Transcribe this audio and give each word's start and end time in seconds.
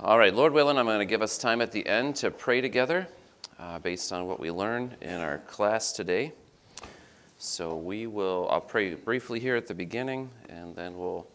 All 0.00 0.18
right, 0.18 0.34
Lord 0.34 0.54
willing, 0.54 0.78
I'm 0.78 0.86
going 0.86 1.00
to 1.00 1.04
give 1.04 1.20
us 1.20 1.36
time 1.36 1.60
at 1.60 1.70
the 1.70 1.86
end 1.86 2.16
to 2.16 2.30
pray 2.30 2.62
together 2.62 3.06
uh, 3.58 3.78
based 3.78 4.10
on 4.10 4.26
what 4.26 4.40
we 4.40 4.50
learned 4.50 4.96
in 5.02 5.20
our 5.20 5.38
class 5.40 5.92
today. 5.92 6.32
So 7.36 7.76
we 7.76 8.06
will, 8.06 8.48
I'll 8.50 8.62
pray 8.62 8.94
briefly 8.94 9.38
here 9.38 9.54
at 9.54 9.66
the 9.66 9.74
beginning, 9.74 10.30
and 10.48 10.74
then 10.74 10.96
we'll 10.96 11.26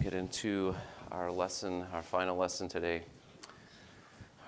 get 0.00 0.14
into 0.14 0.76
our 1.10 1.32
lesson, 1.32 1.84
our 1.92 2.02
final 2.02 2.36
lesson 2.36 2.68
today. 2.68 3.02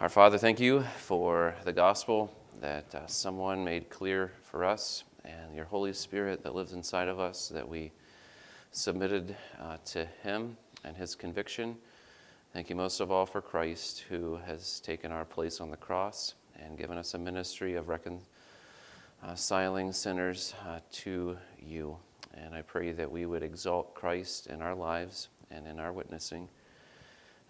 Our 0.00 0.08
Father, 0.08 0.38
thank 0.38 0.60
you 0.60 0.84
for 0.98 1.56
the 1.64 1.72
gospel 1.72 2.32
that 2.60 2.94
uh, 2.94 3.08
someone 3.08 3.64
made 3.64 3.90
clear 3.90 4.30
for 4.44 4.64
us 4.64 5.02
and 5.24 5.52
your 5.52 5.64
Holy 5.64 5.92
Spirit 5.92 6.44
that 6.44 6.54
lives 6.54 6.72
inside 6.72 7.08
of 7.08 7.18
us 7.18 7.48
that 7.48 7.68
we 7.68 7.90
submitted 8.70 9.36
uh, 9.60 9.78
to 9.86 10.06
Him 10.22 10.56
and 10.84 10.96
His 10.96 11.16
conviction. 11.16 11.76
Thank 12.56 12.70
you 12.70 12.76
most 12.76 13.00
of 13.00 13.12
all 13.12 13.26
for 13.26 13.42
Christ, 13.42 14.04
who 14.08 14.38
has 14.46 14.80
taken 14.80 15.12
our 15.12 15.26
place 15.26 15.60
on 15.60 15.70
the 15.70 15.76
cross 15.76 16.32
and 16.58 16.78
given 16.78 16.96
us 16.96 17.12
a 17.12 17.18
ministry 17.18 17.74
of 17.74 17.90
reconciling 17.90 19.92
sinners 19.92 20.54
uh, 20.66 20.78
to 20.90 21.36
you. 21.60 21.98
And 22.32 22.54
I 22.54 22.62
pray 22.62 22.92
that 22.92 23.12
we 23.12 23.26
would 23.26 23.42
exalt 23.42 23.94
Christ 23.94 24.46
in 24.46 24.62
our 24.62 24.74
lives 24.74 25.28
and 25.50 25.66
in 25.66 25.78
our 25.78 25.92
witnessing. 25.92 26.48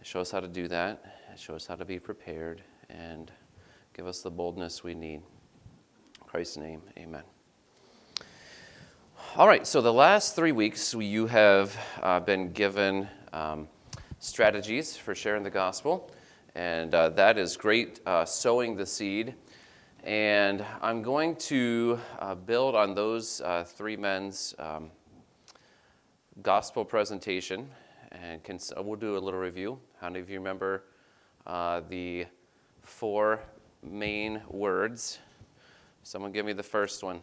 Show 0.03 0.21
us 0.21 0.33
how 0.33 0.41
to 0.41 0.49
do 0.49 0.67
that, 0.67 1.21
show 1.37 1.55
us 1.55 1.69
how 1.69 1.77
to 1.77 1.85
be 1.85 2.01
prepared, 2.01 2.63
and 2.91 3.31
give 3.95 4.09
us 4.09 4.23
the 4.23 4.31
boldness 4.33 4.83
we 4.83 4.97
need. 4.97 5.23
In 6.21 6.27
Christ's 6.27 6.57
name, 6.57 6.83
amen. 6.99 7.23
All 9.37 9.47
right, 9.47 9.69
so 9.69 9.81
the 9.81 9.93
last 9.93 10.35
three 10.35 10.51
weeks, 10.51 10.95
you 10.95 11.29
have 11.29 11.77
uh, 12.03 12.19
been 12.19 12.51
given. 12.51 13.09
Um, 13.33 13.69
strategies 14.19 14.97
for 14.97 15.15
sharing 15.15 15.43
the 15.43 15.51
gospel, 15.51 16.11
and 16.55 16.95
uh, 16.95 17.11
that 17.11 17.39
is 17.39 17.57
great, 17.57 18.01
uh, 18.07 18.25
sowing 18.25 18.77
the 18.77 18.87
seed. 18.87 19.35
And 20.05 20.65
I'm 20.81 21.03
going 21.03 21.37
to 21.37 21.99
uh, 22.19 22.35
build 22.35 22.75
on 22.75 22.95
those 22.95 23.41
uh, 23.41 23.65
three 23.65 23.97
men's 23.97 24.55
um, 24.59 24.91
gospel 26.43 26.85
presentation, 26.85 27.69
and 28.13 28.43
can, 28.43 28.59
we'll 28.79 28.97
do 28.97 29.17
a 29.17 29.21
little 29.21 29.41
review. 29.41 29.79
How 30.01 30.09
many 30.09 30.21
of 30.21 30.31
you 30.31 30.39
remember 30.39 30.85
the 31.47 32.27
four 32.83 33.41
main 33.83 34.41
words? 34.49 35.19
Someone 36.03 36.31
give 36.31 36.47
me 36.47 36.53
the 36.53 36.63
first 36.63 37.03
one. 37.03 37.21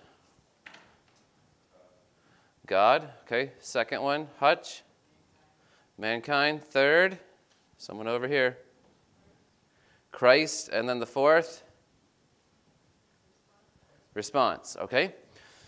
God, 2.65 3.09
okay. 3.25 3.51
Second 3.59 4.01
one, 4.01 4.27
Hutch. 4.39 4.83
Mankind, 5.97 6.63
third. 6.63 7.19
Someone 7.77 8.07
over 8.07 8.27
here. 8.27 8.57
Christ, 10.11 10.69
and 10.69 10.87
then 10.87 10.99
the 10.99 11.05
fourth. 11.05 11.63
Response, 14.13 14.77
okay? 14.79 15.15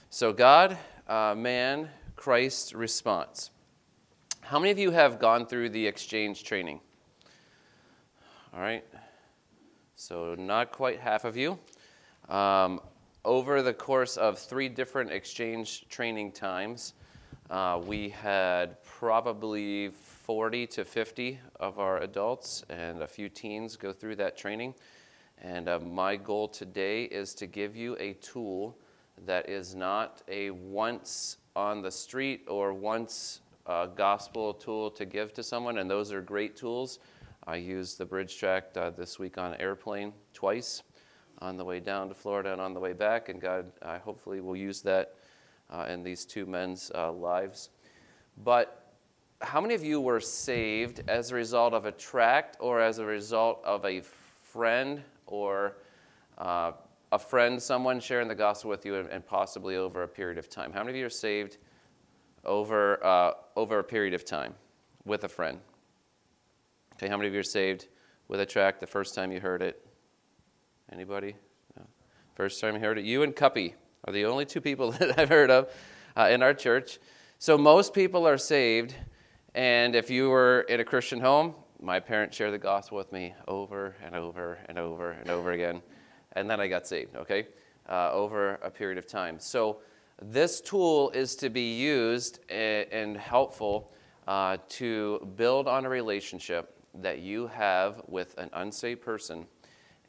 So 0.10 0.32
God, 0.32 0.78
uh, 1.08 1.36
man, 1.36 1.90
Christ, 2.16 2.74
response. 2.74 3.52
How 4.42 4.60
many 4.60 4.72
of 4.72 4.80
you 4.80 4.92
have 4.92 5.20
gone 5.20 5.46
through 5.46 5.70
the 5.70 5.88
exchange 5.88 6.44
training? 6.44 6.80
All 8.54 8.62
right. 8.62 8.86
So, 9.96 10.36
not 10.36 10.72
quite 10.72 11.00
half 11.00 11.26
of 11.26 11.36
you. 11.36 11.58
Um, 12.30 12.80
over 13.24 13.62
the 13.62 13.74
course 13.74 14.18
of 14.18 14.38
three 14.38 14.70
different 14.70 15.12
exchange 15.12 15.88
training 15.90 16.32
times, 16.32 16.94
uh, 17.50 17.82
we 17.84 18.10
had 18.10 18.82
probably 18.84 19.90
40 20.26 20.66
to 20.66 20.84
50 20.84 21.40
of 21.60 21.78
our 21.78 22.00
adults 22.02 22.66
and 22.68 23.04
a 23.04 23.08
few 23.08 23.30
teens 23.30 23.76
go 23.76 23.94
through 23.94 24.16
that 24.16 24.36
training. 24.36 24.74
And 25.40 25.70
uh, 25.70 25.78
my 25.78 26.16
goal 26.16 26.48
today 26.48 27.04
is 27.04 27.36
to 27.36 27.46
give 27.46 27.76
you 27.76 27.96
a 28.00 28.14
tool 28.14 28.76
that 29.28 29.48
is 29.48 29.76
not 29.76 30.24
a 30.28 30.50
once 30.50 31.38
on 31.56 31.84
the 31.84 31.92
street 31.92 32.44
or 32.48 32.74
once 32.74 33.42
uh, 33.68 33.86
gospel 33.86 34.56
tool 34.56 34.90
to 34.90 35.06
give 35.06 35.32
to 35.34 35.44
someone, 35.44 35.78
and 35.78 35.88
those 35.88 36.12
are 36.12 36.22
great 36.22 36.56
tools. 36.56 36.98
I 37.46 37.58
used 37.58 38.00
the 38.00 38.06
bridge 38.06 38.40
tract 38.40 38.78
uh, 38.78 38.90
this 38.90 39.20
week 39.20 39.38
on 39.38 39.54
airplane 39.58 40.12
twice 40.34 40.82
on 41.38 41.56
the 41.56 41.64
way 41.64 41.80
down 41.80 42.10
to 42.10 42.16
Florida 42.16 42.52
and 42.52 42.60
on 42.60 42.74
the 42.74 42.80
way 42.80 42.94
back, 42.94 43.30
and 43.30 43.40
God, 43.40 43.72
I 43.84 44.00
hopefully 44.00 44.42
will 44.42 44.56
use 44.56 44.82
that 44.82 45.14
uh, 45.70 45.86
in 45.88 46.02
these 46.02 46.26
two 46.26 46.48
men's 46.48 46.92
uh, 46.96 47.12
lives. 47.12 47.70
But 48.44 48.85
how 49.42 49.60
many 49.60 49.76
of 49.76 49.84
you 49.84 50.00
were 50.00 50.20
saved 50.20 51.04
as 51.08 51.32
a 51.32 51.36
result 51.36 51.74
of 51.74 51.86
a 51.86 51.92
tract 51.92 52.58
or 52.60 52.80
as 52.80 53.00
a 53.00 53.06
result 53.06 53.62
of 53.64 53.86
a 53.86 54.02
friend 54.02 55.02
or 55.28 55.78
uh, 56.38 56.72
a 57.12 57.20
friend, 57.20 57.62
someone 57.62 58.00
sharing 58.00 58.28
the 58.28 58.36
gospel 58.36 58.70
with 58.70 58.86
you 58.86 58.96
and, 58.96 59.10
and, 59.10 59.26
possibly 59.26 59.76
over 59.76 60.04
a 60.04 60.08
period 60.08 60.38
of 60.38 60.50
time? 60.50 60.72
How 60.72 60.80
many 60.80 60.92
of 60.92 60.96
you 60.98 61.06
are 61.06 61.10
saved 61.10 61.58
over, 62.44 63.04
uh, 63.06 63.34
over 63.56 63.80
a 63.80 63.84
period 63.84 64.14
of 64.14 64.26
time 64.26 64.54
with 65.06 65.24
a 65.24 65.30
friend? 65.30 65.60
Okay, 66.96 67.08
how 67.08 67.18
many 67.18 67.28
of 67.28 67.34
you 67.34 67.40
are 67.40 67.44
saved 67.44 67.88
with 68.28 68.40
a 68.40 68.46
tract 68.46 68.80
the 68.80 68.88
first 68.88 69.16
time 69.16 69.32
you 69.32 69.40
heard 69.40 69.62
it? 69.62 69.86
Anybody? 70.92 71.36
No. 71.78 71.86
First 72.36 72.62
time 72.62 72.76
you 72.76 72.80
heard 72.80 72.98
it? 72.98 73.06
You 73.06 73.24
and 73.24 73.36
Cuppy 73.36 73.74
are 74.06 74.14
the 74.14 74.26
only 74.26 74.46
two 74.46 74.62
people 74.62 74.92
that 75.00 75.20
I've 75.20 75.30
heard 75.30 75.52
of 75.52 75.70
uh, 76.16 76.30
in 76.32 76.42
our 76.42 76.54
church. 76.54 77.00
So 77.38 77.58
most 77.58 77.94
people 77.94 78.28
are 78.28 78.38
saved 78.38 78.96
and 79.56 79.96
if 79.96 80.10
you 80.10 80.30
were 80.30 80.62
in 80.68 80.82
a 80.82 80.84
Christian 80.84 81.22
home, 81.22 81.56
my 81.82 81.98
parents 82.00 82.36
shared 82.36 82.54
the 82.54 82.58
gospel 82.58 82.98
with 82.98 83.14
me 83.14 83.34
over 83.48 83.96
and 84.04 84.14
over 84.14 84.60
and 84.68 84.78
over 84.78 85.12
and 85.12 85.30
over 85.30 85.54
again. 85.54 85.82
And 86.34 86.50
then 86.50 86.60
I 86.60 86.68
got 86.68 86.86
saved, 86.86 87.16
okay, 87.16 87.48
uh, 87.90 88.12
over 88.12 88.56
a 88.56 88.70
period 88.70 88.98
of 88.98 89.08
time. 89.08 89.40
So 89.40 89.78
this 90.22 90.60
tool 90.60 91.10
is 91.12 91.38
to 91.38 91.50
be 91.50 91.74
used 91.74 92.40
and 92.50 93.16
helpful 93.16 93.94
uh, 94.28 94.58
to 94.70 95.26
build 95.38 95.70
on 95.70 95.86
a 95.86 95.90
relationship 95.90 96.78
that 96.96 97.20
you 97.20 97.48
have 97.48 98.02
with 98.08 98.38
an 98.38 98.50
unsaved 98.52 99.02
person. 99.02 99.46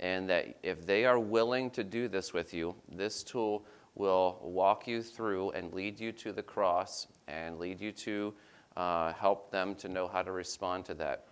And 0.01 0.29
that 0.29 0.59
if 0.65 0.85
they 0.85 1.05
are 1.05 1.21
willing 1.21 1.71
to 1.71 1.85
do 1.85 2.09
this 2.09 2.33
with 2.33 2.53
you, 2.53 2.75
this 2.91 3.23
tool 3.23 3.65
will 3.95 4.41
walk 4.43 4.89
you 4.89 5.03
through 5.03 5.53
and 5.53 5.73
lead 5.73 6.01
you 6.01 6.11
to 6.13 6.33
the 6.33 6.43
cross 6.43 7.07
and 7.29 7.61
lead 7.61 7.81
you 7.81 7.93
to 7.93 8.35
uh, 8.77 9.13
help 9.15 9.51
them 9.51 9.75
to 9.77 9.89
know 9.89 10.07
how 10.07 10.23
to 10.23 10.33
respond 10.33 10.85
to 10.87 10.95
that. 10.95 11.25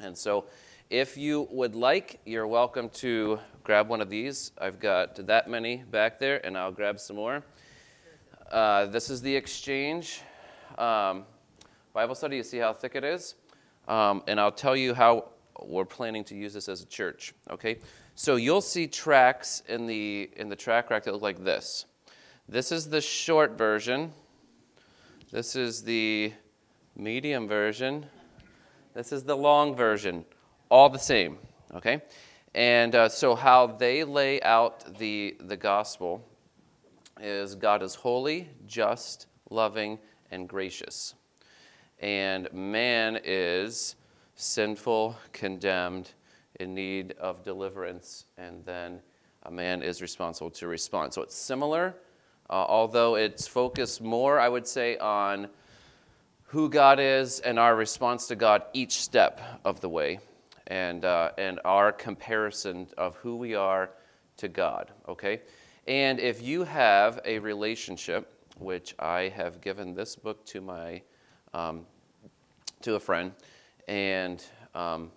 And 0.00 0.16
so, 0.16 0.46
if 0.88 1.16
you 1.16 1.46
would 1.50 1.74
like, 1.74 2.20
you're 2.24 2.46
welcome 2.46 2.88
to 2.90 3.38
grab 3.62 3.88
one 3.88 4.00
of 4.00 4.10
these. 4.10 4.50
I've 4.58 4.80
got 4.80 5.14
that 5.26 5.48
many 5.48 5.76
back 5.76 6.18
there, 6.18 6.44
and 6.44 6.58
I'll 6.58 6.72
grab 6.72 6.98
some 6.98 7.16
more. 7.16 7.44
Uh, 8.50 8.86
this 8.86 9.10
is 9.10 9.22
the 9.22 9.34
exchange 9.34 10.22
um, 10.78 11.24
Bible 11.92 12.14
study. 12.14 12.36
You 12.36 12.42
see 12.42 12.58
how 12.58 12.72
thick 12.72 12.96
it 12.96 13.04
is? 13.04 13.36
Um, 13.86 14.22
and 14.26 14.40
I'll 14.40 14.50
tell 14.50 14.74
you 14.74 14.94
how 14.94 15.26
we're 15.62 15.84
planning 15.84 16.24
to 16.24 16.34
use 16.34 16.54
this 16.54 16.68
as 16.68 16.82
a 16.82 16.86
church. 16.86 17.34
Okay? 17.50 17.78
So 18.14 18.36
you'll 18.36 18.60
see 18.60 18.86
tracks 18.86 19.62
in 19.68 19.86
the 19.86 20.30
in 20.36 20.48
the 20.48 20.56
track 20.56 20.90
rack 20.90 21.04
that 21.04 21.12
look 21.12 21.22
like 21.22 21.44
this. 21.44 21.86
This 22.48 22.72
is 22.72 22.88
the 22.88 23.00
short 23.00 23.56
version. 23.56 24.12
This 25.30 25.54
is 25.54 25.82
the 25.82 26.32
medium 27.00 27.48
version. 27.48 28.04
This 28.92 29.10
is 29.10 29.24
the 29.24 29.36
long 29.36 29.74
version. 29.74 30.24
All 30.68 30.90
the 30.90 30.98
same, 30.98 31.38
okay? 31.74 32.02
And 32.54 32.94
uh, 32.94 33.08
so, 33.08 33.34
how 33.34 33.68
they 33.68 34.04
lay 34.04 34.40
out 34.42 34.98
the, 34.98 35.36
the 35.40 35.56
gospel 35.56 36.22
is 37.20 37.54
God 37.54 37.82
is 37.82 37.94
holy, 37.94 38.48
just, 38.66 39.26
loving, 39.48 39.98
and 40.30 40.48
gracious. 40.48 41.14
And 42.00 42.52
man 42.52 43.18
is 43.24 43.96
sinful, 44.34 45.16
condemned, 45.32 46.10
in 46.58 46.74
need 46.74 47.12
of 47.12 47.42
deliverance, 47.42 48.26
and 48.36 48.62
then 48.66 49.00
a 49.44 49.50
man 49.50 49.82
is 49.82 50.02
responsible 50.02 50.50
to 50.50 50.66
respond. 50.66 51.14
So 51.14 51.22
it's 51.22 51.34
similar, 51.34 51.96
uh, 52.50 52.52
although 52.52 53.14
it's 53.14 53.46
focused 53.46 54.02
more, 54.02 54.38
I 54.38 54.50
would 54.50 54.66
say, 54.66 54.98
on 54.98 55.48
who 56.50 56.68
God 56.68 56.98
is 56.98 57.38
and 57.38 57.60
our 57.60 57.76
response 57.76 58.26
to 58.26 58.34
God 58.34 58.64
each 58.72 59.00
step 59.00 59.40
of 59.64 59.80
the 59.80 59.88
way, 59.88 60.18
and, 60.66 61.04
uh, 61.04 61.30
and 61.38 61.60
our 61.64 61.92
comparison 61.92 62.88
of 62.98 63.14
who 63.16 63.36
we 63.36 63.54
are 63.54 63.90
to 64.38 64.48
God, 64.48 64.90
okay? 65.08 65.42
And 65.86 66.18
if 66.18 66.42
you 66.42 66.64
have 66.64 67.20
a 67.24 67.38
relationship, 67.38 68.32
which 68.58 68.96
I 68.98 69.28
have 69.28 69.60
given 69.60 69.94
this 69.94 70.16
book 70.16 70.44
to 70.46 70.60
my 70.60 71.02
um, 71.54 71.86
to 72.82 72.94
a 72.94 73.00
friend, 73.00 73.32
and 73.86 74.42
um, 74.74 75.12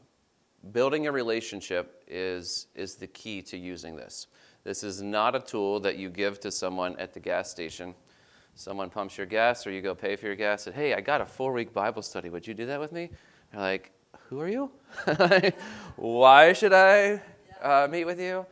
building 0.72 1.08
a 1.08 1.12
relationship 1.12 2.04
is 2.08 2.68
is 2.76 2.96
the 2.96 3.08
key 3.08 3.42
to 3.44 3.58
using 3.58 3.96
this. 3.96 4.28
This 4.64 4.84
is 4.84 5.02
not 5.02 5.36
a 5.36 5.40
tool 5.40 5.80
that 5.82 5.98
you 5.98 6.10
give 6.10 6.40
to 6.42 6.52
someone 6.52 6.96
at 7.00 7.14
the 7.14 7.20
gas 7.20 7.50
station 7.50 7.96
someone 8.56 8.90
pumps 8.90 9.18
your 9.18 9.28
gas 9.28 9.66
or 9.66 9.72
you 9.72 9.82
go 9.82 9.96
pay 9.96 10.16
for 10.16 10.28
your 10.28 10.36
gas 10.36 10.68
and 10.68 10.76
hey 10.76 10.94
i 10.94 11.02
got 11.02 11.22
a 11.22 11.26
four 11.26 11.54
week 11.54 11.74
bible 11.74 12.02
study 12.02 12.30
would 12.30 12.46
you 12.46 12.54
do 12.54 12.66
that 12.66 12.80
with 12.80 12.92
me 12.92 13.10
they're 13.52 13.62
like 13.62 13.92
Who 14.30 14.42
are 14.42 14.48
you? 14.48 14.72
Why 15.96 16.54
should 16.54 16.74
I 16.74 17.22
uh, 17.62 17.88
meet 17.90 18.06
with 18.06 18.20
you? 18.20 18.46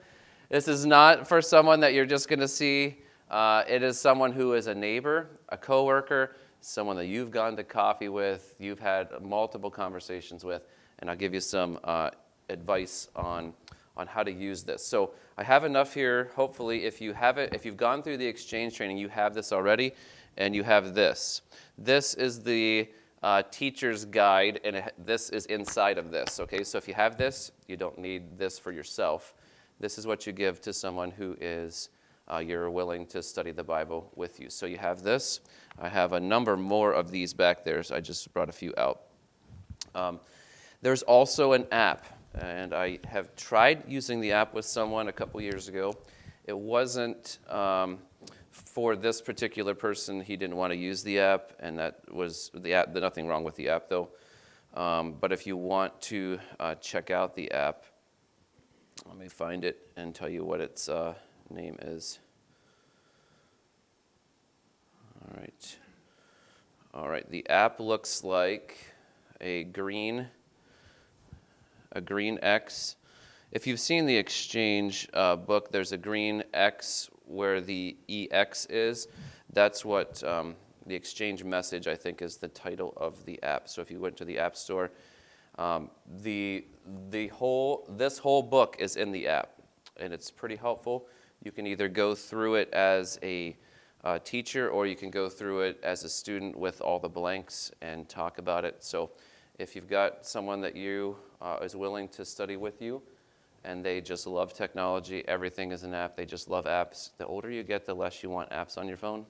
This 0.49 0.67
is 0.67 0.85
not 0.85 1.27
for 1.27 1.41
someone 1.41 1.79
that 1.79 1.93
you're 1.93 2.05
just 2.05 2.27
going 2.27 2.39
to 2.39 2.47
see. 2.47 2.97
Uh, 3.29 3.63
it 3.67 3.81
is 3.81 3.99
someone 3.99 4.31
who 4.31 4.53
is 4.53 4.67
a 4.67 4.75
neighbor, 4.75 5.27
a 5.49 5.57
coworker, 5.57 6.35
someone 6.59 6.97
that 6.97 7.07
you've 7.07 7.31
gone 7.31 7.55
to 7.55 7.63
coffee 7.63 8.09
with, 8.09 8.53
you've 8.59 8.79
had 8.79 9.09
multiple 9.21 9.71
conversations 9.71 10.43
with, 10.43 10.67
and 10.99 11.09
I'll 11.09 11.15
give 11.15 11.33
you 11.33 11.39
some 11.39 11.79
uh, 11.83 12.11
advice 12.49 13.07
on 13.15 13.53
on 13.97 14.07
how 14.07 14.23
to 14.23 14.31
use 14.31 14.63
this. 14.63 14.85
So 14.85 15.11
I 15.37 15.43
have 15.43 15.63
enough 15.63 15.93
here. 15.93 16.31
Hopefully, 16.35 16.85
if 16.85 17.01
you 17.01 17.13
have 17.13 17.37
it, 17.37 17.53
if 17.53 17.65
you've 17.65 17.77
gone 17.77 18.03
through 18.03 18.17
the 18.17 18.25
exchange 18.25 18.75
training, 18.75 18.97
you 18.97 19.09
have 19.09 19.33
this 19.33 19.51
already, 19.51 19.93
and 20.37 20.55
you 20.55 20.63
have 20.63 20.93
this. 20.93 21.41
This 21.77 22.13
is 22.13 22.41
the 22.41 22.89
uh, 23.23 23.43
teacher's 23.51 24.05
guide, 24.05 24.59
and 24.63 24.77
it, 24.77 24.93
this 24.97 25.29
is 25.29 25.45
inside 25.47 25.97
of 25.97 26.11
this. 26.11 26.39
Okay, 26.39 26.63
so 26.63 26.77
if 26.77 26.87
you 26.87 26.93
have 26.93 27.17
this, 27.17 27.51
you 27.67 27.77
don't 27.77 27.97
need 27.97 28.37
this 28.37 28.57
for 28.57 28.71
yourself. 28.71 29.33
This 29.79 29.97
is 29.97 30.07
what 30.07 30.25
you 30.25 30.33
give 30.33 30.61
to 30.61 30.73
someone 30.73 31.11
who 31.11 31.35
is 31.39 31.89
uh, 32.31 32.37
you're 32.37 32.69
willing 32.69 33.05
to 33.07 33.21
study 33.21 33.51
the 33.51 33.63
Bible 33.63 34.09
with 34.15 34.39
you. 34.39 34.49
So 34.49 34.65
you 34.65 34.77
have 34.77 35.03
this. 35.03 35.41
I 35.79 35.89
have 35.89 36.13
a 36.13 36.19
number 36.19 36.55
more 36.55 36.93
of 36.93 37.11
these 37.11 37.33
back 37.33 37.65
there. 37.65 37.83
So 37.83 37.95
I 37.95 37.99
just 37.99 38.31
brought 38.33 38.49
a 38.49 38.53
few 38.53 38.73
out. 38.77 39.01
Um, 39.93 40.19
there's 40.81 41.03
also 41.03 41.53
an 41.53 41.67
app, 41.71 42.05
and 42.33 42.73
I 42.73 42.99
have 43.07 43.35
tried 43.35 43.83
using 43.87 44.21
the 44.21 44.31
app 44.31 44.53
with 44.53 44.65
someone 44.65 45.07
a 45.07 45.13
couple 45.13 45.41
years 45.41 45.67
ago. 45.67 45.93
It 46.45 46.57
wasn't. 46.57 47.39
Um, 47.49 47.99
for 48.51 48.95
this 48.95 49.21
particular 49.21 49.73
person, 49.73 50.21
he 50.21 50.35
didn't 50.35 50.55
want 50.55 50.71
to 50.71 50.77
use 50.77 51.03
the 51.03 51.19
app, 51.19 51.53
and 51.59 51.79
that 51.79 52.01
was 52.13 52.51
the 52.53 52.73
app. 52.73 52.93
Nothing 52.93 53.27
wrong 53.27 53.43
with 53.43 53.55
the 53.55 53.69
app, 53.69 53.89
though. 53.89 54.09
Um, 54.73 55.13
but 55.19 55.31
if 55.31 55.45
you 55.45 55.57
want 55.57 55.99
to 56.03 56.39
uh, 56.59 56.75
check 56.75 57.11
out 57.11 57.35
the 57.35 57.51
app, 57.51 57.85
let 59.05 59.17
me 59.17 59.27
find 59.27 59.65
it 59.65 59.89
and 59.97 60.13
tell 60.13 60.29
you 60.29 60.45
what 60.45 60.61
its 60.61 60.87
uh, 60.87 61.13
name 61.49 61.77
is. 61.81 62.19
All 65.21 65.37
right. 65.39 65.77
All 66.93 67.09
right. 67.09 67.29
The 67.29 67.47
app 67.49 67.79
looks 67.79 68.23
like 68.23 68.77
a 69.39 69.65
green, 69.65 70.27
a 71.91 72.01
green 72.01 72.39
X. 72.41 72.95
If 73.51 73.67
you've 73.67 73.79
seen 73.79 74.05
the 74.05 74.17
Exchange 74.17 75.07
uh, 75.13 75.35
book, 75.35 75.71
there's 75.71 75.91
a 75.91 75.97
green 75.97 76.43
X 76.53 77.09
where 77.25 77.61
the 77.61 77.97
EX 78.09 78.65
is, 78.65 79.07
that's 79.53 79.83
what 79.83 80.23
um, 80.23 80.55
the 80.85 80.95
exchange 80.95 81.43
message, 81.43 81.87
I 81.87 81.95
think, 81.95 82.21
is 82.21 82.37
the 82.37 82.47
title 82.47 82.93
of 82.97 83.23
the 83.25 83.41
app. 83.43 83.67
So 83.67 83.81
if 83.81 83.91
you 83.91 83.99
went 83.99 84.17
to 84.17 84.25
the 84.25 84.39
App 84.39 84.55
Store, 84.55 84.91
um, 85.57 85.89
the, 86.21 86.65
the 87.09 87.27
whole, 87.27 87.85
this 87.89 88.17
whole 88.17 88.41
book 88.41 88.77
is 88.79 88.95
in 88.95 89.11
the 89.11 89.27
app, 89.27 89.51
and 89.97 90.13
it's 90.13 90.31
pretty 90.31 90.55
helpful. 90.55 91.07
You 91.43 91.51
can 91.51 91.67
either 91.67 91.87
go 91.87 92.15
through 92.15 92.55
it 92.55 92.73
as 92.73 93.19
a 93.23 93.55
uh, 94.03 94.19
teacher 94.19 94.69
or 94.69 94.87
you 94.87 94.95
can 94.95 95.11
go 95.11 95.29
through 95.29 95.61
it 95.61 95.79
as 95.83 96.03
a 96.03 96.09
student 96.09 96.57
with 96.57 96.81
all 96.81 96.99
the 96.99 97.09
blanks 97.09 97.71
and 97.81 98.09
talk 98.09 98.37
about 98.37 98.65
it. 98.65 98.83
So 98.83 99.11
if 99.59 99.75
you've 99.75 99.89
got 99.89 100.25
someone 100.25 100.61
that 100.61 100.75
you 100.75 101.17
uh, 101.41 101.57
is 101.61 101.75
willing 101.75 102.07
to 102.09 102.23
study 102.25 102.57
with 102.57 102.81
you, 102.81 103.01
and 103.63 103.83
they 103.83 104.01
just 104.01 104.27
love 104.27 104.53
technology. 104.53 105.27
Everything 105.27 105.71
is 105.71 105.83
an 105.83 105.93
app. 105.93 106.15
They 106.15 106.25
just 106.25 106.49
love 106.49 106.65
apps. 106.65 107.11
The 107.17 107.25
older 107.25 107.49
you 107.49 107.63
get, 107.63 107.85
the 107.85 107.93
less 107.93 108.23
you 108.23 108.29
want 108.29 108.49
apps 108.51 108.77
on 108.77 108.87
your 108.87 108.97
phone. 108.97 109.25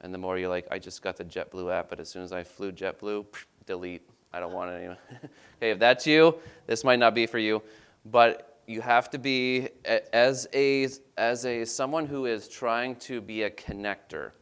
And 0.00 0.14
the 0.14 0.18
more 0.18 0.38
you're 0.38 0.48
like, 0.48 0.66
I 0.70 0.78
just 0.78 1.02
got 1.02 1.16
the 1.16 1.24
JetBlue 1.24 1.72
app, 1.72 1.88
but 1.88 1.98
as 1.98 2.08
soon 2.08 2.22
as 2.22 2.32
I 2.32 2.44
flew 2.44 2.70
JetBlue, 2.70 3.26
delete. 3.66 4.02
I 4.32 4.40
don't 4.40 4.52
want 4.52 4.70
it 4.70 4.74
anymore. 4.74 4.98
okay, 5.56 5.70
if 5.70 5.78
that's 5.78 6.06
you, 6.06 6.36
this 6.66 6.84
might 6.84 6.98
not 6.98 7.14
be 7.14 7.26
for 7.26 7.38
you. 7.38 7.62
But 8.04 8.60
you 8.66 8.80
have 8.82 9.10
to 9.10 9.18
be 9.18 9.68
as 10.12 10.46
a 10.52 10.88
as 11.16 11.46
a 11.46 11.64
someone 11.64 12.06
who 12.06 12.26
is 12.26 12.48
trying 12.48 12.96
to 12.96 13.20
be 13.20 13.44
a 13.44 13.50
connector, 13.50 14.32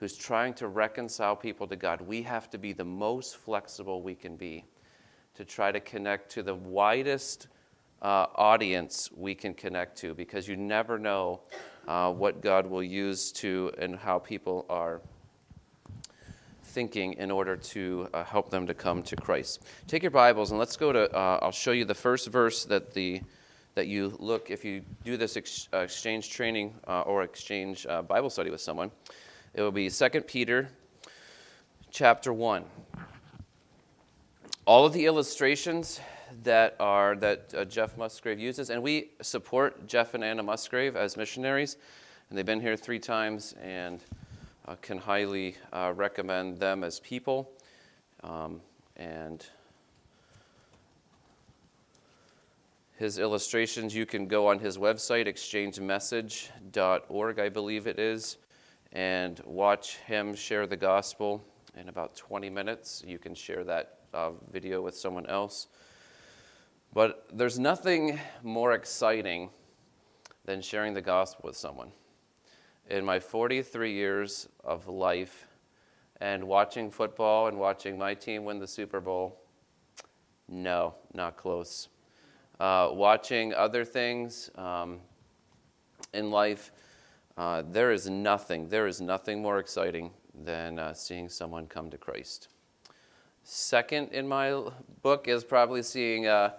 who's 0.00 0.16
trying 0.16 0.54
to 0.54 0.68
reconcile 0.68 1.36
people 1.36 1.66
to 1.66 1.76
God. 1.76 2.00
We 2.00 2.22
have 2.22 2.48
to 2.50 2.58
be 2.58 2.72
the 2.72 2.84
most 2.84 3.36
flexible 3.36 4.02
we 4.02 4.14
can 4.14 4.36
be 4.36 4.64
to 5.36 5.44
try 5.44 5.70
to 5.70 5.80
connect 5.80 6.30
to 6.32 6.42
the 6.42 6.54
widest 6.54 7.48
uh, 8.02 8.26
audience 8.34 9.10
we 9.14 9.34
can 9.34 9.54
connect 9.54 9.96
to 9.98 10.14
because 10.14 10.48
you 10.48 10.56
never 10.56 10.98
know 10.98 11.40
uh, 11.86 12.10
what 12.12 12.40
God 12.40 12.66
will 12.66 12.82
use 12.82 13.32
to 13.32 13.72
and 13.78 13.96
how 13.96 14.18
people 14.18 14.66
are 14.68 15.00
thinking 16.62 17.14
in 17.14 17.30
order 17.30 17.56
to 17.56 18.08
uh, 18.12 18.24
help 18.24 18.50
them 18.50 18.66
to 18.66 18.74
come 18.74 19.02
to 19.02 19.16
Christ. 19.16 19.64
Take 19.86 20.02
your 20.02 20.10
Bibles 20.10 20.50
and 20.50 20.58
let's 20.58 20.76
go 20.76 20.92
to, 20.92 21.14
uh, 21.14 21.38
I'll 21.42 21.52
show 21.52 21.72
you 21.72 21.84
the 21.84 21.94
first 21.94 22.28
verse 22.28 22.64
that, 22.66 22.92
the, 22.92 23.22
that 23.74 23.86
you 23.86 24.16
look, 24.18 24.50
if 24.50 24.64
you 24.64 24.82
do 25.04 25.16
this 25.16 25.36
ex- 25.36 25.68
uh, 25.72 25.78
exchange 25.78 26.30
training 26.30 26.74
uh, 26.86 27.02
or 27.02 27.22
exchange 27.22 27.86
Bible 28.08 28.30
study 28.30 28.50
with 28.50 28.60
someone, 28.60 28.90
it 29.54 29.62
will 29.62 29.72
be 29.72 29.88
2 29.88 30.08
Peter 30.22 30.70
chapter 31.90 32.32
1. 32.32 32.64
All 34.66 34.84
of 34.84 34.92
the 34.92 35.06
illustrations 35.06 36.00
that 36.42 36.74
are 36.80 37.14
that 37.18 37.54
uh, 37.56 37.64
Jeff 37.64 37.96
Musgrave 37.96 38.40
uses, 38.40 38.68
and 38.68 38.82
we 38.82 39.10
support 39.22 39.86
Jeff 39.86 40.14
and 40.14 40.24
Anna 40.24 40.42
Musgrave 40.42 40.96
as 40.96 41.16
missionaries, 41.16 41.76
and 42.28 42.36
they've 42.36 42.44
been 42.44 42.60
here 42.60 42.76
three 42.76 42.98
times, 42.98 43.54
and 43.62 44.02
uh, 44.66 44.74
can 44.82 44.98
highly 44.98 45.54
uh, 45.72 45.92
recommend 45.94 46.58
them 46.58 46.82
as 46.82 46.98
people, 46.98 47.48
um, 48.24 48.60
and 48.96 49.46
his 52.96 53.20
illustrations. 53.20 53.94
You 53.94 54.04
can 54.04 54.26
go 54.26 54.48
on 54.48 54.58
his 54.58 54.78
website, 54.78 55.28
exchangemessage.org, 55.28 57.38
I 57.38 57.48
believe 57.48 57.86
it 57.86 58.00
is, 58.00 58.38
and 58.90 59.40
watch 59.44 59.98
him 59.98 60.34
share 60.34 60.66
the 60.66 60.76
gospel 60.76 61.44
in 61.76 61.88
about 61.88 62.16
20 62.16 62.50
minutes. 62.50 63.04
You 63.06 63.20
can 63.20 63.36
share 63.36 63.62
that 63.62 63.95
uh, 64.12 64.30
video 64.52 64.82
with 64.82 64.96
someone 64.96 65.26
else. 65.26 65.68
But 66.92 67.28
there's 67.32 67.58
nothing 67.58 68.18
more 68.42 68.72
exciting 68.72 69.50
than 70.44 70.62
sharing 70.62 70.94
the 70.94 71.02
gospel 71.02 71.42
with 71.48 71.56
someone. 71.56 71.92
In 72.88 73.04
my 73.04 73.18
43 73.18 73.92
years 73.92 74.48
of 74.64 74.88
life 74.88 75.46
and 76.20 76.44
watching 76.44 76.90
football 76.90 77.48
and 77.48 77.58
watching 77.58 77.98
my 77.98 78.14
team 78.14 78.44
win 78.44 78.58
the 78.58 78.66
Super 78.66 79.00
Bowl, 79.00 79.40
no, 80.48 80.94
not 81.12 81.36
close. 81.36 81.88
Uh, 82.58 82.90
watching 82.92 83.52
other 83.52 83.84
things 83.84 84.50
um, 84.54 85.00
in 86.14 86.30
life, 86.30 86.72
uh, 87.36 87.62
there 87.70 87.92
is 87.92 88.08
nothing, 88.08 88.68
there 88.68 88.86
is 88.86 89.00
nothing 89.00 89.42
more 89.42 89.58
exciting 89.58 90.10
than 90.44 90.78
uh, 90.78 90.94
seeing 90.94 91.28
someone 91.28 91.66
come 91.66 91.90
to 91.90 91.98
Christ. 91.98 92.48
Second 93.48 94.08
in 94.10 94.26
my 94.26 94.60
book 95.02 95.28
is 95.28 95.44
probably 95.44 95.80
seeing 95.80 96.26
uh, 96.26 96.50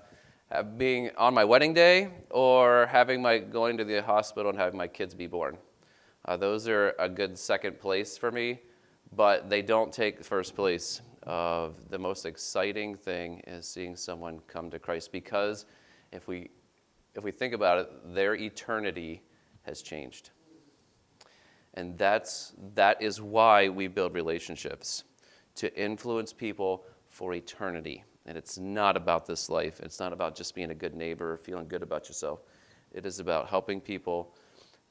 uh, 0.50 0.64
being 0.64 1.12
on 1.18 1.34
my 1.34 1.44
wedding 1.44 1.74
day 1.74 2.08
or 2.30 2.86
having 2.86 3.22
my 3.22 3.40
going 3.40 3.76
to 3.76 3.84
the 3.84 4.02
hospital 4.02 4.52
and 4.52 4.58
having 4.58 4.78
my 4.78 4.88
kids 4.88 5.14
be 5.14 5.28
born. 5.28 5.58
Uh, 6.24 6.38
those 6.38 6.66
are 6.70 6.96
a 6.98 7.10
good 7.10 7.38
second 7.38 7.78
place 7.78 8.18
for 8.18 8.32
me, 8.32 8.62
but 9.14 9.50
they 9.50 9.62
don't 9.62 9.92
take 9.92 10.24
first 10.24 10.56
place. 10.56 11.02
Of 11.24 11.90
the 11.90 12.00
most 12.00 12.26
exciting 12.26 12.96
thing 12.96 13.42
is 13.46 13.68
seeing 13.68 13.98
someone 13.98 14.40
come 14.48 14.72
to 14.72 14.80
Christ 14.80 15.12
because 15.12 15.66
if 16.14 16.26
we 16.26 16.52
if 17.16 17.24
we 17.26 17.32
think 17.32 17.54
about 17.54 17.80
it, 17.80 18.16
their 18.16 18.34
eternity 18.34 19.24
has 19.64 19.82
changed. 19.82 20.30
And 21.74 21.98
that's 21.98 22.54
that 22.76 23.02
is 23.02 23.22
why 23.22 23.68
we 23.68 23.88
build 23.88 24.14
relationships 24.14 25.04
to 25.58 25.76
influence 25.80 26.32
people 26.32 26.86
for 27.10 27.34
eternity. 27.34 28.04
And 28.26 28.38
it's 28.38 28.58
not 28.58 28.98
about 28.98 29.26
this 29.26 29.50
life. 29.50 29.80
It's 29.82 30.00
not 30.00 30.14
about 30.14 30.36
just 30.36 30.56
being 30.56 30.72
a 30.72 30.76
good 30.76 30.96
neighbor 30.96 31.34
or 31.34 31.38
feeling 31.38 31.68
good 31.68 31.82
about 31.82 32.08
yourself. 32.08 32.42
It 32.92 33.06
is 33.06 33.20
about 33.20 33.50
helping 33.50 33.82
people 33.82 34.34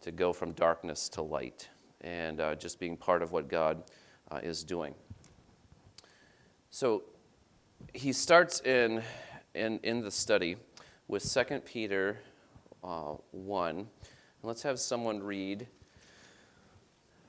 to 0.00 0.10
go 0.10 0.32
from 0.32 0.52
darkness 0.52 1.08
to 1.10 1.22
light 1.22 1.68
and 2.00 2.40
uh, 2.40 2.54
just 2.54 2.78
being 2.78 2.96
part 2.96 3.22
of 3.22 3.32
what 3.32 3.48
God 3.48 3.82
uh, 4.30 4.40
is 4.42 4.64
doing. 4.64 4.94
So 6.70 7.04
he 7.94 8.12
starts 8.12 8.60
in, 8.60 9.02
in, 9.54 9.78
in 9.82 10.02
the 10.02 10.10
study 10.10 10.56
with 11.08 11.22
2 11.32 11.60
Peter 11.60 12.18
uh, 12.82 13.14
1. 13.30 13.86
let's 14.42 14.62
have 14.62 14.78
someone 14.78 15.22
read 15.22 15.66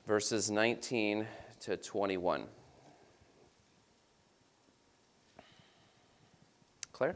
verses 0.05 0.49
19 0.51 1.25
to 1.61 1.77
21. 1.77 2.45
Claire? 6.97 7.13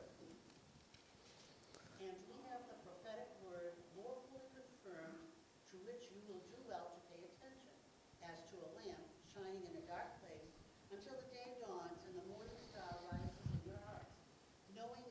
And 2.05 2.13
we 2.29 2.37
have 2.53 2.69
the 2.69 2.77
prophetic 2.85 3.33
word 3.41 3.73
more 3.97 4.13
fully 4.29 4.45
confirmed, 4.53 5.33
to 5.73 5.75
which 5.89 6.05
you 6.13 6.21
will 6.29 6.45
do 6.53 6.61
well 6.69 6.93
to 6.93 7.01
pay 7.09 7.25
attention, 7.25 7.73
as 8.21 8.45
to 8.53 8.61
a 8.61 8.69
lamp 8.77 9.01
shining 9.33 9.65
in 9.65 9.81
a 9.81 9.85
dark 9.89 10.21
place, 10.21 10.53
until 10.93 11.17
the 11.17 11.33
day 11.33 11.57
dawns 11.65 11.97
and 12.05 12.13
the 12.13 12.29
morning 12.29 12.61
star 12.61 12.93
rises 13.09 13.41
in 13.57 13.73
your 13.73 13.81
hearts, 13.89 14.21
knowing 14.77 15.01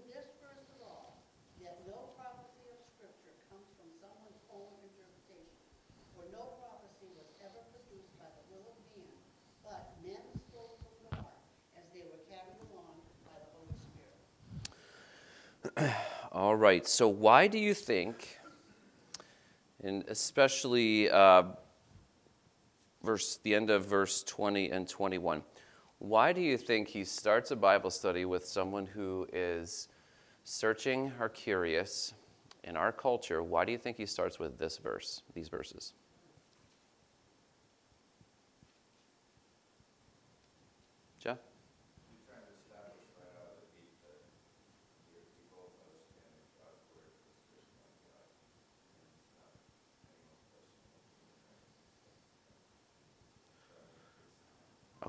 All 16.32 16.54
right, 16.54 16.86
so 16.86 17.08
why 17.08 17.48
do 17.48 17.58
you 17.58 17.74
think, 17.74 18.38
and 19.82 20.04
especially 20.06 21.10
uh, 21.10 21.42
verse, 23.02 23.40
the 23.42 23.52
end 23.52 23.68
of 23.68 23.86
verse 23.86 24.22
20 24.22 24.70
and 24.70 24.88
21, 24.88 25.42
why 25.98 26.32
do 26.32 26.40
you 26.40 26.56
think 26.56 26.86
he 26.86 27.02
starts 27.02 27.50
a 27.50 27.56
Bible 27.56 27.90
study 27.90 28.24
with 28.26 28.46
someone 28.46 28.86
who 28.86 29.26
is 29.32 29.88
searching 30.44 31.10
or 31.18 31.28
curious 31.28 32.14
in 32.62 32.76
our 32.76 32.92
culture? 32.92 33.42
Why 33.42 33.64
do 33.64 33.72
you 33.72 33.78
think 33.78 33.96
he 33.96 34.06
starts 34.06 34.38
with 34.38 34.56
this 34.56 34.78
verse, 34.78 35.22
these 35.34 35.48
verses? 35.48 35.94
Jeff? 41.18 41.38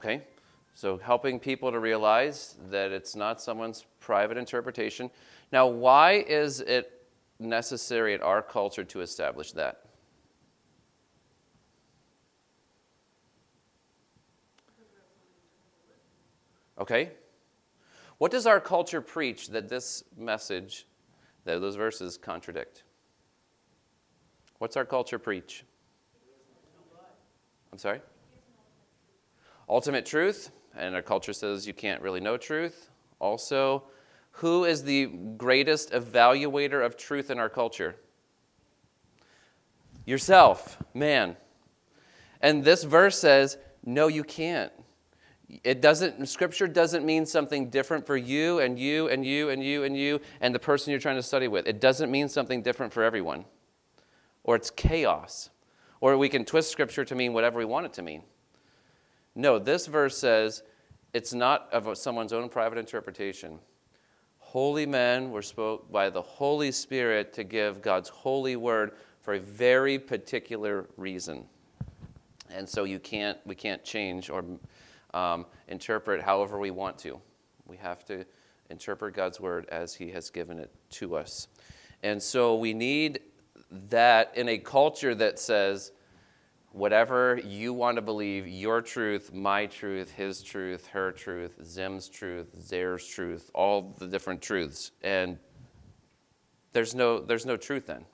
Okay, 0.03 0.23
so 0.73 0.97
helping 0.97 1.39
people 1.39 1.71
to 1.71 1.77
realize 1.77 2.55
that 2.71 2.91
it's 2.91 3.15
not 3.15 3.39
someone's 3.39 3.85
private 3.99 4.35
interpretation. 4.35 5.11
Now, 5.51 5.67
why 5.67 6.25
is 6.27 6.59
it 6.59 7.05
necessary 7.37 8.15
in 8.15 8.21
our 8.21 8.41
culture 8.41 8.83
to 8.83 9.01
establish 9.01 9.51
that? 9.51 9.85
Okay? 16.79 17.11
What 18.17 18.31
does 18.31 18.47
our 18.47 18.59
culture 18.59 19.01
preach 19.01 19.49
that 19.49 19.69
this 19.69 20.03
message, 20.17 20.87
that 21.45 21.61
those 21.61 21.75
verses 21.75 22.17
contradict? 22.17 22.85
What's 24.57 24.75
our 24.75 24.85
culture 24.85 25.19
preach? 25.19 25.63
I'm 27.71 27.77
sorry? 27.77 28.01
Ultimate 29.71 30.05
truth, 30.05 30.51
and 30.75 30.93
our 30.95 31.01
culture 31.01 31.31
says 31.31 31.65
you 31.65 31.73
can't 31.73 32.01
really 32.01 32.19
know 32.19 32.35
truth. 32.35 32.89
Also, 33.19 33.83
who 34.31 34.65
is 34.65 34.83
the 34.83 35.05
greatest 35.37 35.91
evaluator 35.91 36.85
of 36.85 36.97
truth 36.97 37.31
in 37.31 37.39
our 37.39 37.47
culture? 37.47 37.95
Yourself, 40.05 40.77
man. 40.93 41.37
And 42.41 42.65
this 42.65 42.83
verse 42.83 43.17
says, 43.17 43.57
no, 43.85 44.09
you 44.09 44.25
can't. 44.25 44.73
It 45.63 45.81
doesn't, 45.81 46.27
scripture 46.27 46.67
doesn't 46.67 47.05
mean 47.05 47.25
something 47.25 47.69
different 47.69 48.05
for 48.05 48.17
you 48.17 48.59
and 48.59 48.77
you 48.77 49.07
and 49.07 49.25
you 49.25 49.51
and 49.51 49.63
you 49.63 49.85
and 49.85 49.95
you 49.95 50.19
and 50.41 50.53
the 50.53 50.59
person 50.59 50.91
you're 50.91 50.99
trying 50.99 51.15
to 51.15 51.23
study 51.23 51.47
with. 51.47 51.65
It 51.65 51.79
doesn't 51.79 52.11
mean 52.11 52.27
something 52.27 52.61
different 52.61 52.91
for 52.91 53.03
everyone. 53.03 53.45
Or 54.43 54.57
it's 54.57 54.69
chaos. 54.69 55.49
Or 56.01 56.17
we 56.17 56.27
can 56.27 56.43
twist 56.43 56.71
scripture 56.71 57.05
to 57.05 57.15
mean 57.15 57.31
whatever 57.31 57.57
we 57.57 57.65
want 57.65 57.85
it 57.85 57.93
to 57.93 58.01
mean. 58.01 58.23
No, 59.35 59.59
this 59.59 59.87
verse 59.87 60.17
says 60.17 60.63
it's 61.13 61.33
not 61.33 61.69
of 61.71 61.97
someone's 61.97 62.33
own 62.33 62.49
private 62.49 62.77
interpretation. 62.77 63.59
Holy 64.39 64.85
men 64.85 65.31
were 65.31 65.41
spoke 65.41 65.91
by 65.91 66.09
the 66.09 66.21
Holy 66.21 66.71
Spirit 66.71 67.33
to 67.33 67.43
give 67.43 67.81
God's 67.81 68.09
holy 68.09 68.55
word 68.55 68.91
for 69.21 69.35
a 69.35 69.39
very 69.39 69.97
particular 69.97 70.87
reason. 70.97 71.45
And 72.49 72.67
so 72.67 72.83
you 72.83 72.99
can't, 72.99 73.37
we 73.45 73.55
can't 73.55 73.83
change 73.83 74.29
or 74.29 74.43
um, 75.13 75.45
interpret 75.67 76.21
however 76.21 76.59
we 76.59 76.71
want 76.71 76.97
to. 76.99 77.19
We 77.65 77.77
have 77.77 78.03
to 78.05 78.25
interpret 78.69 79.13
God's 79.13 79.39
word 79.39 79.67
as 79.69 79.93
He 79.93 80.11
has 80.11 80.29
given 80.29 80.59
it 80.59 80.69
to 80.91 81.15
us. 81.15 81.47
And 82.03 82.21
so 82.21 82.55
we 82.55 82.73
need 82.73 83.19
that 83.89 84.33
in 84.35 84.49
a 84.49 84.57
culture 84.57 85.15
that 85.15 85.39
says, 85.39 85.91
whatever 86.71 87.39
you 87.43 87.73
want 87.73 87.97
to 87.97 88.01
believe, 88.01 88.47
your 88.47 88.81
truth, 88.81 89.33
my 89.33 89.65
truth, 89.65 90.11
his 90.11 90.41
truth, 90.41 90.87
her 90.87 91.11
truth, 91.11 91.59
Zim's 91.63 92.07
truth, 92.07 92.55
Zare's 92.61 93.05
truth, 93.05 93.51
all 93.53 93.95
the 93.97 94.07
different 94.07 94.41
truths. 94.41 94.91
And 95.01 95.37
there's 96.73 96.95
no, 96.95 97.19
there's 97.19 97.45
no 97.45 97.57
truth 97.57 97.87
then. 97.87 98.05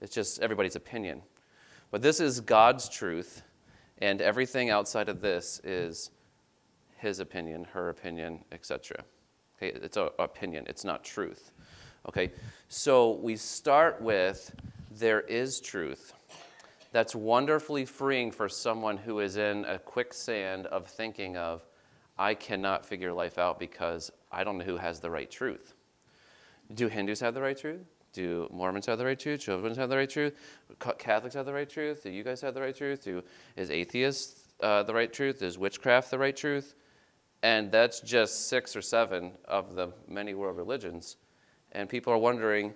It's 0.00 0.14
just 0.14 0.40
everybody's 0.40 0.76
opinion. 0.76 1.22
But 1.90 2.02
this 2.02 2.20
is 2.20 2.40
God's 2.40 2.88
truth, 2.88 3.42
and 3.98 4.22
everything 4.22 4.70
outside 4.70 5.08
of 5.08 5.20
this 5.20 5.60
is 5.64 6.10
his 6.96 7.18
opinion, 7.18 7.64
her 7.72 7.88
opinion, 7.88 8.44
etc. 8.52 9.04
Okay, 9.56 9.76
it's 9.76 9.96
an 9.96 10.10
opinion, 10.18 10.64
it's 10.68 10.84
not 10.84 11.02
truth. 11.02 11.50
Okay, 12.08 12.30
so 12.68 13.12
we 13.16 13.36
start 13.36 14.00
with 14.00 14.54
there 14.90 15.20
is 15.22 15.60
truth. 15.60 16.14
That's 16.92 17.14
wonderfully 17.14 17.84
freeing 17.84 18.32
for 18.32 18.48
someone 18.48 18.96
who 18.96 19.20
is 19.20 19.36
in 19.36 19.64
a 19.64 19.78
quicksand 19.78 20.66
of 20.66 20.88
thinking 20.88 21.36
of, 21.36 21.64
I 22.18 22.34
cannot 22.34 22.84
figure 22.84 23.12
life 23.12 23.38
out 23.38 23.58
because 23.58 24.10
I 24.30 24.44
don't 24.44 24.58
know 24.58 24.64
who 24.64 24.76
has 24.76 25.00
the 25.00 25.10
right 25.10 25.30
truth. 25.30 25.74
Do 26.74 26.88
Hindus 26.88 27.20
have 27.20 27.34
the 27.34 27.40
right 27.40 27.56
truth? 27.56 27.86
Do 28.12 28.48
Mormons 28.52 28.86
have 28.86 28.98
the 28.98 29.04
right 29.04 29.18
truth? 29.18 29.40
Jehovah's 29.40 29.76
have 29.76 29.88
the 29.88 29.96
right 29.96 30.10
truth? 30.10 30.36
Catholics 30.98 31.34
have 31.34 31.46
the 31.46 31.52
right 31.52 31.68
truth? 31.68 32.02
Do 32.02 32.10
you 32.10 32.24
guys 32.24 32.40
have 32.40 32.54
the 32.54 32.60
right 32.60 32.76
truth? 32.76 33.04
Do, 33.04 33.22
is 33.56 33.70
atheists 33.70 34.48
uh, 34.60 34.82
the 34.82 34.92
right 34.92 35.12
truth? 35.12 35.42
Is 35.42 35.58
witchcraft 35.58 36.10
the 36.10 36.18
right 36.18 36.36
truth? 36.36 36.74
And 37.42 37.70
that's 37.70 38.00
just 38.00 38.48
six 38.48 38.76
or 38.76 38.82
seven 38.82 39.32
of 39.46 39.74
the 39.74 39.92
many 40.08 40.34
world 40.34 40.56
religions. 40.56 41.16
And 41.72 41.88
people 41.88 42.12
are 42.12 42.18
wondering, 42.18 42.74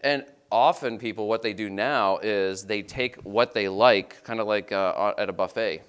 and 0.00 0.24
often 0.50 0.98
people, 0.98 1.28
what 1.28 1.42
they 1.42 1.52
do 1.52 1.68
now 1.68 2.18
is 2.18 2.64
they 2.64 2.82
take 2.82 3.16
what 3.22 3.54
they 3.54 3.68
like, 3.68 4.22
kind 4.24 4.40
of 4.40 4.46
like 4.46 4.72
uh, 4.72 5.14
at 5.18 5.28
a 5.28 5.32
buffet. 5.32 5.82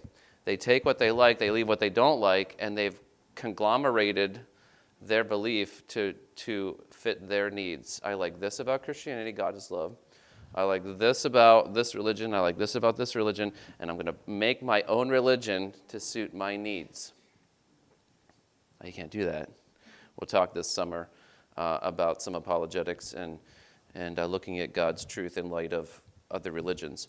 They 0.46 0.58
take 0.58 0.86
what 0.86 0.98
they 0.98 1.12
like, 1.12 1.40
they 1.40 1.52
leave 1.52 1.68
what 1.68 1.80
they 1.80 1.90
don't 1.90 2.20
like, 2.20 2.56
and 2.60 2.78
they've 2.78 3.00
conglomerated 3.36 4.40
their 5.02 5.24
belief 5.24 5.86
to, 5.90 6.14
to 6.36 6.82
fit 6.92 7.28
their 7.28 7.50
needs. 7.50 8.02
I 8.04 8.14
like 8.14 8.40
this 8.40 8.60
about 8.60 8.84
Christianity, 8.84 9.32
God 9.32 9.56
is 9.56 9.70
love. 9.70 9.96
I 10.56 10.64
like 10.64 10.98
this 10.98 11.26
about 11.26 11.74
this 11.74 11.94
religion, 11.94 12.34
I 12.34 12.40
like 12.40 12.58
this 12.58 12.76
about 12.76 12.96
this 12.98 13.16
religion, 13.16 13.52
and 13.80 13.90
I'm 13.90 13.98
going 13.98 14.08
to 14.08 14.16
make 14.26 14.64
my 14.64 14.82
own 14.84 15.10
religion 15.10 15.74
to 15.90 16.00
suit 16.00 16.34
my 16.34 16.56
needs. 16.56 17.14
You 18.84 18.94
can't 18.94 19.12
do 19.12 19.26
that. 19.26 19.50
We'll 20.20 20.28
talk 20.28 20.54
this 20.54 20.70
summer 20.70 21.10
uh, 21.58 21.80
about 21.82 22.22
some 22.22 22.36
apologetics 22.36 23.14
and, 23.14 23.40
and 23.96 24.20
uh, 24.20 24.26
looking 24.26 24.60
at 24.60 24.74
God's 24.74 25.06
truth 25.06 25.38
in 25.38 25.50
light 25.50 25.74
of 25.74 26.02
other 26.32 26.52
religions. 26.52 27.08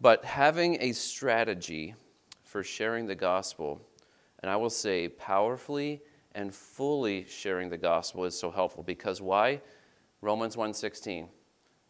But 0.00 0.24
having 0.24 0.78
a 0.80 0.92
strategy 0.92 1.94
for 2.42 2.62
sharing 2.62 3.06
the 3.06 3.14
gospel, 3.14 3.80
and 4.40 4.50
I 4.50 4.56
will 4.56 4.70
say 4.70 5.08
powerfully 5.08 6.02
and 6.34 6.54
fully 6.54 7.24
sharing 7.28 7.68
the 7.68 7.78
gospel 7.78 8.24
is 8.24 8.38
so 8.38 8.50
helpful 8.50 8.82
because 8.82 9.20
why? 9.20 9.60
Romans 10.20 10.56
1:16. 10.56 11.28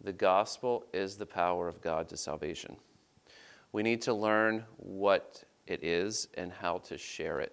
The 0.00 0.12
gospel 0.12 0.84
is 0.92 1.16
the 1.16 1.26
power 1.26 1.68
of 1.68 1.80
God 1.80 2.08
to 2.08 2.16
salvation. 2.16 2.76
We 3.70 3.82
need 3.82 4.02
to 4.02 4.12
learn 4.12 4.64
what 4.76 5.44
it 5.66 5.82
is 5.82 6.28
and 6.34 6.52
how 6.52 6.78
to 6.78 6.98
share 6.98 7.40
it. 7.40 7.52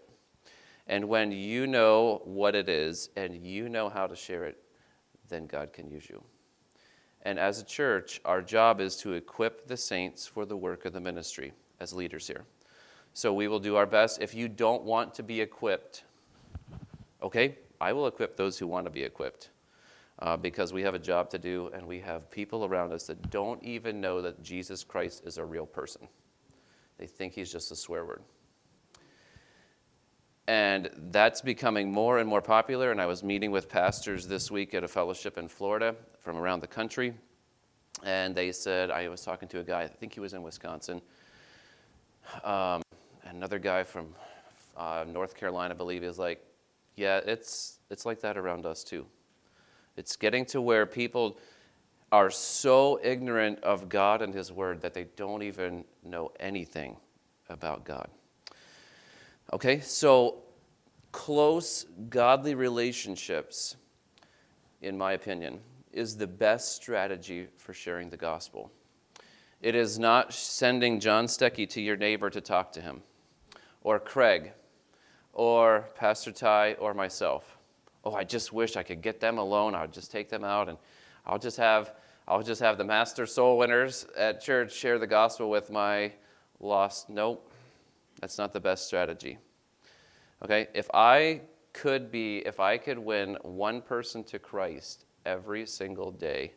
And 0.87 1.07
when 1.07 1.31
you 1.31 1.67
know 1.67 2.21
what 2.25 2.55
it 2.55 2.67
is 2.67 3.09
and 3.15 3.37
you 3.37 3.69
know 3.69 3.89
how 3.89 4.07
to 4.07 4.15
share 4.15 4.45
it, 4.45 4.57
then 5.29 5.47
God 5.47 5.73
can 5.73 5.89
use 5.89 6.09
you. 6.09 6.21
And 7.23 7.37
as 7.37 7.59
a 7.59 7.65
church, 7.65 8.21
our 8.25 8.41
job 8.41 8.79
is 8.79 8.95
to 8.97 9.13
equip 9.13 9.67
the 9.67 9.77
saints 9.77 10.25
for 10.25 10.45
the 10.45 10.57
work 10.57 10.85
of 10.85 10.93
the 10.93 11.01
ministry 11.01 11.53
as 11.79 11.93
leaders 11.93 12.27
here. 12.27 12.45
So 13.13 13.33
we 13.33 13.47
will 13.47 13.59
do 13.59 13.75
our 13.75 13.85
best. 13.85 14.21
If 14.21 14.33
you 14.33 14.47
don't 14.47 14.83
want 14.83 15.13
to 15.15 15.23
be 15.23 15.41
equipped, 15.41 16.03
okay, 17.21 17.57
I 17.81 17.93
will 17.93 18.07
equip 18.07 18.37
those 18.37 18.57
who 18.57 18.67
want 18.67 18.85
to 18.85 18.91
be 18.91 19.03
equipped. 19.03 19.49
Uh, 20.21 20.35
because 20.35 20.73
we 20.73 20.81
have 20.81 20.95
a 20.95 20.99
job 20.99 21.29
to 21.29 21.39
do 21.39 21.71
and 21.73 21.87
we 21.87 21.97
have 21.97 22.29
people 22.29 22.65
around 22.65 22.91
us 22.91 23.07
that 23.07 23.29
don't 23.29 23.63
even 23.63 24.01
know 24.01 24.21
that 24.21 24.43
Jesus 24.43 24.83
Christ 24.83 25.23
is 25.25 25.37
a 25.37 25.45
real 25.45 25.65
person. 25.65 26.09
They 26.97 27.07
think 27.07 27.33
he's 27.33 27.49
just 27.49 27.71
a 27.71 27.75
swear 27.75 28.05
word. 28.05 28.21
And 30.49 30.89
that's 31.11 31.41
becoming 31.41 31.91
more 31.91 32.17
and 32.17 32.27
more 32.27 32.41
popular. 32.41 32.89
And 32.89 32.99
I 32.99 33.05
was 33.05 33.23
meeting 33.23 33.51
with 33.51 33.69
pastors 33.69 34.25
this 34.25 34.49
week 34.49 34.73
at 34.73 34.83
a 34.83 34.87
fellowship 34.87 35.37
in 35.37 35.47
Florida 35.47 35.95
from 36.17 36.37
around 36.37 36.61
the 36.61 36.67
country. 36.67 37.13
And 38.03 38.33
they 38.33 38.51
said, 38.51 38.89
I 38.89 39.09
was 39.09 39.21
talking 39.21 39.47
to 39.49 39.59
a 39.59 39.63
guy, 39.63 39.83
I 39.83 39.87
think 39.87 40.11
he 40.11 40.19
was 40.19 40.33
in 40.33 40.41
Wisconsin, 40.41 41.03
um, 42.43 42.81
another 43.25 43.59
guy 43.59 43.83
from 43.83 44.15
uh, 44.75 45.05
North 45.07 45.35
Carolina, 45.35 45.75
I 45.75 45.77
believe, 45.77 46.03
is 46.03 46.17
like, 46.17 46.43
yeah, 46.95 47.19
it's, 47.27 47.77
it's 47.91 48.07
like 48.07 48.19
that 48.21 48.35
around 48.35 48.65
us 48.65 48.83
too. 48.83 49.05
It's 49.97 50.15
getting 50.15 50.45
to 50.47 50.61
where 50.61 50.87
people 50.87 51.37
are 52.11 52.31
so 52.31 52.99
ignorant 53.03 53.59
of 53.59 53.87
God 53.87 54.23
and 54.23 54.33
His 54.33 54.51
Word 54.51 54.81
that 54.81 54.95
they 54.95 55.03
don't 55.15 55.43
even 55.43 55.85
know 56.03 56.31
anything 56.39 56.97
about 57.49 57.85
God. 57.85 58.09
Okay, 59.51 59.79
so 59.79 60.43
close 61.11 61.85
godly 62.09 62.55
relationships 62.55 63.75
in 64.81 64.97
my 64.97 65.13
opinion, 65.13 65.59
is 65.91 66.15
the 66.15 66.27
best 66.27 66.75
strategy 66.75 67.47
for 67.57 67.73
sharing 67.73 68.09
the 68.09 68.17
gospel. 68.17 68.71
It 69.61 69.75
is 69.75 69.99
not 69.99 70.33
sending 70.33 70.99
John 70.99 71.25
Stecky 71.25 71.67
to 71.69 71.81
your 71.81 71.97
neighbor 71.97 72.29
to 72.29 72.39
talk 72.39 72.71
to 72.73 72.81
him, 72.81 73.01
or 73.81 73.99
Craig, 73.99 74.53
or 75.33 75.89
Pastor 75.95 76.31
Ty, 76.31 76.73
or 76.75 76.93
myself. 76.93 77.57
Oh, 78.05 78.13
I 78.13 78.23
just 78.23 78.53
wish 78.53 78.77
I 78.77 78.83
could 78.83 79.01
get 79.01 79.19
them 79.19 79.37
alone. 79.37 79.75
I 79.75 79.81
would 79.81 79.91
just 79.91 80.11
take 80.11 80.29
them 80.29 80.45
out 80.45 80.69
and 80.69 80.77
I'll 81.25 81.39
just 81.39 81.57
have 81.57 81.93
I'll 82.27 82.43
just 82.43 82.61
have 82.61 82.77
the 82.77 82.83
master 82.83 83.25
soul 83.25 83.57
winners 83.57 84.05
at 84.15 84.39
church 84.39 84.71
share 84.73 84.99
the 84.99 85.07
gospel 85.07 85.49
with 85.49 85.71
my 85.71 86.13
lost. 86.59 87.09
Nope, 87.09 87.48
that's 88.19 88.37
not 88.37 88.53
the 88.53 88.59
best 88.59 88.85
strategy. 88.87 89.37
Okay, 90.43 90.67
if 90.73 90.89
I 90.93 91.41
could 91.73 92.11
be, 92.11 92.39
if 92.39 92.59
I 92.59 92.77
could 92.77 92.97
win 92.97 93.37
one 93.41 93.81
person 93.81 94.23
to 94.25 94.39
Christ 94.39 95.05
every 95.25 95.65
single 95.65 96.11
day 96.11 96.53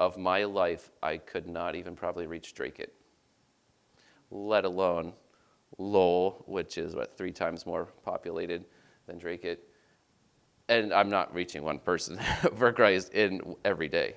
of 0.00 0.16
my 0.16 0.44
life, 0.44 0.90
I 1.02 1.18
could 1.18 1.46
not 1.46 1.74
even 1.74 1.94
probably 1.94 2.26
reach 2.26 2.54
Dracut, 2.54 2.92
let 4.30 4.64
alone 4.64 5.12
Lowell, 5.78 6.44
which 6.46 6.78
is 6.78 6.94
what, 6.94 7.16
three 7.16 7.32
times 7.32 7.66
more 7.66 7.86
populated 8.04 8.64
than 9.06 9.18
Dracut. 9.18 9.58
And 10.68 10.92
I'm 10.92 11.10
not 11.10 11.34
reaching 11.34 11.62
one 11.62 11.78
person 11.78 12.18
for 12.56 12.72
Christ 12.72 13.12
in 13.12 13.54
every 13.64 13.88
day. 13.88 14.16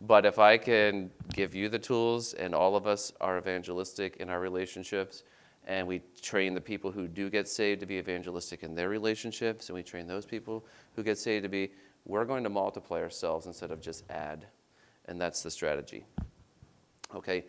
But 0.00 0.26
if 0.26 0.38
I 0.38 0.58
can 0.58 1.10
give 1.32 1.54
you 1.54 1.68
the 1.68 1.78
tools, 1.78 2.34
and 2.34 2.54
all 2.54 2.76
of 2.76 2.86
us 2.86 3.12
are 3.20 3.38
evangelistic 3.38 4.16
in 4.16 4.28
our 4.28 4.40
relationships, 4.40 5.22
and 5.66 5.86
we 5.86 6.02
train 6.20 6.54
the 6.54 6.60
people 6.60 6.90
who 6.90 7.08
do 7.08 7.30
get 7.30 7.48
saved 7.48 7.80
to 7.80 7.86
be 7.86 7.96
evangelistic 7.96 8.62
in 8.62 8.74
their 8.74 8.88
relationships, 8.88 9.68
and 9.68 9.74
we 9.74 9.82
train 9.82 10.06
those 10.06 10.26
people 10.26 10.66
who 10.94 11.02
get 11.02 11.18
saved 11.18 11.42
to 11.44 11.48
be, 11.48 11.72
we're 12.04 12.24
going 12.24 12.44
to 12.44 12.50
multiply 12.50 13.00
ourselves 13.00 13.46
instead 13.46 13.70
of 13.70 13.80
just 13.80 14.08
add. 14.10 14.46
And 15.06 15.20
that's 15.20 15.42
the 15.42 15.50
strategy. 15.50 16.04
Okay? 17.14 17.44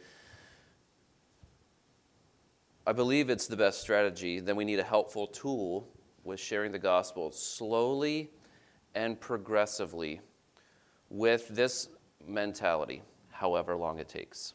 I 2.87 2.93
believe 2.93 3.29
it's 3.29 3.47
the 3.47 3.57
best 3.57 3.81
strategy. 3.81 4.39
Then 4.39 4.55
we 4.55 4.63
need 4.63 4.79
a 4.79 4.83
helpful 4.83 5.27
tool 5.27 5.87
with 6.23 6.39
sharing 6.39 6.71
the 6.71 6.79
gospel 6.79 7.31
slowly 7.31 8.31
and 8.95 9.19
progressively 9.19 10.21
with 11.09 11.47
this 11.49 11.89
mentality, 12.27 13.01
however 13.29 13.75
long 13.75 13.99
it 13.99 14.07
takes. 14.07 14.53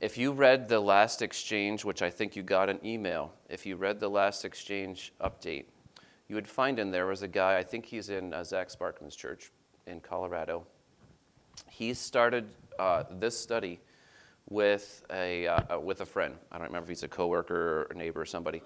If 0.00 0.18
you 0.18 0.32
read 0.32 0.68
the 0.68 0.80
last 0.80 1.22
exchange, 1.22 1.84
which 1.84 2.02
I 2.02 2.10
think 2.10 2.36
you 2.36 2.42
got 2.42 2.68
an 2.68 2.78
email, 2.84 3.32
if 3.48 3.64
you 3.64 3.76
read 3.76 3.98
the 3.98 4.10
last 4.10 4.44
exchange 4.44 5.12
update, 5.22 5.64
you 6.28 6.34
would 6.34 6.48
find 6.48 6.78
in 6.78 6.90
there 6.90 7.06
was 7.06 7.22
a 7.22 7.28
guy, 7.28 7.56
I 7.56 7.62
think 7.62 7.86
he's 7.86 8.10
in 8.10 8.34
uh, 8.34 8.44
Zach 8.44 8.68
Sparkman's 8.68 9.16
church 9.16 9.52
in 9.86 10.00
Colorado. 10.00 10.66
He 11.70 11.94
started 11.94 12.46
uh, 12.78 13.04
this 13.10 13.38
study 13.38 13.80
with 14.50 15.02
a, 15.10 15.46
uh, 15.46 15.76
uh, 15.76 15.80
with 15.80 16.02
a 16.02 16.06
friend. 16.06 16.34
I 16.52 16.58
don't 16.58 16.66
remember 16.66 16.84
if 16.84 16.88
he's 16.90 17.02
a 17.02 17.08
coworker 17.08 17.56
or 17.56 17.82
a 17.90 17.94
neighbor 17.94 18.20
or 18.20 18.26
somebody. 18.26 18.62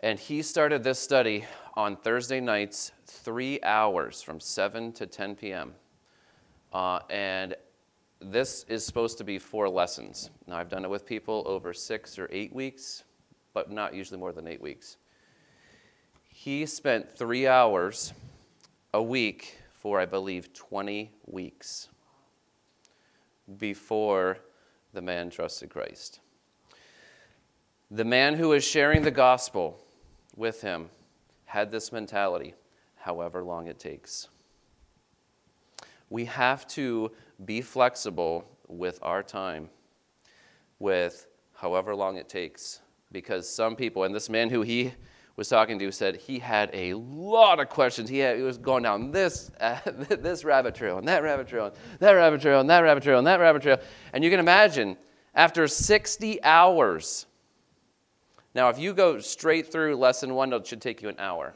And 0.00 0.18
he 0.18 0.42
started 0.42 0.84
this 0.84 0.98
study 0.98 1.46
on 1.74 1.96
Thursday 1.96 2.40
nights, 2.40 2.92
three 3.06 3.58
hours 3.62 4.20
from 4.20 4.40
7 4.40 4.92
to 4.92 5.06
10 5.06 5.36
p.m. 5.36 5.74
Uh, 6.76 7.00
and 7.08 7.54
this 8.20 8.66
is 8.68 8.84
supposed 8.84 9.16
to 9.16 9.24
be 9.24 9.38
four 9.38 9.66
lessons. 9.66 10.28
Now, 10.46 10.58
I've 10.58 10.68
done 10.68 10.84
it 10.84 10.90
with 10.90 11.06
people 11.06 11.42
over 11.46 11.72
six 11.72 12.18
or 12.18 12.28
eight 12.30 12.54
weeks, 12.54 13.02
but 13.54 13.70
not 13.70 13.94
usually 13.94 14.20
more 14.20 14.30
than 14.30 14.46
eight 14.46 14.60
weeks. 14.60 14.98
He 16.28 16.66
spent 16.66 17.10
three 17.10 17.46
hours 17.46 18.12
a 18.92 19.02
week 19.02 19.56
for, 19.72 19.98
I 19.98 20.04
believe, 20.04 20.52
20 20.52 21.10
weeks 21.24 21.88
before 23.56 24.36
the 24.92 25.00
man 25.00 25.30
trusted 25.30 25.70
Christ. 25.70 26.20
The 27.90 28.04
man 28.04 28.34
who 28.34 28.50
was 28.50 28.62
sharing 28.62 29.00
the 29.00 29.10
gospel 29.10 29.78
with 30.36 30.60
him 30.60 30.90
had 31.46 31.70
this 31.70 31.90
mentality, 31.90 32.52
however 32.96 33.42
long 33.42 33.66
it 33.66 33.78
takes. 33.78 34.28
We 36.08 36.26
have 36.26 36.66
to 36.68 37.12
be 37.44 37.60
flexible 37.60 38.48
with 38.68 38.98
our 39.02 39.22
time, 39.22 39.68
with 40.78 41.26
however 41.54 41.94
long 41.94 42.16
it 42.16 42.28
takes. 42.28 42.80
Because 43.12 43.48
some 43.48 43.76
people, 43.76 44.04
and 44.04 44.14
this 44.14 44.28
man 44.28 44.50
who 44.50 44.62
he 44.62 44.92
was 45.36 45.48
talking 45.48 45.78
to 45.78 45.92
said 45.92 46.16
he 46.16 46.38
had 46.38 46.70
a 46.72 46.94
lot 46.94 47.60
of 47.60 47.68
questions. 47.68 48.08
He, 48.08 48.18
had, 48.18 48.36
he 48.36 48.42
was 48.42 48.58
going 48.58 48.82
down 48.82 49.10
this, 49.10 49.50
uh, 49.60 49.78
this 49.84 50.44
rabbit 50.44 50.74
trail, 50.74 50.98
and 50.98 51.06
that 51.08 51.22
rabbit 51.22 51.48
trail, 51.48 51.66
and 51.66 51.74
that 52.00 52.12
rabbit 52.12 52.40
trail, 52.40 52.60
and 52.60 52.70
that 52.70 52.80
rabbit 52.80 53.02
trail, 53.02 53.18
and 53.18 53.26
that 53.26 53.40
rabbit 53.40 53.62
trail. 53.62 53.78
And 54.12 54.24
you 54.24 54.30
can 54.30 54.40
imagine, 54.40 54.96
after 55.34 55.68
60 55.68 56.42
hours, 56.42 57.26
now 58.54 58.70
if 58.70 58.78
you 58.78 58.94
go 58.94 59.18
straight 59.20 59.70
through 59.70 59.96
lesson 59.96 60.34
one, 60.34 60.52
it 60.52 60.66
should 60.66 60.80
take 60.80 61.02
you 61.02 61.10
an 61.10 61.16
hour. 61.18 61.54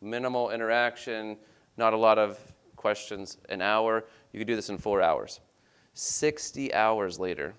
Minimal 0.00 0.50
interaction, 0.50 1.36
not 1.76 1.92
a 1.92 1.96
lot 1.96 2.18
of 2.18 2.38
questions, 2.82 3.38
an 3.48 3.62
hour. 3.62 4.04
You 4.32 4.40
could 4.40 4.48
do 4.48 4.56
this 4.56 4.68
in 4.68 4.76
four 4.76 5.00
hours. 5.00 5.40
60 5.94 6.74
hours 6.74 7.18
later, 7.18 7.54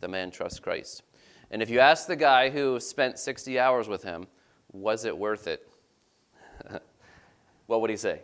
the 0.00 0.08
man 0.08 0.30
trusts 0.30 0.58
Christ. 0.58 1.02
And 1.50 1.62
if 1.62 1.68
you 1.68 1.78
ask 1.78 2.06
the 2.06 2.16
guy 2.16 2.48
who 2.48 2.80
spent 2.80 3.18
60 3.18 3.58
hours 3.58 3.86
with 3.86 4.02
him, 4.02 4.26
was 4.72 5.04
it 5.04 5.16
worth 5.16 5.46
it? 5.46 5.68
what 7.66 7.82
would 7.82 7.90
he 7.90 7.96
say? 7.96 8.20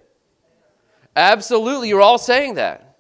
Absolutely, 1.15 1.89
you're 1.89 2.01
all 2.01 2.19
saying 2.19 2.55
that. 2.55 2.97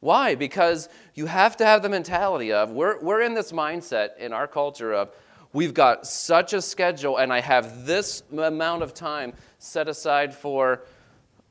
Why? 0.00 0.34
Because 0.34 0.88
you 1.14 1.26
have 1.26 1.56
to 1.58 1.64
have 1.64 1.82
the 1.82 1.88
mentality 1.88 2.52
of 2.52 2.72
we're, 2.72 3.00
we're 3.00 3.22
in 3.22 3.34
this 3.34 3.52
mindset 3.52 4.16
in 4.18 4.32
our 4.32 4.48
culture 4.48 4.92
of 4.92 5.12
we've 5.52 5.74
got 5.74 6.06
such 6.06 6.52
a 6.52 6.60
schedule 6.60 7.18
and 7.18 7.32
I 7.32 7.40
have 7.40 7.86
this 7.86 8.24
amount 8.32 8.82
of 8.82 8.94
time 8.94 9.34
set 9.58 9.86
aside 9.86 10.34
for 10.34 10.82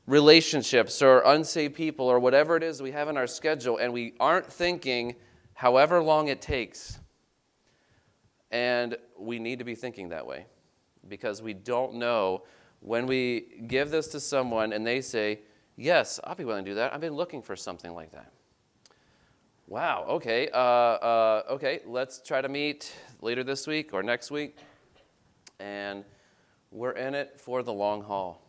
relationships 0.06 1.00
or 1.00 1.22
unsaved 1.24 1.74
people 1.74 2.06
or 2.06 2.18
whatever 2.18 2.56
it 2.56 2.62
is 2.62 2.82
we 2.82 2.90
have 2.90 3.08
in 3.08 3.16
our 3.16 3.26
schedule, 3.26 3.78
and 3.78 3.92
we 3.92 4.14
aren't 4.18 4.46
thinking 4.46 5.14
however 5.54 6.02
long 6.02 6.28
it 6.28 6.40
takes. 6.40 6.98
And 8.50 8.96
we 9.18 9.38
need 9.38 9.60
to 9.60 9.64
be 9.64 9.74
thinking 9.74 10.10
that 10.10 10.26
way 10.26 10.46
because 11.08 11.40
we 11.40 11.54
don't 11.54 11.94
know 11.94 12.42
when 12.80 13.06
we 13.06 13.64
give 13.66 13.90
this 13.90 14.08
to 14.08 14.20
someone 14.20 14.72
and 14.72 14.86
they 14.86 15.00
say, 15.00 15.40
Yes, 15.74 16.20
I'll 16.22 16.34
be 16.34 16.44
willing 16.44 16.66
to 16.66 16.70
do 16.72 16.74
that. 16.74 16.92
I've 16.92 17.00
been 17.00 17.14
looking 17.14 17.40
for 17.40 17.56
something 17.56 17.94
like 17.94 18.12
that. 18.12 18.30
Wow, 19.66 20.04
okay, 20.06 20.50
uh, 20.52 20.58
uh, 20.58 21.42
okay, 21.52 21.80
let's 21.86 22.20
try 22.20 22.42
to 22.42 22.48
meet 22.48 22.92
later 23.22 23.42
this 23.42 23.66
week 23.66 23.94
or 23.94 24.02
next 24.02 24.30
week. 24.30 24.58
And 25.60 26.04
we're 26.70 26.92
in 26.92 27.14
it 27.14 27.40
for 27.40 27.62
the 27.62 27.72
long 27.72 28.02
haul 28.02 28.42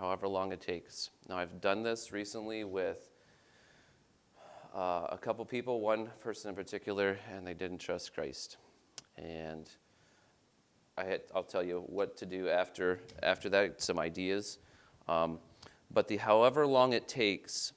however 0.00 0.26
long 0.26 0.50
it 0.50 0.60
takes. 0.62 1.10
Now, 1.28 1.36
I've 1.36 1.60
done 1.60 1.82
this 1.82 2.10
recently 2.10 2.64
with 2.64 3.10
uh, 4.74 5.08
a 5.10 5.18
couple 5.20 5.44
people, 5.44 5.80
one 5.80 6.10
person 6.20 6.48
in 6.48 6.54
particular, 6.56 7.18
and 7.30 7.46
they 7.46 7.52
didn't 7.52 7.78
trust 7.78 8.14
Christ. 8.14 8.56
And 9.18 9.68
I 10.96 11.04
had, 11.04 11.20
I'll 11.34 11.44
tell 11.44 11.62
you 11.62 11.84
what 11.86 12.16
to 12.16 12.26
do 12.26 12.48
after, 12.48 13.00
after 13.22 13.50
that, 13.50 13.82
some 13.82 13.98
ideas. 13.98 14.58
Um, 15.06 15.38
but 15.90 16.08
the 16.08 16.16
however 16.16 16.66
long 16.66 16.94
it 16.94 17.06
takes 17.06 17.74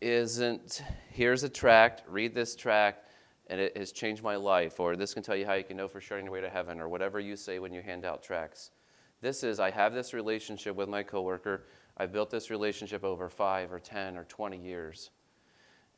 isn't 0.00 0.82
here's 1.10 1.42
a 1.42 1.48
tract, 1.48 2.04
read 2.08 2.34
this 2.34 2.56
tract, 2.56 3.10
and 3.48 3.60
it 3.60 3.76
has 3.76 3.92
changed 3.92 4.22
my 4.22 4.36
life, 4.36 4.80
or 4.80 4.96
this 4.96 5.12
can 5.12 5.22
tell 5.22 5.36
you 5.36 5.44
how 5.44 5.54
you 5.54 5.64
can 5.64 5.76
know 5.76 5.88
for 5.88 6.00
sure 6.00 6.16
on 6.16 6.24
your 6.24 6.32
way 6.32 6.40
to 6.40 6.48
heaven, 6.48 6.80
or 6.80 6.88
whatever 6.88 7.20
you 7.20 7.36
say 7.36 7.58
when 7.58 7.72
you 7.72 7.82
hand 7.82 8.04
out 8.06 8.22
tracts. 8.22 8.70
This 9.20 9.42
is, 9.42 9.58
I 9.58 9.70
have 9.70 9.94
this 9.94 10.14
relationship 10.14 10.76
with 10.76 10.88
my 10.88 11.02
coworker. 11.02 11.64
I've 11.96 12.12
built 12.12 12.30
this 12.30 12.50
relationship 12.50 13.02
over 13.02 13.28
five 13.28 13.72
or 13.72 13.80
10 13.80 14.16
or 14.16 14.24
20 14.24 14.56
years. 14.56 15.10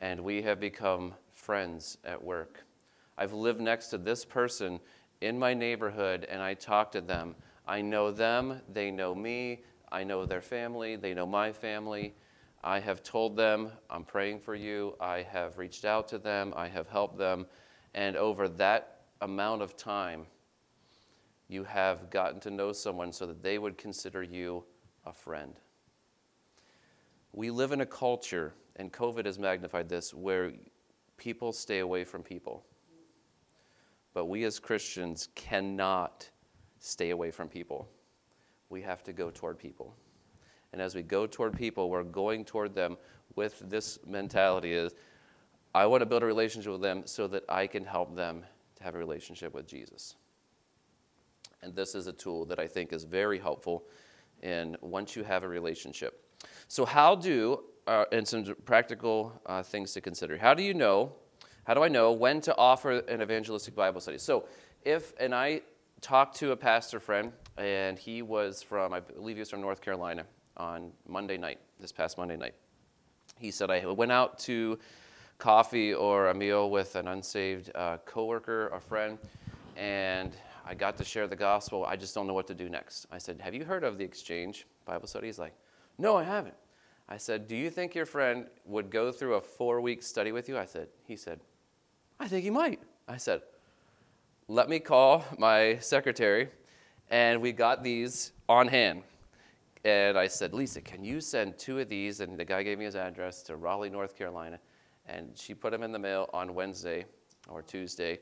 And 0.00 0.24
we 0.24 0.40
have 0.42 0.58
become 0.58 1.14
friends 1.34 1.98
at 2.04 2.22
work. 2.22 2.64
I've 3.18 3.34
lived 3.34 3.60
next 3.60 3.88
to 3.88 3.98
this 3.98 4.24
person 4.24 4.80
in 5.20 5.38
my 5.38 5.52
neighborhood 5.52 6.26
and 6.30 6.40
I 6.40 6.54
talk 6.54 6.90
to 6.92 7.02
them. 7.02 7.34
I 7.66 7.82
know 7.82 8.10
them, 8.10 8.62
they 8.72 8.90
know 8.90 9.14
me, 9.14 9.60
I 9.92 10.02
know 10.04 10.24
their 10.24 10.40
family, 10.40 10.96
they 10.96 11.12
know 11.12 11.26
my 11.26 11.52
family. 11.52 12.14
I 12.64 12.80
have 12.80 13.02
told 13.02 13.36
them, 13.36 13.70
I'm 13.90 14.04
praying 14.04 14.40
for 14.40 14.54
you. 14.54 14.96
I 15.00 15.22
have 15.30 15.58
reached 15.58 15.84
out 15.84 16.08
to 16.08 16.18
them, 16.18 16.54
I 16.56 16.68
have 16.68 16.88
helped 16.88 17.18
them. 17.18 17.46
And 17.94 18.16
over 18.16 18.48
that 18.48 19.02
amount 19.20 19.60
of 19.60 19.76
time, 19.76 20.26
you 21.50 21.64
have 21.64 22.10
gotten 22.10 22.38
to 22.38 22.50
know 22.50 22.70
someone 22.70 23.12
so 23.12 23.26
that 23.26 23.42
they 23.42 23.58
would 23.58 23.76
consider 23.76 24.22
you 24.22 24.62
a 25.04 25.12
friend. 25.12 25.58
We 27.32 27.50
live 27.50 27.72
in 27.72 27.80
a 27.80 27.86
culture, 27.86 28.54
and 28.76 28.92
COVID 28.92 29.26
has 29.26 29.36
magnified 29.36 29.88
this, 29.88 30.14
where 30.14 30.52
people 31.16 31.52
stay 31.52 31.80
away 31.80 32.04
from 32.04 32.22
people. 32.22 32.64
But 34.14 34.26
we 34.26 34.44
as 34.44 34.60
Christians 34.60 35.28
cannot 35.34 36.30
stay 36.78 37.10
away 37.10 37.32
from 37.32 37.48
people. 37.48 37.88
We 38.68 38.80
have 38.82 39.02
to 39.02 39.12
go 39.12 39.30
toward 39.30 39.58
people. 39.58 39.96
And 40.72 40.80
as 40.80 40.94
we 40.94 41.02
go 41.02 41.26
toward 41.26 41.56
people, 41.56 41.90
we're 41.90 42.04
going 42.04 42.44
toward 42.44 42.76
them 42.76 42.96
with 43.34 43.60
this 43.68 43.98
mentality 44.06 44.72
is 44.72 44.94
I 45.74 45.86
want 45.86 46.00
to 46.00 46.06
build 46.06 46.22
a 46.22 46.26
relationship 46.26 46.70
with 46.72 46.80
them 46.80 47.02
so 47.06 47.26
that 47.26 47.44
I 47.48 47.66
can 47.66 47.84
help 47.84 48.14
them 48.14 48.44
to 48.76 48.82
have 48.84 48.94
a 48.94 48.98
relationship 48.98 49.52
with 49.52 49.66
Jesus. 49.66 50.14
And 51.62 51.74
this 51.74 51.94
is 51.94 52.06
a 52.06 52.12
tool 52.12 52.46
that 52.46 52.58
I 52.58 52.66
think 52.66 52.92
is 52.92 53.04
very 53.04 53.38
helpful 53.38 53.84
in 54.42 54.76
once 54.80 55.14
you 55.14 55.22
have 55.24 55.42
a 55.42 55.48
relationship. 55.48 56.24
So, 56.68 56.84
how 56.84 57.14
do, 57.14 57.64
uh, 57.86 58.04
and 58.12 58.26
some 58.26 58.54
practical 58.64 59.40
uh, 59.46 59.62
things 59.62 59.92
to 59.92 60.00
consider. 60.00 60.38
How 60.38 60.54
do 60.54 60.62
you 60.62 60.72
know, 60.72 61.12
how 61.64 61.74
do 61.74 61.82
I 61.82 61.88
know 61.88 62.12
when 62.12 62.40
to 62.42 62.56
offer 62.56 62.92
an 63.00 63.20
evangelistic 63.20 63.74
Bible 63.74 64.00
study? 64.00 64.18
So, 64.18 64.46
if, 64.84 65.12
and 65.20 65.34
I 65.34 65.60
talked 66.00 66.36
to 66.36 66.52
a 66.52 66.56
pastor 66.56 66.98
friend, 67.00 67.32
and 67.58 67.98
he 67.98 68.22
was 68.22 68.62
from, 68.62 68.94
I 68.94 69.00
believe 69.00 69.36
he 69.36 69.40
was 69.40 69.50
from 69.50 69.60
North 69.60 69.82
Carolina 69.82 70.24
on 70.56 70.92
Monday 71.06 71.36
night, 71.36 71.58
this 71.78 71.92
past 71.92 72.16
Monday 72.16 72.36
night. 72.36 72.54
He 73.38 73.50
said, 73.50 73.70
I 73.70 73.84
went 73.86 74.12
out 74.12 74.38
to 74.40 74.78
coffee 75.38 75.92
or 75.94 76.28
a 76.28 76.34
meal 76.34 76.70
with 76.70 76.96
an 76.96 77.08
unsaved 77.08 77.70
uh, 77.74 77.98
coworker, 78.04 78.68
a 78.68 78.80
friend, 78.80 79.18
and 79.76 80.32
I 80.70 80.74
got 80.74 80.96
to 80.98 81.04
share 81.04 81.26
the 81.26 81.34
gospel. 81.34 81.84
I 81.84 81.96
just 81.96 82.14
don't 82.14 82.28
know 82.28 82.32
what 82.32 82.46
to 82.46 82.54
do 82.54 82.68
next. 82.68 83.06
I 83.10 83.18
said, 83.18 83.40
Have 83.40 83.54
you 83.54 83.64
heard 83.64 83.82
of 83.82 83.98
the 83.98 84.04
exchange 84.04 84.68
Bible 84.84 85.08
study? 85.08 85.26
He's 85.26 85.38
like, 85.38 85.52
No, 85.98 86.16
I 86.16 86.22
haven't. 86.22 86.54
I 87.08 87.16
said, 87.16 87.48
Do 87.48 87.56
you 87.56 87.70
think 87.70 87.92
your 87.92 88.06
friend 88.06 88.46
would 88.66 88.88
go 88.88 89.10
through 89.10 89.34
a 89.34 89.40
four 89.40 89.80
week 89.80 90.00
study 90.00 90.30
with 90.30 90.48
you? 90.48 90.56
I 90.56 90.66
said, 90.66 90.86
He 91.08 91.16
said, 91.16 91.40
I 92.20 92.28
think 92.28 92.44
he 92.44 92.50
might. 92.50 92.78
I 93.08 93.16
said, 93.16 93.42
Let 94.46 94.68
me 94.68 94.78
call 94.78 95.24
my 95.38 95.78
secretary. 95.78 96.50
And 97.10 97.40
we 97.40 97.50
got 97.50 97.82
these 97.82 98.30
on 98.48 98.68
hand. 98.68 99.02
And 99.84 100.16
I 100.16 100.28
said, 100.28 100.54
Lisa, 100.54 100.80
can 100.80 101.02
you 101.02 101.20
send 101.20 101.58
two 101.58 101.80
of 101.80 101.88
these? 101.88 102.20
And 102.20 102.38
the 102.38 102.44
guy 102.44 102.62
gave 102.62 102.78
me 102.78 102.84
his 102.84 102.94
address 102.94 103.42
to 103.44 103.56
Raleigh, 103.56 103.90
North 103.90 104.16
Carolina. 104.16 104.60
And 105.08 105.32
she 105.34 105.52
put 105.52 105.72
them 105.72 105.82
in 105.82 105.90
the 105.90 105.98
mail 105.98 106.30
on 106.32 106.54
Wednesday 106.54 107.06
or 107.48 107.60
Tuesday. 107.60 108.20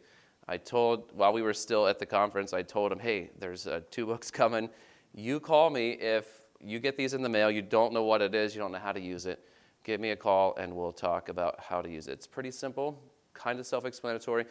I 0.48 0.56
told, 0.56 1.12
while 1.12 1.32
we 1.34 1.42
were 1.42 1.52
still 1.52 1.87
at 1.87 1.98
the 1.98 2.06
conference, 2.06 2.54
I 2.54 2.62
told 2.62 2.90
him, 2.90 2.98
hey, 2.98 3.30
there's 3.38 3.66
uh, 3.66 3.80
two 3.90 4.06
books 4.06 4.30
coming. 4.32 4.70
You 5.14 5.40
call 5.40 5.68
me 5.68 5.90
if 5.92 6.26
you 6.61 6.80
get 6.80 6.96
these 6.96 7.14
in 7.14 7.22
the 7.22 7.28
mail, 7.28 7.50
you 7.50 7.62
don't 7.62 7.92
know 7.92 8.02
what 8.02 8.22
it 8.22 8.34
is, 8.34 8.54
you 8.54 8.61
don't 8.61 8.72
know 8.72 8.78
how 8.78 8.92
to 8.92 9.00
use 9.00 9.26
it. 9.26 9.44
Give 9.84 10.00
me 10.00 10.11
a 10.11 10.16
call 10.16 10.56
and 10.56 10.74
we'll 10.74 10.92
talk 10.92 11.28
about 11.28 11.61
how 11.61 11.82
to 11.82 11.88
use 11.88 12.08
it. 12.08 12.12
It's 12.12 12.26
pretty 12.26 12.50
simple, 12.50 13.00
kind 13.34 13.61
of 13.61 13.66
self 13.66 13.84
explanatory. 13.84 14.46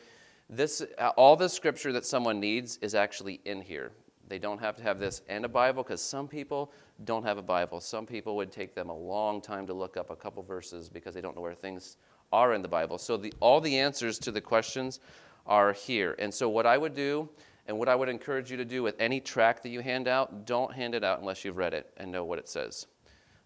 This, 0.49 0.83
uh, 0.97 1.09
all 1.17 1.35
the 1.35 1.49
scripture 1.49 1.91
that 1.91 2.05
someone 2.05 2.39
needs 2.39 2.77
is 2.77 2.95
actually 2.95 3.41
in 3.43 3.61
here. 3.61 3.91
They 4.29 4.39
don't 4.39 4.59
have 4.59 4.77
to 4.77 4.83
have 4.83 4.99
this 4.99 5.21
and 5.27 5.45
a 5.45 5.49
Bible 5.49 5.83
because 5.83 6.01
some 6.01 6.27
people 6.27 6.71
don't 7.05 7.23
have 7.23 7.37
a 7.37 7.41
Bible. 7.41 7.81
Some 7.81 8.05
people 8.05 8.35
would 8.35 8.51
take 8.51 8.75
them 8.75 8.89
a 8.89 8.95
long 8.95 9.41
time 9.41 9.65
to 9.67 9.73
look 9.73 9.97
up 9.97 10.09
a 10.09 10.15
couple 10.15 10.43
verses 10.43 10.89
because 10.89 11.13
they 11.13 11.21
don't 11.21 11.35
know 11.35 11.41
where 11.41 11.53
things 11.53 11.97
are 12.31 12.53
in 12.53 12.61
the 12.61 12.67
Bible. 12.67 12.97
So 12.97 13.17
the, 13.17 13.33
all 13.39 13.61
the 13.61 13.77
answers 13.77 14.19
to 14.19 14.31
the 14.31 14.41
questions 14.41 14.99
are 15.47 15.73
here. 15.73 16.15
And 16.19 16.33
so, 16.33 16.49
what 16.49 16.65
I 16.65 16.77
would 16.77 16.93
do, 16.93 17.29
and 17.67 17.77
what 17.77 17.89
I 17.89 17.95
would 17.95 18.09
encourage 18.09 18.51
you 18.51 18.57
to 18.57 18.65
do 18.65 18.83
with 18.83 18.95
any 18.99 19.19
tract 19.19 19.63
that 19.63 19.69
you 19.69 19.81
hand 19.81 20.07
out, 20.07 20.45
don't 20.45 20.73
hand 20.73 20.95
it 20.95 21.03
out 21.03 21.19
unless 21.19 21.43
you've 21.43 21.57
read 21.57 21.73
it 21.73 21.91
and 21.97 22.11
know 22.11 22.23
what 22.23 22.39
it 22.39 22.47
says. 22.47 22.87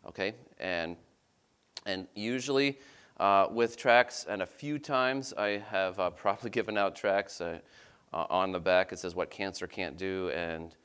Okay? 0.08 0.34
And, 0.60 0.98
and 1.86 2.08
usually, 2.16 2.80
uh, 3.20 3.48
with 3.52 3.78
tracts, 3.78 4.26
and 4.28 4.42
a 4.42 4.46
few 4.46 4.80
times 4.80 5.34
I 5.38 5.64
have 5.70 6.00
uh, 6.00 6.10
probably 6.10 6.50
given 6.50 6.78
out 6.78 6.96
tracts. 6.96 7.40
Uh, 7.42 7.60
uh, 8.14 8.26
on 8.30 8.52
the 8.52 8.60
back, 8.60 8.92
it 8.92 9.00
says 9.00 9.16
what 9.16 9.30
cancer 9.30 9.68
can't 9.68 9.98
do, 9.98 10.30
and 10.32 10.76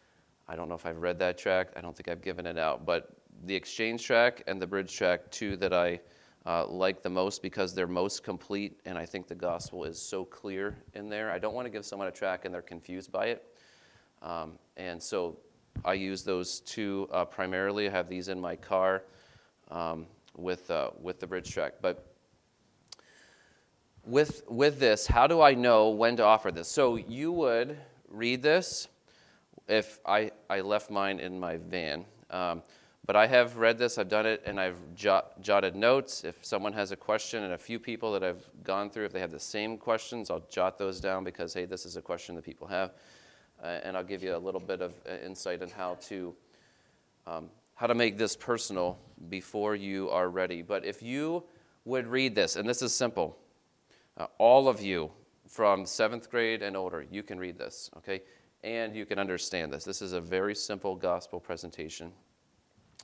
I 0.49 0.55
don't 0.55 0.69
know 0.69 0.77
if 0.77 0.87
I've 0.87 0.99
read 0.99 1.19
that 1.19 1.37
tract. 1.37 1.75
I 1.77 1.81
don't 1.81 1.97
think 1.97 2.09
I've 2.09 2.23
given 2.23 2.47
it 2.47 2.57
out. 2.57 2.87
But 2.87 3.11
the 3.45 3.55
exchange 3.55 4.05
track 4.05 4.45
and 4.47 4.63
the 4.63 4.67
bridge 4.67 4.97
track, 4.97 5.31
two 5.31 5.57
that 5.57 5.73
I 5.73 6.01
uh, 6.47 6.65
like 6.67 7.03
the 7.03 7.11
most 7.11 7.43
because 7.43 7.75
they're 7.75 7.89
most 7.89 8.23
complete, 8.23 8.79
and 8.87 8.97
I 8.97 9.05
think 9.05 9.27
the 9.27 9.35
gospel 9.35 9.85
is 9.85 10.01
so 10.01 10.25
clear 10.25 10.77
in 10.95 11.09
there. 11.09 11.31
I 11.31 11.39
don't 11.39 11.55
want 11.55 11.67
to 11.67 11.71
give 11.71 11.85
someone 11.85 12.07
a 12.07 12.13
track 12.13 12.45
and 12.45 12.55
they're 12.55 12.63
confused 12.63 13.11
by 13.11 13.27
it. 13.27 13.45
Um, 14.23 14.53
and 14.77 15.03
so 15.03 15.37
I 15.85 15.95
use 15.95 16.23
those 16.23 16.61
two 16.61 17.09
uh, 17.13 17.25
primarily. 17.25 17.89
I 17.89 17.91
have 17.91 18.09
these 18.09 18.29
in 18.29 18.41
my 18.41 18.55
car 18.55 19.03
um, 19.71 20.07
with, 20.37 20.71
uh, 20.71 20.91
with 21.03 21.19
the 21.19 21.27
bridge 21.27 21.53
track. 21.53 21.75
But 21.83 22.07
with, 24.05 24.45
with 24.49 24.79
this, 24.79 25.07
how 25.07 25.27
do 25.27 25.41
I 25.43 25.55
know 25.55 25.91
when 25.91 26.17
to 26.17 26.23
offer 26.23 26.53
this? 26.53 26.69
So 26.69 26.95
you 26.95 27.33
would 27.33 27.77
read 28.09 28.41
this 28.41 28.87
if 29.67 29.99
I, 30.07 30.31
I 30.49 30.61
left 30.61 30.91
mine 30.91 31.19
in 31.19 31.41
my 31.41 31.57
van. 31.57 32.05
Um, 32.31 32.63
but 33.07 33.15
I 33.15 33.29
have 33.29 33.57
read 33.57 33.79
this, 33.79 33.99
I've 33.99 34.09
done 34.09 34.27
it, 34.27 34.43
and 34.45 34.59
I've 34.59 34.77
jot, 34.97 35.41
jotted 35.41 35.77
notes. 35.77 36.25
If 36.25 36.45
someone 36.45 36.73
has 36.73 36.91
a 36.91 36.97
question, 36.97 37.45
and 37.45 37.53
a 37.53 37.59
few 37.59 37.79
people 37.79 38.13
that 38.13 38.25
I've 38.25 38.45
gone 38.65 38.91
through, 38.91 39.05
if 39.05 39.13
they 39.13 39.21
have 39.21 39.31
the 39.31 39.39
same 39.39 39.79
questions, 39.79 40.29
I'll 40.29 40.45
jot 40.51 40.77
those 40.77 41.01
down 41.01 41.23
because, 41.23 41.55
hey, 41.55 41.67
this 41.67 41.87
is 41.87 41.97
a 41.97 42.03
question 42.03 42.35
that 42.35 42.45
people 42.45 42.67
have. 42.67 42.93
Uh, 43.63 43.79
and 43.85 43.97
I'll 43.97 44.05
give 44.05 44.25
you 44.25 44.35
a 44.35 44.39
little 44.39 44.61
bit 44.61 44.83
of 44.83 44.93
uh, 45.09 45.25
insight 45.25 45.63
on 45.63 45.71
how 45.71 45.95
to, 46.03 46.35
um, 47.29 47.49
how 47.77 47.87
to 47.87 47.95
make 47.95 48.19
this 48.19 48.35
personal 48.35 48.99
before 49.29 49.77
you 49.77 50.11
are 50.11 50.29
ready. 50.29 50.61
But 50.63 50.85
if 50.85 51.01
you 51.01 51.45
would 51.85 52.09
read 52.09 52.35
this, 52.35 52.57
and 52.57 52.69
this 52.69 52.83
is 52.83 52.93
simple, 52.93 53.39
uh, 54.17 54.27
all 54.39 54.69
of 54.69 54.83
you 54.83 55.13
from 55.47 55.87
seventh 55.87 56.29
grade 56.29 56.61
and 56.61 56.77
older, 56.77 57.07
you 57.09 57.23
can 57.23 57.39
read 57.39 57.57
this, 57.57 57.89
okay? 57.99 58.23
And 58.65 58.97
you 58.97 59.07
can 59.07 59.21
understand 59.21 59.73
this. 59.73 59.85
This 59.85 60.03
is 60.03 60.13
a 60.13 60.21
very 60.21 60.57
simple 60.57 60.97
gospel 60.97 61.39
presentation. 61.39 62.11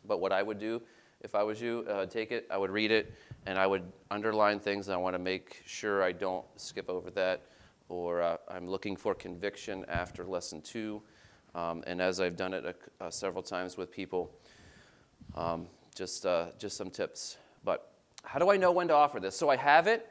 But 0.07 0.21
what 0.21 0.33
I 0.33 0.43
would 0.43 0.59
do 0.59 0.83
if 1.23 1.37
I 1.37 1.43
was 1.45 1.61
you, 1.61 1.87
uh, 1.89 2.07
take 2.07 2.33
it, 2.33 2.47
I 2.51 2.59
would 2.59 2.71
read 2.71 2.91
it, 2.91 3.15
and 3.47 3.57
I 3.57 3.67
would 3.67 3.85
underline 4.11 4.59
things. 4.59 4.89
And 4.89 4.95
I 4.95 4.97
want 4.97 5.15
to 5.15 5.21
make 5.21 5.63
sure 5.67 6.03
I 6.03 6.13
don't 6.13 6.45
skip 6.57 6.91
over 6.91 7.11
that, 7.11 7.43
or 7.89 8.23
uh, 8.23 8.37
I'm 8.49 8.69
looking 8.69 8.97
for 8.97 9.15
conviction 9.15 9.85
after 9.89 10.25
lesson 10.25 10.61
two. 10.63 11.01
Um, 11.55 11.85
and 11.87 12.01
as 12.01 12.19
I've 12.19 12.37
done 12.37 12.55
it 12.55 12.77
uh, 13.01 13.11
several 13.11 13.43
times 13.43 13.77
with 13.77 13.93
people, 13.93 14.31
um, 15.37 15.69
just, 15.95 16.27
uh, 16.27 16.47
just 16.59 16.77
some 16.77 16.91
tips. 16.91 17.37
But 17.65 17.93
how 18.25 18.39
do 18.39 18.51
I 18.51 18.57
know 18.57 18.73
when 18.73 18.89
to 18.89 18.95
offer 18.95 19.21
this? 19.21 19.37
So 19.37 19.49
I 19.49 19.57
have 19.57 19.87
it, 19.87 20.09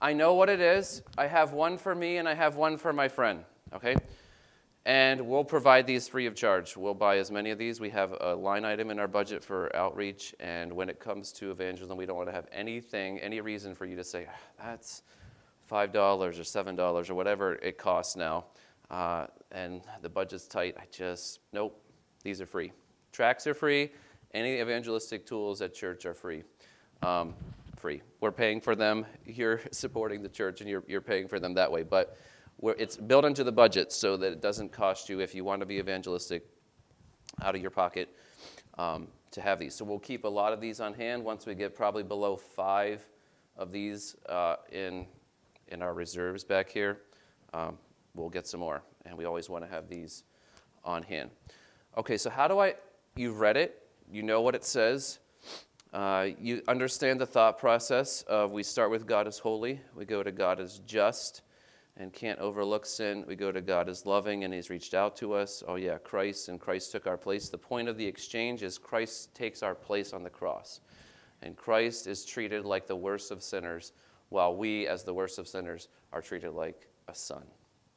I 0.00 0.12
know 0.12 0.34
what 0.34 0.48
it 0.48 0.60
is. 0.60 1.02
I 1.16 1.26
have 1.26 1.52
one 1.52 1.78
for 1.78 1.94
me, 1.94 2.16
and 2.16 2.28
I 2.28 2.34
have 2.34 2.56
one 2.56 2.78
for 2.78 2.92
my 2.92 3.08
friend, 3.08 3.44
okay? 3.72 3.96
And 4.88 5.20
we'll 5.28 5.44
provide 5.44 5.86
these 5.86 6.08
free 6.08 6.24
of 6.24 6.34
charge. 6.34 6.74
We'll 6.74 6.94
buy 6.94 7.18
as 7.18 7.30
many 7.30 7.50
of 7.50 7.58
these. 7.58 7.78
We 7.78 7.90
have 7.90 8.16
a 8.22 8.34
line 8.34 8.64
item 8.64 8.90
in 8.90 8.98
our 8.98 9.06
budget 9.06 9.44
for 9.44 9.70
outreach. 9.76 10.34
And 10.40 10.72
when 10.72 10.88
it 10.88 10.98
comes 10.98 11.30
to 11.32 11.50
evangelism, 11.50 11.98
we 11.98 12.06
don't 12.06 12.16
want 12.16 12.30
to 12.30 12.34
have 12.34 12.46
anything, 12.50 13.18
any 13.18 13.42
reason 13.42 13.74
for 13.74 13.84
you 13.84 13.96
to 13.96 14.02
say, 14.02 14.26
that's 14.58 15.02
$5 15.70 15.94
or 15.94 16.30
$7 16.30 17.10
or 17.10 17.14
whatever 17.14 17.56
it 17.56 17.76
costs 17.76 18.16
now. 18.16 18.46
Uh, 18.90 19.26
and 19.52 19.82
the 20.00 20.08
budget's 20.08 20.46
tight. 20.46 20.74
I 20.78 20.84
just, 20.90 21.40
nope, 21.52 21.78
these 22.22 22.40
are 22.40 22.46
free. 22.46 22.72
Tracks 23.12 23.46
are 23.46 23.52
free. 23.52 23.90
Any 24.32 24.58
evangelistic 24.58 25.26
tools 25.26 25.60
at 25.60 25.74
church 25.74 26.06
are 26.06 26.14
free. 26.14 26.44
Um, 27.02 27.34
free. 27.76 28.00
We're 28.22 28.32
paying 28.32 28.62
for 28.62 28.74
them. 28.74 29.04
You're 29.26 29.60
supporting 29.70 30.22
the 30.22 30.30
church 30.30 30.62
and 30.62 30.70
you're, 30.70 30.84
you're 30.88 31.02
paying 31.02 31.28
for 31.28 31.38
them 31.38 31.52
that 31.54 31.70
way. 31.70 31.82
But 31.82 32.16
it's 32.62 32.96
built 32.96 33.24
into 33.24 33.44
the 33.44 33.52
budget 33.52 33.92
so 33.92 34.16
that 34.16 34.32
it 34.32 34.40
doesn't 34.40 34.72
cost 34.72 35.08
you 35.08 35.20
if 35.20 35.34
you 35.34 35.44
want 35.44 35.60
to 35.60 35.66
be 35.66 35.78
evangelistic 35.78 36.44
out 37.42 37.54
of 37.54 37.60
your 37.60 37.70
pocket 37.70 38.08
um, 38.78 39.08
to 39.30 39.40
have 39.40 39.58
these. 39.58 39.74
So 39.74 39.84
we'll 39.84 39.98
keep 39.98 40.24
a 40.24 40.28
lot 40.28 40.52
of 40.52 40.60
these 40.60 40.80
on 40.80 40.94
hand. 40.94 41.24
Once 41.24 41.46
we 41.46 41.54
get 41.54 41.74
probably 41.74 42.02
below 42.02 42.36
five 42.36 43.06
of 43.56 43.72
these 43.72 44.16
uh, 44.28 44.56
in 44.72 45.06
in 45.68 45.82
our 45.82 45.92
reserves 45.92 46.44
back 46.44 46.70
here, 46.70 47.00
um, 47.52 47.76
we'll 48.14 48.30
get 48.30 48.46
some 48.46 48.60
more. 48.60 48.82
And 49.04 49.16
we 49.16 49.26
always 49.26 49.50
want 49.50 49.64
to 49.64 49.70
have 49.70 49.88
these 49.88 50.24
on 50.84 51.02
hand. 51.02 51.30
Okay, 51.96 52.16
so 52.16 52.30
how 52.30 52.48
do 52.48 52.58
I? 52.58 52.74
You've 53.16 53.40
read 53.40 53.56
it. 53.56 53.86
You 54.10 54.22
know 54.22 54.40
what 54.40 54.54
it 54.54 54.64
says. 54.64 55.18
Uh, 55.92 56.28
you 56.40 56.62
understand 56.68 57.20
the 57.20 57.26
thought 57.26 57.58
process 57.58 58.22
of 58.22 58.52
we 58.52 58.62
start 58.62 58.90
with 58.90 59.06
God 59.06 59.26
as 59.26 59.38
holy, 59.38 59.80
we 59.94 60.04
go 60.04 60.22
to 60.22 60.30
God 60.30 60.60
as 60.60 60.80
just, 60.80 61.42
and 61.98 62.12
can't 62.12 62.38
overlook 62.38 62.86
sin. 62.86 63.24
We 63.26 63.34
go 63.34 63.50
to 63.50 63.60
God 63.60 63.88
as 63.88 64.06
loving 64.06 64.44
and 64.44 64.54
He's 64.54 64.70
reached 64.70 64.94
out 64.94 65.16
to 65.16 65.34
us. 65.34 65.62
Oh, 65.66 65.74
yeah, 65.74 65.98
Christ, 65.98 66.48
and 66.48 66.60
Christ 66.60 66.92
took 66.92 67.06
our 67.06 67.16
place. 67.16 67.48
The 67.48 67.58
point 67.58 67.88
of 67.88 67.96
the 67.96 68.06
exchange 68.06 68.62
is 68.62 68.78
Christ 68.78 69.34
takes 69.34 69.62
our 69.62 69.74
place 69.74 70.12
on 70.12 70.22
the 70.22 70.30
cross. 70.30 70.80
And 71.42 71.56
Christ 71.56 72.06
is 72.06 72.24
treated 72.24 72.64
like 72.64 72.86
the 72.86 72.96
worst 72.96 73.30
of 73.30 73.42
sinners, 73.42 73.92
while 74.28 74.56
we, 74.56 74.86
as 74.86 75.04
the 75.04 75.14
worst 75.14 75.38
of 75.38 75.48
sinners, 75.48 75.88
are 76.12 76.22
treated 76.22 76.52
like 76.52 76.88
a 77.08 77.14
son. 77.14 77.42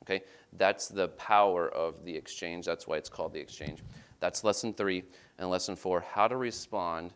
Okay? 0.04 0.24
That's 0.54 0.88
the 0.88 1.10
power 1.10 1.70
of 1.70 2.04
the 2.04 2.16
exchange. 2.16 2.66
That's 2.66 2.88
why 2.88 2.98
it's 2.98 3.10
called 3.10 3.34
the 3.34 3.40
exchange. 3.40 3.84
That's 4.20 4.44
lesson 4.44 4.74
three. 4.74 5.04
And 5.38 5.50
lesson 5.50 5.76
four 5.76 6.02
how 6.02 6.28
to 6.28 6.38
respond 6.38 7.14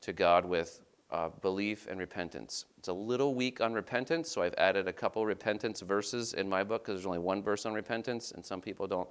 to 0.00 0.12
God 0.12 0.44
with 0.44 0.80
uh, 1.10 1.28
belief 1.42 1.86
and 1.88 1.98
repentance. 2.00 2.64
It's 2.78 2.88
a 2.88 2.92
little 2.92 3.34
weak 3.34 3.60
on 3.60 3.72
repentance, 3.72 4.30
so 4.30 4.42
I've 4.42 4.54
added 4.58 4.88
a 4.88 4.92
couple 4.92 5.24
repentance 5.24 5.80
verses 5.80 6.34
in 6.34 6.48
my 6.48 6.64
book 6.64 6.84
because 6.84 7.00
there's 7.00 7.06
only 7.06 7.18
one 7.18 7.42
verse 7.42 7.66
on 7.66 7.74
repentance, 7.74 8.32
and 8.32 8.44
some 8.44 8.60
people 8.60 8.86
don't 8.86 9.08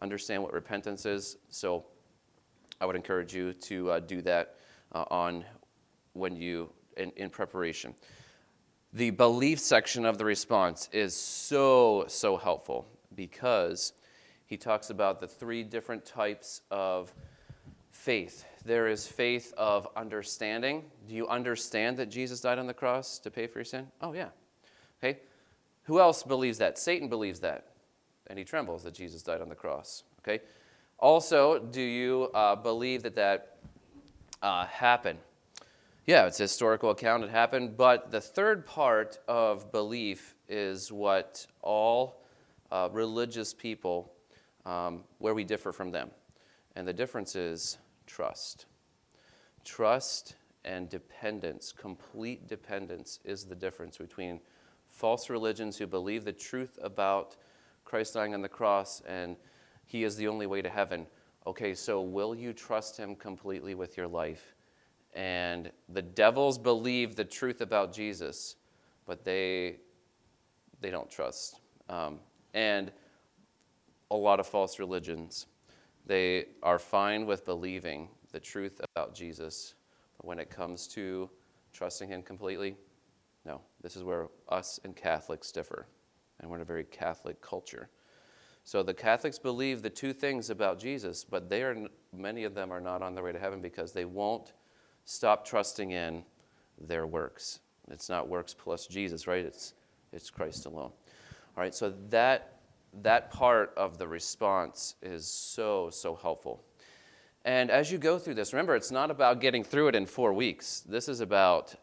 understand 0.00 0.42
what 0.42 0.52
repentance 0.52 1.06
is. 1.06 1.36
So 1.48 1.84
I 2.80 2.86
would 2.86 2.96
encourage 2.96 3.34
you 3.34 3.52
to 3.52 3.90
uh, 3.90 4.00
do 4.00 4.22
that 4.22 4.56
uh, 4.92 5.04
on 5.10 5.44
when 6.12 6.36
you 6.36 6.70
in, 6.96 7.10
in 7.16 7.30
preparation. 7.30 7.94
The 8.92 9.10
belief 9.10 9.58
section 9.58 10.06
of 10.06 10.16
the 10.18 10.24
response 10.24 10.88
is 10.92 11.14
so 11.14 12.06
so 12.08 12.36
helpful 12.36 12.86
because 13.14 13.92
he 14.46 14.56
talks 14.56 14.90
about 14.90 15.20
the 15.20 15.26
three 15.26 15.62
different 15.62 16.04
types 16.06 16.62
of 16.70 17.12
faith. 17.90 18.44
There 18.66 18.88
is 18.88 19.06
faith 19.06 19.54
of 19.56 19.86
understanding. 19.94 20.82
Do 21.08 21.14
you 21.14 21.28
understand 21.28 21.96
that 21.98 22.06
Jesus 22.06 22.40
died 22.40 22.58
on 22.58 22.66
the 22.66 22.74
cross 22.74 23.20
to 23.20 23.30
pay 23.30 23.46
for 23.46 23.60
your 23.60 23.64
sin? 23.64 23.86
Oh 24.02 24.12
yeah. 24.12 24.30
Okay. 24.98 25.20
Who 25.84 26.00
else 26.00 26.24
believes 26.24 26.58
that? 26.58 26.76
Satan 26.76 27.08
believes 27.08 27.38
that, 27.40 27.68
and 28.26 28.36
he 28.36 28.44
trembles 28.44 28.82
that 28.82 28.92
Jesus 28.92 29.22
died 29.22 29.40
on 29.40 29.48
the 29.48 29.54
cross. 29.54 30.02
Okay. 30.18 30.42
Also, 30.98 31.60
do 31.60 31.80
you 31.80 32.24
uh, 32.34 32.56
believe 32.56 33.04
that 33.04 33.14
that 33.14 33.58
uh, 34.42 34.66
happened? 34.66 35.20
Yeah, 36.04 36.26
it's 36.26 36.40
a 36.40 36.44
historical 36.44 36.90
account. 36.90 37.22
It 37.22 37.30
happened. 37.30 37.76
But 37.76 38.10
the 38.10 38.20
third 38.20 38.66
part 38.66 39.18
of 39.28 39.70
belief 39.70 40.34
is 40.48 40.90
what 40.90 41.46
all 41.62 42.20
uh, 42.72 42.88
religious 42.90 43.54
people, 43.54 44.12
um, 44.64 45.04
where 45.18 45.34
we 45.34 45.44
differ 45.44 45.72
from 45.72 45.92
them. 45.92 46.10
And 46.74 46.86
the 46.86 46.92
difference 46.92 47.36
is 47.36 47.78
trust. 48.06 48.66
Trust 49.64 50.36
and 50.64 50.88
dependence, 50.88 51.72
complete 51.72 52.48
dependence, 52.48 53.20
is 53.24 53.44
the 53.44 53.54
difference 53.54 53.98
between 53.98 54.40
false 54.88 55.28
religions 55.28 55.76
who 55.76 55.86
believe 55.86 56.24
the 56.24 56.32
truth 56.32 56.78
about 56.82 57.36
Christ 57.84 58.14
dying 58.14 58.34
on 58.34 58.42
the 58.42 58.48
cross 58.48 59.02
and 59.06 59.36
he 59.84 60.04
is 60.04 60.16
the 60.16 60.26
only 60.28 60.46
way 60.46 60.62
to 60.62 60.68
heaven. 60.68 61.06
Okay, 61.46 61.74
so 61.74 62.00
will 62.00 62.34
you 62.34 62.52
trust 62.52 62.96
him 62.96 63.14
completely 63.14 63.74
with 63.74 63.96
your 63.96 64.08
life? 64.08 64.54
And 65.14 65.70
the 65.88 66.02
devils 66.02 66.58
believe 66.58 67.14
the 67.14 67.24
truth 67.24 67.60
about 67.60 67.92
Jesus, 67.92 68.56
but 69.06 69.24
they 69.24 69.76
they 70.80 70.90
don't 70.90 71.10
trust. 71.10 71.60
Um, 71.88 72.18
and 72.52 72.92
a 74.10 74.16
lot 74.16 74.40
of 74.40 74.46
false 74.46 74.78
religions, 74.78 75.46
they 76.06 76.46
are 76.62 76.78
fine 76.78 77.26
with 77.26 77.44
believing 77.44 78.08
the 78.32 78.40
truth 78.40 78.80
about 78.94 79.14
Jesus, 79.14 79.74
but 80.16 80.26
when 80.26 80.38
it 80.38 80.50
comes 80.50 80.86
to 80.88 81.28
trusting 81.72 82.08
him 82.08 82.22
completely, 82.22 82.76
no. 83.44 83.60
This 83.82 83.96
is 83.96 84.02
where 84.02 84.28
us 84.48 84.80
and 84.84 84.94
Catholics 84.96 85.52
differ, 85.52 85.86
and 86.40 86.50
we're 86.50 86.56
in 86.56 86.62
a 86.62 86.66
very 86.66 86.84
Catholic 86.84 87.40
culture. 87.40 87.88
So 88.64 88.82
the 88.82 88.94
Catholics 88.94 89.38
believe 89.38 89.82
the 89.82 89.90
two 89.90 90.12
things 90.12 90.50
about 90.50 90.78
Jesus, 90.78 91.22
but 91.22 91.48
they 91.48 91.62
are 91.62 91.86
many 92.12 92.42
of 92.42 92.54
them 92.54 92.72
are 92.72 92.80
not 92.80 93.02
on 93.02 93.14
their 93.14 93.22
way 93.22 93.32
to 93.32 93.38
heaven 93.38 93.60
because 93.60 93.92
they 93.92 94.04
won't 94.04 94.52
stop 95.04 95.46
trusting 95.46 95.92
in 95.92 96.24
their 96.80 97.06
works. 97.06 97.60
It's 97.88 98.08
not 98.08 98.28
works 98.28 98.54
plus 98.54 98.88
Jesus, 98.88 99.28
right? 99.28 99.44
It's 99.44 99.74
it's 100.12 100.30
Christ 100.30 100.66
alone. 100.66 100.90
All 101.56 101.62
right, 101.62 101.74
so 101.74 101.94
that 102.10 102.55
that 103.02 103.30
part 103.30 103.72
of 103.76 103.98
the 103.98 104.08
response 104.08 104.94
is 105.02 105.26
so 105.26 105.90
so 105.90 106.14
helpful. 106.14 106.64
And 107.44 107.70
as 107.70 107.92
you 107.92 107.98
go 107.98 108.18
through 108.18 108.34
this, 108.34 108.52
remember 108.52 108.74
it's 108.74 108.90
not 108.90 109.10
about 109.10 109.40
getting 109.40 109.62
through 109.62 109.88
it 109.88 109.94
in 109.94 110.06
4 110.06 110.32
weeks. 110.32 110.80
This 110.80 111.08
is 111.08 111.20
about 111.20 111.74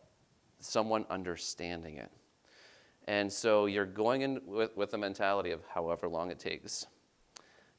someone 0.60 1.06
understanding 1.10 1.98
it. 1.98 2.12
And 3.08 3.32
so 3.32 3.66
you're 3.66 3.86
going 3.86 4.22
in 4.22 4.42
with, 4.46 4.76
with 4.76 4.92
the 4.92 4.98
mentality 4.98 5.52
of 5.52 5.62
however 5.68 6.08
long 6.08 6.32
it 6.32 6.40
takes. 6.40 6.86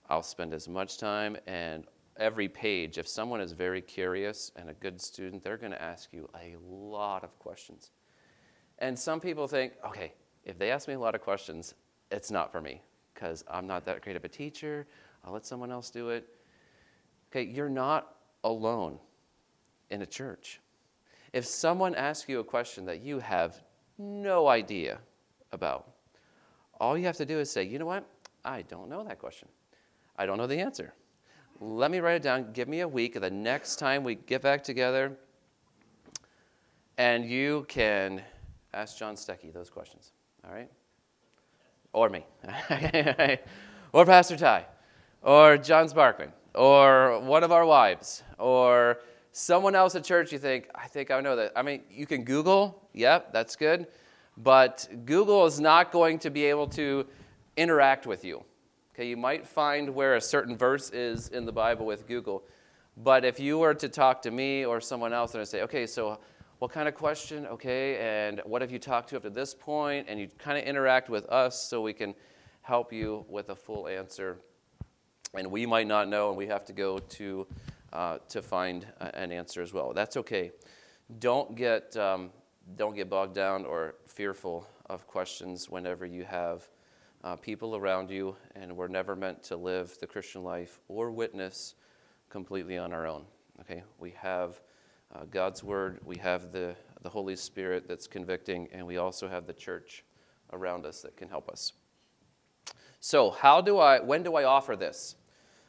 I'll 0.08 0.22
spend 0.22 0.54
as 0.54 0.68
much 0.68 0.98
time 0.98 1.36
and 1.46 1.84
every 2.16 2.48
page, 2.48 2.96
if 2.98 3.08
someone 3.08 3.40
is 3.40 3.52
very 3.52 3.82
curious 3.82 4.52
and 4.56 4.70
a 4.70 4.74
good 4.74 5.00
student, 5.00 5.42
they're 5.42 5.56
going 5.56 5.72
to 5.72 5.82
ask 5.82 6.12
you 6.12 6.28
a 6.34 6.56
lot 6.62 7.24
of 7.24 7.38
questions. 7.38 7.90
And 8.78 8.98
some 8.98 9.20
people 9.20 9.46
think, 9.46 9.72
okay, 9.86 10.12
if 10.44 10.58
they 10.58 10.70
ask 10.70 10.88
me 10.88 10.94
a 10.94 10.98
lot 10.98 11.14
of 11.14 11.20
questions, 11.20 11.74
it's 12.10 12.30
not 12.30 12.52
for 12.52 12.60
me 12.60 12.80
because 13.14 13.44
I'm 13.48 13.66
not 13.66 13.84
that 13.86 14.02
great 14.02 14.16
of 14.16 14.24
a 14.24 14.28
teacher. 14.28 14.86
I'll 15.24 15.32
let 15.32 15.46
someone 15.46 15.70
else 15.70 15.90
do 15.90 16.10
it. 16.10 16.28
Okay, 17.30 17.44
you're 17.44 17.70
not 17.70 18.16
alone 18.42 18.98
in 19.90 20.02
a 20.02 20.06
church. 20.06 20.60
If 21.32 21.46
someone 21.46 21.94
asks 21.94 22.28
you 22.28 22.40
a 22.40 22.44
question 22.44 22.84
that 22.86 23.00
you 23.00 23.18
have 23.18 23.62
no 23.98 24.48
idea 24.48 24.98
about. 25.52 25.92
All 26.80 26.98
you 26.98 27.06
have 27.06 27.16
to 27.16 27.24
do 27.24 27.38
is 27.38 27.50
say, 27.50 27.62
you 27.62 27.78
know 27.78 27.86
what? 27.86 28.04
I 28.44 28.62
don't 28.62 28.88
know 28.88 29.02
that 29.04 29.18
question. 29.18 29.48
I 30.16 30.26
don't 30.26 30.36
know 30.36 30.46
the 30.46 30.58
answer. 30.58 30.92
Let 31.60 31.90
me 31.90 32.00
write 32.00 32.16
it 32.16 32.22
down. 32.22 32.52
Give 32.52 32.68
me 32.68 32.80
a 32.80 32.88
week. 32.88 33.18
The 33.18 33.30
next 33.30 33.76
time 33.76 34.04
we 34.04 34.16
get 34.16 34.42
back 34.42 34.62
together, 34.62 35.16
and 36.98 37.24
you 37.24 37.64
can 37.68 38.22
ask 38.72 38.98
John 38.98 39.14
Stecky 39.14 39.52
those 39.52 39.70
questions. 39.70 40.12
All 40.46 40.52
right? 40.52 40.70
Or 41.94 42.10
me. 42.10 42.26
or 43.92 44.04
Pastor 44.04 44.36
Ty. 44.36 44.66
Or 45.22 45.56
John 45.56 45.88
Sparkman. 45.88 46.32
Or 46.54 47.20
one 47.20 47.42
of 47.42 47.52
our 47.52 47.64
wives. 47.64 48.22
Or 48.38 48.98
someone 49.32 49.74
else 49.74 49.94
at 49.94 50.04
church 50.04 50.32
you 50.32 50.38
think, 50.38 50.68
I 50.74 50.88
think 50.88 51.10
I 51.10 51.20
know 51.20 51.36
that. 51.36 51.52
I 51.56 51.62
mean, 51.62 51.80
you 51.90 52.04
can 52.04 52.24
Google. 52.24 52.86
Yep, 52.92 53.32
that's 53.32 53.56
good 53.56 53.86
but 54.36 54.88
Google 55.04 55.46
is 55.46 55.60
not 55.60 55.92
going 55.92 56.18
to 56.20 56.30
be 56.30 56.44
able 56.44 56.66
to 56.68 57.06
interact 57.56 58.06
with 58.06 58.24
you. 58.24 58.44
Okay, 58.94 59.08
you 59.08 59.16
might 59.16 59.46
find 59.46 59.94
where 59.94 60.16
a 60.16 60.20
certain 60.20 60.56
verse 60.56 60.90
is 60.90 61.28
in 61.28 61.44
the 61.44 61.52
Bible 61.52 61.86
with 61.86 62.06
Google, 62.06 62.44
but 62.96 63.24
if 63.24 63.40
you 63.40 63.58
were 63.58 63.74
to 63.74 63.88
talk 63.88 64.22
to 64.22 64.30
me 64.30 64.64
or 64.64 64.80
someone 64.80 65.12
else 65.12 65.34
and 65.34 65.40
I 65.40 65.44
say, 65.44 65.62
okay, 65.62 65.86
so 65.86 66.18
what 66.64 66.72
kind 66.72 66.88
of 66.88 66.94
question? 66.94 67.44
Okay, 67.44 67.98
and 67.98 68.40
what 68.46 68.62
have 68.62 68.72
you 68.72 68.78
talked 68.78 69.10
to 69.10 69.18
up 69.18 69.22
to 69.24 69.28
this 69.28 69.52
point? 69.52 70.06
And 70.08 70.18
you 70.18 70.28
kind 70.38 70.56
of 70.56 70.64
interact 70.64 71.10
with 71.10 71.26
us 71.26 71.68
so 71.68 71.82
we 71.82 71.92
can 71.92 72.14
help 72.62 72.90
you 72.90 73.26
with 73.28 73.50
a 73.50 73.54
full 73.54 73.86
answer. 73.86 74.38
And 75.34 75.50
we 75.50 75.66
might 75.66 75.86
not 75.86 76.08
know, 76.08 76.30
and 76.30 76.38
we 76.38 76.46
have 76.46 76.64
to 76.64 76.72
go 76.72 76.96
to 76.96 77.46
uh, 77.92 78.16
to 78.30 78.40
find 78.40 78.86
an 78.98 79.30
answer 79.30 79.60
as 79.60 79.74
well. 79.74 79.92
That's 79.92 80.16
okay. 80.16 80.52
Don't 81.18 81.54
get 81.54 81.94
um, 81.98 82.30
don't 82.76 82.96
get 82.96 83.10
bogged 83.10 83.34
down 83.34 83.66
or 83.66 83.96
fearful 84.06 84.66
of 84.88 85.06
questions 85.06 85.68
whenever 85.68 86.06
you 86.06 86.24
have 86.24 86.66
uh, 87.24 87.36
people 87.36 87.76
around 87.76 88.10
you, 88.10 88.36
and 88.54 88.74
we're 88.74 88.88
never 88.88 89.14
meant 89.14 89.42
to 89.42 89.56
live 89.58 89.98
the 90.00 90.06
Christian 90.06 90.42
life 90.42 90.80
or 90.88 91.10
witness 91.10 91.74
completely 92.30 92.78
on 92.78 92.94
our 92.94 93.06
own. 93.06 93.26
Okay, 93.60 93.82
we 93.98 94.14
have 94.18 94.62
uh, 95.14 95.24
God's 95.30 95.62
Word, 95.62 96.00
we 96.04 96.16
have 96.16 96.52
the, 96.52 96.74
the 97.02 97.08
Holy 97.08 97.36
Spirit 97.36 97.86
that's 97.86 98.06
convicting, 98.06 98.68
and 98.72 98.86
we 98.86 98.96
also 98.96 99.28
have 99.28 99.46
the 99.46 99.52
church 99.52 100.04
around 100.52 100.86
us 100.86 101.02
that 101.02 101.16
can 101.16 101.28
help 101.28 101.48
us. 101.48 101.72
So, 103.00 103.30
how 103.30 103.60
do 103.60 103.78
I, 103.78 104.00
when 104.00 104.22
do 104.22 104.34
I 104.34 104.44
offer 104.44 104.76
this? 104.76 105.16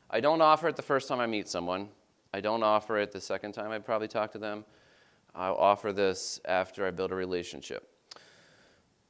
I 0.10 0.19
don't 0.19 0.41
offer 0.41 0.67
it 0.67 0.75
the 0.75 0.81
first 0.81 1.08
time 1.08 1.19
I 1.19 1.27
meet 1.27 1.47
someone. 1.47 1.89
I 2.34 2.41
don't 2.41 2.63
offer 2.63 2.97
it 2.97 3.12
the 3.12 3.21
second 3.21 3.51
time 3.51 3.71
I 3.71 3.79
probably 3.79 4.08
talk 4.08 4.31
to 4.34 4.38
them. 4.38 4.65
I'll 5.34 5.55
offer 5.55 5.91
this 5.91 6.39
after 6.45 6.88
I 6.88 6.91
build 6.91 7.12
a 7.12 7.15
relationship. 7.15 7.89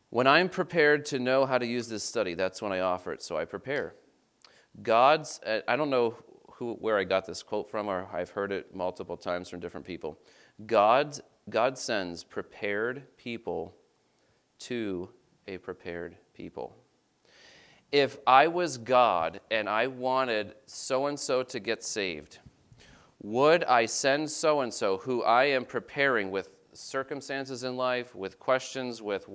When 0.09 0.27
I'm 0.27 0.49
prepared 0.49 1.05
to 1.07 1.19
know 1.19 1.45
how 1.45 1.57
to 1.57 1.65
use 1.65 1.87
this 1.87 2.03
study, 2.03 2.33
that's 2.33 2.61
when 2.61 2.71
I 2.71 2.79
offer 2.79 3.13
it. 3.13 3.21
So 3.21 3.37
I 3.37 3.45
prepare. 3.45 3.93
God's, 4.81 5.39
I 5.67 5.75
don't 5.75 5.89
know 5.89 6.15
who, 6.57 6.73
where 6.75 6.97
I 6.97 7.03
got 7.03 7.25
this 7.25 7.43
quote 7.43 7.69
from, 7.69 7.87
or 7.87 8.07
I've 8.13 8.29
heard 8.29 8.51
it 8.51 8.73
multiple 8.73 9.17
times 9.17 9.49
from 9.49 9.59
different 9.59 9.85
people. 9.85 10.17
God, 10.65 11.19
God 11.49 11.77
sends 11.77 12.23
prepared 12.23 13.03
people 13.17 13.75
to 14.59 15.09
a 15.47 15.57
prepared 15.57 16.15
people. 16.33 16.75
If 17.91 18.17
I 18.25 18.47
was 18.47 18.77
God 18.77 19.41
and 19.51 19.67
I 19.67 19.87
wanted 19.87 20.55
so 20.65 21.07
and 21.07 21.19
so 21.19 21.43
to 21.43 21.59
get 21.59 21.83
saved, 21.83 22.39
would 23.21 23.63
I 23.65 23.85
send 23.85 24.29
so 24.31 24.61
and 24.61 24.73
so 24.73 24.97
who 24.97 25.23
I 25.23 25.45
am 25.45 25.65
preparing 25.65 26.31
with 26.31 26.49
circumstances 26.73 27.63
in 27.63 27.75
life, 27.75 28.15
with 28.15 28.39
questions, 28.39 29.01
with 29.01 29.27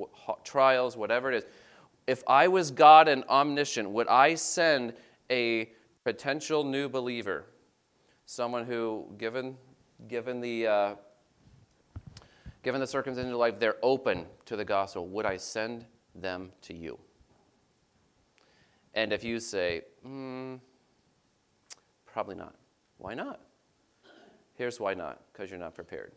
trials, 0.43 0.97
whatever 0.97 1.31
it 1.31 1.37
is? 1.37 1.45
If 2.07 2.23
I 2.27 2.49
was 2.49 2.71
God 2.71 3.09
and 3.09 3.25
omniscient, 3.25 3.89
would 3.91 4.09
I 4.09 4.35
send 4.35 4.95
a 5.31 5.71
potential 6.05 6.65
new 6.65 6.89
believer, 6.89 7.45
someone 8.27 8.65
who, 8.65 9.07
given, 9.19 9.57
given, 10.09 10.41
the, 10.41 10.67
uh, 10.67 10.95
given 12.63 12.81
the 12.81 12.87
circumstances 12.87 13.33
of 13.33 13.39
life, 13.39 13.59
they're 13.59 13.77
open 13.83 14.27
to 14.47 14.57
the 14.57 14.65
gospel, 14.65 15.07
would 15.09 15.27
I 15.27 15.37
send 15.37 15.85
them 16.15 16.53
to 16.63 16.75
you? 16.75 16.99
And 18.95 19.13
if 19.13 19.23
you 19.23 19.39
say, 19.39 19.83
mm, 20.07 20.59
probably 22.07 22.35
not, 22.35 22.55
why 22.99 23.15
not? 23.15 23.41
Here's 24.55 24.81
why 24.81 24.95
not 24.95 25.21
because 25.33 25.51
you're 25.51 25.61
not 25.61 25.75
prepared. 25.75 26.13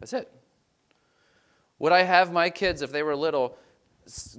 That's 0.00 0.12
it. 0.12 0.32
Would 1.78 1.92
I 1.92 2.02
have 2.02 2.32
my 2.32 2.48
kids, 2.48 2.80
if 2.80 2.92
they 2.92 3.02
were 3.02 3.16
little, 3.16 3.56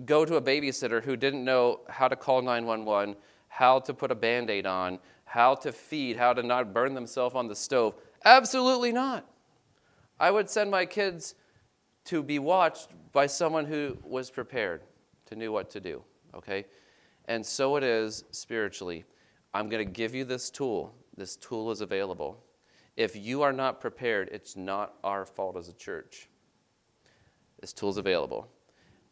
go 0.05 0.25
to 0.25 0.35
a 0.35 0.41
babysitter 0.41 1.03
who 1.03 1.15
didn't 1.15 1.43
know 1.43 1.81
how 1.89 2.07
to 2.07 2.15
call 2.15 2.41
911, 2.41 3.15
how 3.53 3.77
to 3.79 3.93
put 3.93 4.09
a 4.09 4.15
band 4.15 4.49
aid 4.49 4.65
on, 4.65 4.97
how 5.25 5.53
to 5.53 5.71
feed, 5.71 6.17
how 6.17 6.33
to 6.33 6.41
not 6.41 6.73
burn 6.73 6.95
themselves 6.95 7.35
on 7.35 7.47
the 7.47 7.55
stove. 7.55 7.93
Absolutely 8.25 8.91
not. 8.91 9.29
I 10.19 10.31
would 10.31 10.49
send 10.49 10.71
my 10.71 10.87
kids 10.87 11.35
to 12.05 12.23
be 12.23 12.39
watched 12.39 12.89
by 13.11 13.27
someone 13.27 13.65
who 13.65 13.95
was 14.03 14.31
prepared, 14.31 14.81
to 15.27 15.35
knew 15.35 15.51
what 15.51 15.69
to 15.69 15.79
do, 15.79 16.01
okay? 16.33 16.65
And 17.25 17.45
so 17.45 17.75
it 17.75 17.83
is 17.83 18.23
spiritually. 18.31 19.05
I'm 19.53 19.69
going 19.69 19.85
to 19.85 19.91
give 19.91 20.15
you 20.15 20.25
this 20.25 20.49
tool. 20.49 20.91
This 21.15 21.35
tool 21.35 21.69
is 21.69 21.81
available. 21.81 22.43
If 22.97 23.15
you 23.15 23.43
are 23.43 23.53
not 23.53 23.79
prepared, 23.79 24.29
it's 24.31 24.57
not 24.57 24.95
our 25.03 25.27
fault 25.27 25.57
as 25.57 25.67
a 25.67 25.73
church. 25.73 26.27
This 27.61 27.71
tool 27.71 27.91
is 27.91 27.97
available. 27.97 28.47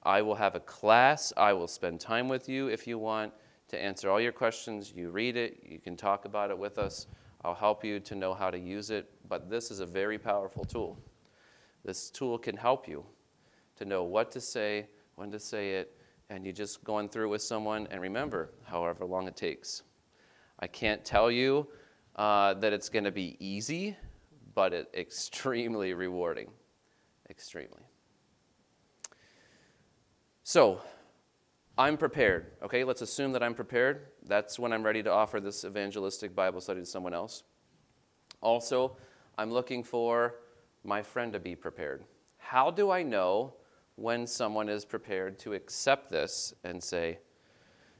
I 0.01 0.23
will 0.23 0.35
have 0.35 0.55
a 0.55 0.59
class. 0.59 1.31
I 1.37 1.53
will 1.53 1.67
spend 1.67 1.99
time 1.99 2.27
with 2.27 2.49
you 2.49 2.69
if 2.69 2.87
you 2.87 2.97
want 2.97 3.33
to 3.71 3.81
answer 3.81 4.09
all 4.09 4.19
your 4.19 4.33
questions. 4.33 4.93
You 4.93 5.09
read 5.09 5.37
it, 5.37 5.63
you 5.65 5.79
can 5.79 5.95
talk 5.95 6.25
about 6.25 6.51
it 6.51 6.57
with 6.57 6.77
us. 6.77 7.07
I'll 7.43 7.55
help 7.55 7.85
you 7.85 8.01
to 8.01 8.15
know 8.15 8.33
how 8.33 8.51
to 8.51 8.59
use 8.59 8.91
it. 8.91 9.09
But 9.29 9.49
this 9.49 9.71
is 9.71 9.79
a 9.79 9.85
very 9.85 10.19
powerful 10.19 10.65
tool. 10.65 10.99
This 11.85 12.09
tool 12.09 12.37
can 12.37 12.57
help 12.57 12.87
you 12.87 13.05
to 13.77 13.85
know 13.85 14.03
what 14.03 14.29
to 14.31 14.41
say, 14.41 14.87
when 15.15 15.31
to 15.31 15.39
say 15.39 15.75
it, 15.75 15.97
and 16.29 16.45
you 16.45 16.51
just 16.51 16.83
going 16.83 17.07
through 17.07 17.29
with 17.29 17.41
someone 17.41 17.87
and 17.91 18.01
remember 18.01 18.51
however 18.65 19.05
long 19.05 19.27
it 19.27 19.37
takes. 19.37 19.83
I 20.59 20.67
can't 20.67 21.03
tell 21.05 21.31
you 21.31 21.67
uh, 22.17 22.55
that 22.55 22.73
it's 22.73 22.89
going 22.89 23.05
to 23.05 23.11
be 23.11 23.37
easy, 23.39 23.95
but 24.53 24.73
it's 24.73 24.93
extremely 24.93 25.93
rewarding. 25.93 26.51
Extremely. 27.29 27.83
So, 30.43 30.81
I'm 31.77 31.97
prepared. 31.97 32.51
Okay, 32.61 32.83
let's 32.83 33.01
assume 33.01 33.31
that 33.31 33.41
I'm 33.41 33.53
prepared. 33.53 34.07
That's 34.27 34.59
when 34.59 34.73
I'm 34.73 34.83
ready 34.83 35.01
to 35.03 35.11
offer 35.11 35.39
this 35.39 35.63
evangelistic 35.63 36.35
Bible 36.35 36.61
study 36.61 36.81
to 36.81 36.85
someone 36.85 37.13
else. 37.13 37.43
Also, 38.41 38.97
I'm 39.37 39.51
looking 39.51 39.83
for 39.83 40.35
my 40.83 41.01
friend 41.01 41.31
to 41.33 41.39
be 41.39 41.55
prepared. 41.55 42.03
How 42.37 42.71
do 42.71 42.91
I 42.91 43.03
know 43.03 43.53
when 43.95 44.27
someone 44.27 44.67
is 44.67 44.83
prepared 44.83 45.39
to 45.39 45.53
accept 45.53 46.09
this 46.09 46.53
and 46.63 46.83
say, 46.83 47.19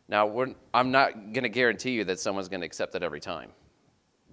now, 0.09 0.45
I'm 0.73 0.91
not 0.91 1.13
going 1.31 1.43
to 1.43 1.49
guarantee 1.49 1.91
you 1.91 2.03
that 2.03 2.19
someone's 2.19 2.49
going 2.49 2.59
to 2.59 2.65
accept 2.65 2.95
it 2.95 3.03
every 3.03 3.21
time. 3.21 3.51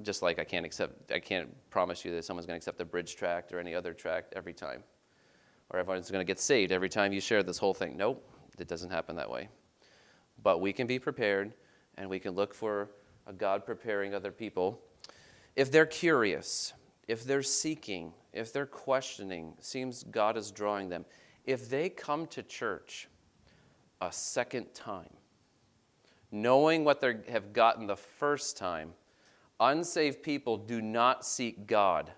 Just 0.02 0.22
like 0.22 0.40
I 0.40 0.44
can't 0.44 0.66
accept, 0.66 1.12
I 1.12 1.20
can't 1.20 1.50
promise 1.70 2.04
you 2.04 2.10
that 2.12 2.24
someone's 2.24 2.46
going 2.46 2.54
to 2.54 2.58
accept 2.58 2.78
the 2.78 2.84
bridge 2.84 3.14
tract 3.14 3.52
or 3.52 3.60
any 3.60 3.76
other 3.76 3.92
tract 3.92 4.32
every 4.34 4.52
time, 4.52 4.82
or 5.70 5.78
everyone's 5.78 6.10
going 6.10 6.20
to 6.20 6.28
get 6.28 6.40
saved 6.40 6.72
every 6.72 6.88
time 6.88 7.12
you 7.12 7.20
share 7.20 7.44
this 7.44 7.58
whole 7.58 7.74
thing. 7.74 7.96
Nope, 7.96 8.28
it 8.60 8.68
doesn't 8.68 8.90
happen 8.90 9.16
that 9.16 9.30
way. 9.30 9.48
But 10.42 10.60
we 10.60 10.72
can 10.72 10.86
be 10.86 10.98
prepared, 10.98 11.52
and 11.96 12.08
we 12.08 12.18
can 12.18 12.34
look 12.34 12.54
for 12.54 12.90
a 13.26 13.32
God 13.32 13.66
preparing 13.66 14.14
other 14.14 14.32
people. 14.32 14.80
If 15.56 15.70
they're 15.70 15.86
curious, 15.86 16.72
if 17.08 17.24
they're 17.24 17.42
seeking, 17.42 18.12
if 18.32 18.52
they're 18.52 18.66
questioning, 18.66 19.54
seems 19.60 20.04
God 20.04 20.36
is 20.36 20.50
drawing 20.50 20.88
them. 20.88 21.04
If 21.44 21.68
they 21.68 21.88
come 21.88 22.26
to 22.28 22.42
church 22.42 23.08
a 24.00 24.12
second 24.12 24.74
time, 24.74 25.12
knowing 26.30 26.84
what 26.84 27.00
they 27.00 27.16
have 27.28 27.52
gotten 27.52 27.86
the 27.86 27.96
first 27.96 28.56
time, 28.56 28.92
unsaved 29.58 30.22
people 30.22 30.56
do 30.56 30.80
not 30.80 31.24
seek 31.24 31.66
God. 31.66 32.12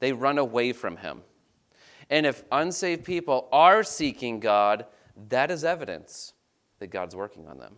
They 0.00 0.12
run 0.12 0.38
away 0.38 0.72
from 0.72 0.96
Him. 0.96 1.22
And 2.10 2.26
if 2.26 2.42
unsaved 2.50 3.04
people 3.04 3.48
are 3.52 3.84
seeking 3.84 4.40
God, 4.40 4.86
that 5.28 5.50
is 5.50 5.64
evidence 5.64 6.34
that 6.78 6.88
God's 6.88 7.14
working 7.14 7.46
on 7.46 7.58
them. 7.58 7.76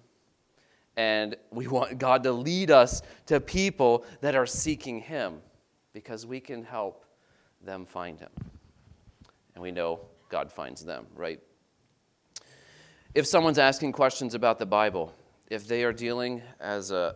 And 0.97 1.37
we 1.51 1.67
want 1.77 1.99
God 1.99 2.23
to 2.25 2.33
lead 2.33 2.71
us 2.71 3.03
to 3.27 3.41
people 3.41 4.05
that 4.21 4.35
are 4.35 4.47
seeking 4.47 5.01
Him 5.01 5.41
because 5.93 6.27
we 6.27 6.41
can 6.41 6.65
help 6.65 7.05
them 7.63 7.87
find 7.87 8.19
Him. 8.19 8.31
And 9.55 9.63
we 9.63 9.71
know 9.71 10.01
God 10.29 10.51
finds 10.51 10.85
them, 10.85 11.07
right? 11.15 11.41
If 13.15 13.27
someone's 13.27 13.59
asking 13.59 13.93
questions 13.93 14.35
about 14.35 14.59
the 14.59 14.67
Bible, 14.67 15.15
if 15.49 15.69
they 15.69 15.85
are 15.85 15.93
dealing 15.93 16.43
as 16.59 16.91
a, 16.91 17.15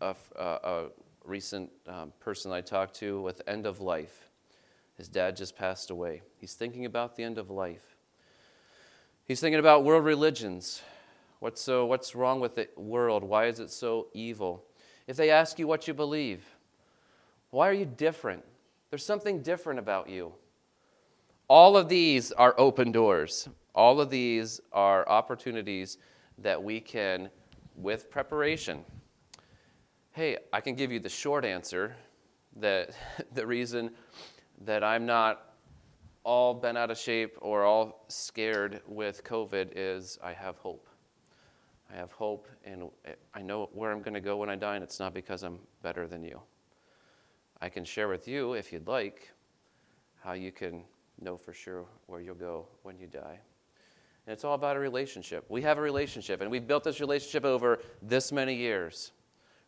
a, 0.00 0.16
a 0.36 0.86
recent 1.24 1.70
um, 1.86 2.12
person 2.18 2.50
I 2.50 2.60
talked 2.60 2.96
to 2.96 3.20
with 3.20 3.40
end 3.46 3.66
of 3.66 3.80
life, 3.80 4.28
his 4.96 5.08
dad 5.08 5.36
just 5.36 5.56
passed 5.56 5.90
away. 5.90 6.22
He's 6.36 6.54
thinking 6.54 6.84
about 6.84 7.16
the 7.16 7.22
end 7.22 7.38
of 7.38 7.48
life. 7.48 7.89
He's 9.26 9.40
thinking 9.40 9.60
about 9.60 9.84
world 9.84 10.04
religions. 10.04 10.82
What's, 11.38 11.60
so, 11.60 11.86
what's 11.86 12.14
wrong 12.14 12.40
with 12.40 12.54
the 12.54 12.68
world? 12.76 13.24
Why 13.24 13.46
is 13.46 13.60
it 13.60 13.70
so 13.70 14.08
evil? 14.12 14.64
If 15.06 15.16
they 15.16 15.30
ask 15.30 15.58
you 15.58 15.66
what 15.66 15.88
you 15.88 15.94
believe, 15.94 16.44
why 17.50 17.68
are 17.68 17.72
you 17.72 17.84
different? 17.84 18.44
There's 18.90 19.04
something 19.04 19.42
different 19.42 19.78
about 19.78 20.08
you. 20.08 20.32
All 21.48 21.76
of 21.76 21.88
these 21.88 22.30
are 22.32 22.54
open 22.58 22.92
doors. 22.92 23.48
All 23.74 24.00
of 24.00 24.10
these 24.10 24.60
are 24.72 25.08
opportunities 25.08 25.98
that 26.38 26.62
we 26.62 26.80
can 26.80 27.30
with 27.76 28.10
preparation. 28.10 28.84
Hey, 30.12 30.38
I 30.52 30.60
can 30.60 30.74
give 30.74 30.92
you 30.92 31.00
the 31.00 31.08
short 31.08 31.44
answer 31.44 31.96
that 32.56 32.90
the 33.34 33.46
reason 33.46 33.90
that 34.64 34.84
I'm 34.84 35.06
not 35.06 35.49
all 36.24 36.54
bent 36.54 36.76
out 36.76 36.90
of 36.90 36.98
shape 36.98 37.36
or 37.40 37.64
all 37.64 38.04
scared 38.08 38.82
with 38.86 39.24
COVID 39.24 39.72
is 39.74 40.18
I 40.22 40.32
have 40.32 40.56
hope. 40.58 40.88
I 41.92 41.96
have 41.96 42.12
hope, 42.12 42.46
and 42.64 42.88
I 43.34 43.42
know 43.42 43.68
where 43.72 43.90
I'm 43.90 44.00
going 44.00 44.14
to 44.14 44.20
go 44.20 44.36
when 44.36 44.48
I 44.48 44.54
die, 44.54 44.76
and 44.76 44.84
it's 44.84 45.00
not 45.00 45.12
because 45.12 45.42
I'm 45.42 45.58
better 45.82 46.06
than 46.06 46.22
you. 46.22 46.40
I 47.60 47.68
can 47.68 47.84
share 47.84 48.08
with 48.08 48.28
you, 48.28 48.52
if 48.52 48.72
you'd 48.72 48.86
like, 48.86 49.32
how 50.22 50.32
you 50.32 50.52
can 50.52 50.84
know 51.20 51.36
for 51.36 51.52
sure 51.52 51.84
where 52.06 52.20
you'll 52.20 52.34
go 52.36 52.68
when 52.82 52.96
you 52.96 53.06
die. 53.06 53.40
And 54.26 54.32
it's 54.32 54.44
all 54.44 54.54
about 54.54 54.76
a 54.76 54.78
relationship. 54.78 55.44
We 55.48 55.62
have 55.62 55.78
a 55.78 55.80
relationship, 55.80 56.40
and 56.40 56.50
we've 56.50 56.66
built 56.66 56.84
this 56.84 57.00
relationship 57.00 57.44
over 57.44 57.80
this 58.02 58.30
many 58.30 58.54
years. 58.54 59.10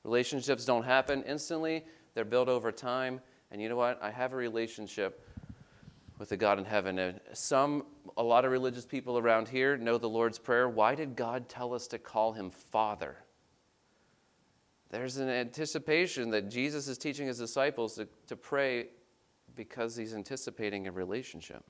Relationships 0.05 0.65
don't 0.65 0.85
happen 0.85 1.25
instantly, 1.25 1.85
they're 2.15 2.25
built 2.25 2.49
over 2.49 2.71
time. 2.71 3.21
And 3.51 3.61
you 3.61 3.69
know 3.69 3.77
what? 3.77 3.99
I 4.03 4.11
have 4.11 4.33
a 4.33 4.37
relationship 4.37 5.27
with 6.23 6.29
the 6.29 6.37
God 6.37 6.57
in 6.57 6.65
heaven. 6.65 7.01
And 7.01 7.19
some, 7.33 7.85
a 8.17 8.23
lot 8.23 8.45
of 8.45 8.53
religious 8.53 8.87
people 8.87 9.19
around 9.19 9.49
here 9.49 9.77
know 9.77 9.99
the 9.99 10.09
Lord's 10.09 10.39
Prayer. 10.39 10.69
Why 10.69 10.95
did 10.95 11.17
God 11.17 11.49
tell 11.49 11.75
us 11.75 11.89
to 11.89 11.99
call 11.99 12.33
him 12.33 12.49
Father? 12.49 13.17
There's 14.91 15.17
an 15.17 15.29
anticipation 15.29 16.31
that 16.31 16.49
Jesus 16.49 16.87
is 16.87 16.97
teaching 16.97 17.27
his 17.27 17.39
disciples 17.39 17.97
to, 17.97 18.07
to 18.29 18.37
pray 18.37 18.91
because 19.57 19.97
he's 19.97 20.15
anticipating 20.15 20.87
a 20.87 20.93
relationship. 20.93 21.65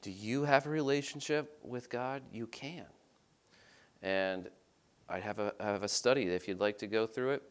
Do 0.00 0.12
you 0.12 0.44
have 0.44 0.66
a 0.66 0.70
relationship 0.70 1.58
with 1.64 1.90
God? 1.90 2.22
You 2.32 2.46
can. 2.46 2.86
And 4.02 4.48
I 5.08 5.18
have 5.18 5.40
a, 5.40 5.52
I 5.58 5.64
have 5.64 5.82
a 5.82 5.88
study 5.88 6.28
if 6.28 6.46
you'd 6.46 6.60
like 6.60 6.78
to 6.78 6.86
go 6.86 7.08
through 7.08 7.30
it. 7.32 7.42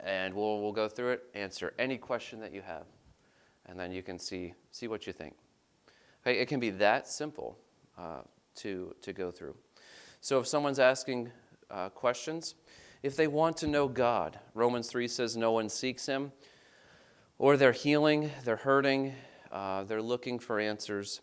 And 0.00 0.34
we'll, 0.34 0.60
we'll 0.60 0.72
go 0.72 0.88
through 0.88 1.12
it, 1.12 1.22
answer 1.34 1.74
any 1.78 1.96
question 1.96 2.40
that 2.40 2.52
you 2.52 2.62
have, 2.62 2.86
and 3.68 3.78
then 3.78 3.92
you 3.92 4.02
can 4.02 4.18
see, 4.18 4.54
see 4.70 4.88
what 4.88 5.06
you 5.06 5.12
think. 5.12 5.34
Okay, 6.26 6.38
it 6.38 6.48
can 6.48 6.58
be 6.58 6.70
that 6.70 7.06
simple 7.06 7.58
uh, 7.96 8.22
to, 8.56 8.94
to 9.02 9.12
go 9.12 9.30
through. 9.30 9.54
So 10.20 10.40
if 10.40 10.46
someone's 10.46 10.78
asking 10.78 11.30
uh, 11.70 11.90
questions, 11.90 12.54
if 13.02 13.14
they 13.14 13.28
want 13.28 13.56
to 13.58 13.66
know 13.66 13.86
God, 13.86 14.38
Romans 14.54 14.88
3 14.88 15.06
says 15.06 15.36
no 15.36 15.52
one 15.52 15.68
seeks 15.68 16.06
him, 16.06 16.32
or 17.38 17.56
they're 17.56 17.72
healing, 17.72 18.32
they're 18.44 18.56
hurting, 18.56 19.14
uh, 19.52 19.84
they're 19.84 20.02
looking 20.02 20.38
for 20.38 20.58
answers. 20.58 21.20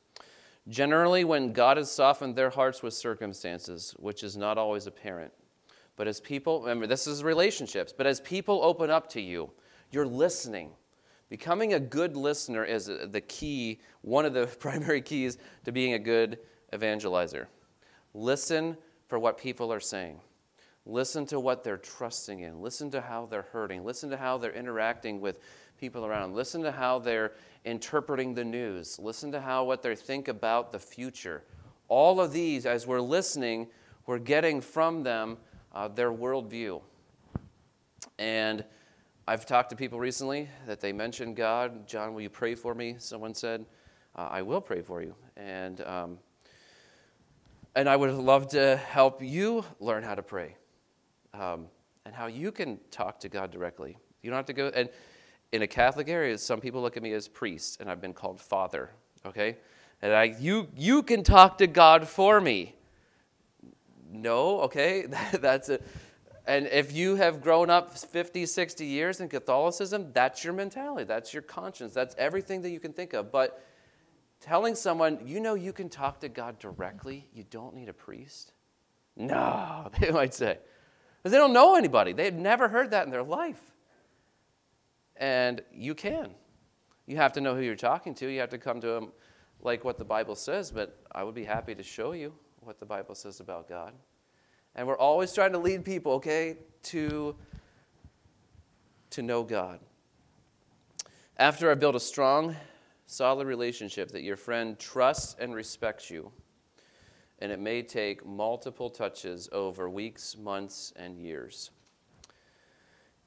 Generally, 0.70 1.26
when 1.26 1.52
God 1.52 1.78
has 1.78 1.92
softened 1.92 2.36
their 2.36 2.50
hearts 2.50 2.82
with 2.82 2.94
circumstances, 2.94 3.94
which 4.00 4.24
is 4.24 4.38
not 4.38 4.58
always 4.58 4.88
apparent. 4.88 5.34
But 5.98 6.08
as 6.08 6.20
people, 6.20 6.62
remember, 6.62 6.88
this 6.88 7.08
is 7.08 7.24
relationships, 7.24 7.94
but 7.96 8.08
as 8.08 8.20
people 8.22 8.62
open 8.64 8.90
up 8.90 9.10
to 9.10 9.22
you, 9.22 9.52
you're 9.92 10.08
listening. 10.08 10.72
Becoming 11.30 11.74
a 11.74 11.80
good 11.80 12.16
listener 12.16 12.64
is 12.64 12.86
the 12.86 13.22
key, 13.22 13.80
one 14.02 14.26
of 14.26 14.34
the 14.34 14.48
primary 14.60 15.02
keys 15.02 15.38
to 15.64 15.72
being 15.72 15.94
a 15.94 16.00
good 16.00 16.40
evangelizer. 16.72 17.48
Listen 18.14 18.78
for 19.08 19.20
what 19.20 19.38
people 19.38 19.72
are 19.74 19.80
saying. 19.80 20.20
Listen 20.86 21.26
to 21.26 21.40
what 21.40 21.64
they're 21.64 21.78
trusting 21.78 22.42
in. 22.42 22.62
Listen 22.62 22.92
to 22.92 23.02
how 23.02 23.26
they're 23.26 23.48
hurting. 23.52 23.84
Listen 23.84 24.10
to 24.12 24.18
how 24.18 24.38
they're 24.38 24.54
interacting 24.54 25.20
with 25.20 25.40
people 25.80 26.06
around. 26.06 26.36
Listen 26.36 26.62
to 26.62 26.72
how 26.72 27.00
they're 27.00 27.34
interpreting 27.66 28.36
the 28.36 28.44
news. 28.44 29.00
Listen 29.00 29.32
to 29.32 29.42
how 29.42 29.64
what 29.64 29.82
they 29.82 29.96
think 29.96 30.28
about 30.28 30.72
the 30.72 30.80
future. 30.80 31.44
All 31.88 32.22
of 32.22 32.32
these, 32.32 32.68
as 32.68 32.86
we're 32.86 33.02
listening, 33.02 33.68
we're 34.06 34.20
getting 34.20 34.62
from 34.62 35.02
them 35.02 35.38
uh, 35.74 35.88
their 35.88 36.12
worldview. 36.12 36.82
And 38.20 38.64
I've 39.28 39.48
talked 39.48 39.72
to 39.72 39.76
people 39.76 40.00
recently 40.00 40.50
that 40.68 40.80
they 40.80 40.94
mentioned 40.94 41.36
God. 41.36 41.88
Jon, 41.88 42.14
will 42.14 42.22
you 42.22 42.30
pray 42.30 42.54
for 42.54 42.76
me? 42.76 42.98
Someone 43.00 43.34
said, 43.34 43.66
uh, 44.16 44.28
I 44.30 44.44
will 44.44 44.62
pray 44.62 44.84
for 44.84 45.02
you. 45.02 45.16
And, 45.36 45.82
um, 45.82 46.20
and 47.76 47.90
I 47.90 47.96
would 47.96 48.14
love 48.14 48.50
to 48.50 48.78
help 48.78 49.24
you 49.24 49.66
learn 49.80 50.04
how 50.04 50.14
to 50.14 50.22
pray. 50.22 50.56
Um, 51.34 51.66
and 52.06 52.14
how 52.14 52.28
you 52.28 52.52
can 52.52 52.80
talk 52.92 53.20
to 53.22 53.30
God 53.30 53.50
directly. 53.50 53.98
You 54.22 54.30
don't 54.30 54.38
have 54.38 54.46
to 54.46 54.54
go, 54.54 54.68
and 54.68 54.90
in 55.52 55.64
a 55.64 55.68
Catholic 55.68 56.08
area, 56.08 56.38
some 56.38 56.62
people 56.62 56.84
look 56.84 56.96
at 56.96 57.02
me 57.02 57.12
as 57.14 57.28
priest, 57.28 57.82
and 57.82 57.90
I've 57.90 58.02
been 58.02 58.14
called 58.14 58.40
father, 58.40 58.92
okay? 59.26 59.58
And 60.04 60.14
I, 60.14 60.36
you, 60.40 60.68
you 60.78 61.02
can 61.02 61.24
talk 61.24 61.58
to 61.58 61.68
God 61.68 62.08
for 62.08 62.40
me. 62.40 62.76
No, 64.12 64.62
okay? 64.62 65.08
That's 65.34 65.70
it. 65.70 65.82
And 66.48 66.68
if 66.68 66.92
you 66.94 67.16
have 67.16 67.42
grown 67.42 67.70
up 67.70 67.98
50, 67.98 68.46
60 68.46 68.86
years 68.86 69.20
in 69.20 69.30
Catholicism, 69.30 70.12
that's 70.14 70.44
your 70.44 70.54
mentality. 70.54 71.04
That's 71.04 71.34
your 71.34 71.42
conscience. 71.42 71.94
That's 71.94 72.16
everything 72.18 72.62
that 72.62 72.70
you 72.70 72.80
can 72.80 72.94
think 72.94 73.14
of. 73.14 73.32
But 73.32 73.64
telling 74.42 74.76
someone, 74.76 75.20
you 75.26 75.40
know, 75.40 75.56
you 75.56 75.74
can 75.74 75.90
talk 75.90 76.20
to 76.20 76.30
God 76.30 76.60
directly, 76.60 77.28
you 77.34 77.44
don't 77.50 77.76
need 77.76 77.90
a 77.90 77.94
priest? 77.94 78.54
No, 79.16 79.90
they 80.00 80.12
might 80.12 80.34
say. 80.34 80.60
Because 81.18 81.32
they 81.32 81.40
don't 81.40 81.54
know 81.54 81.76
anybody. 81.76 82.14
They've 82.14 82.34
never 82.34 82.68
heard 82.68 82.92
that 82.92 83.06
in 83.06 83.12
their 83.12 83.24
life. 83.24 83.62
And 85.18 85.62
you 85.74 85.96
can. 85.96 86.32
You 87.08 87.18
have 87.18 87.34
to 87.34 87.42
know 87.42 87.56
who 87.56 87.62
you're 87.62 87.76
talking 87.76 88.14
to. 88.16 88.28
You 88.28 88.40
have 88.42 88.50
to 88.50 88.58
come 88.60 88.82
to 88.82 88.88
them 88.88 89.12
like 89.62 89.84
what 89.84 89.98
the 89.98 90.06
Bible 90.06 90.36
says, 90.36 90.70
but 90.70 91.00
I 91.12 91.24
would 91.24 91.34
be 91.34 91.44
happy 91.44 91.74
to 91.74 91.82
show 91.82 92.12
you 92.12 92.34
what 92.60 92.80
the 92.80 92.86
Bible 92.86 93.16
says 93.16 93.40
about 93.40 93.68
God. 93.68 93.94
And 94.76 94.88
we're 94.88 94.98
always 94.98 95.34
trying 95.34 95.54
to 95.54 95.58
lead 95.58 95.86
people, 95.86 96.14
okay, 96.14 96.58
to, 96.84 97.36
to 99.12 99.22
know 99.22 99.44
God. 99.44 99.80
After 101.38 101.72
I 101.72 101.76
build 101.76 101.96
a 101.96 102.00
strong, 102.00 102.56
solid 103.08 103.48
relationship 103.48 104.12
that 104.12 104.22
your 104.22 104.38
friend 104.38 104.78
trusts 104.78 105.36
and 105.40 105.56
respects 105.56 106.10
you, 106.10 106.32
and 107.40 107.52
it 107.52 107.60
may 107.60 107.82
take 107.82 108.26
multiple 108.26 108.90
touches 108.90 109.50
over 109.52 109.90
weeks, 109.90 110.38
months, 110.38 110.94
and 110.96 111.18
years. 111.18 111.72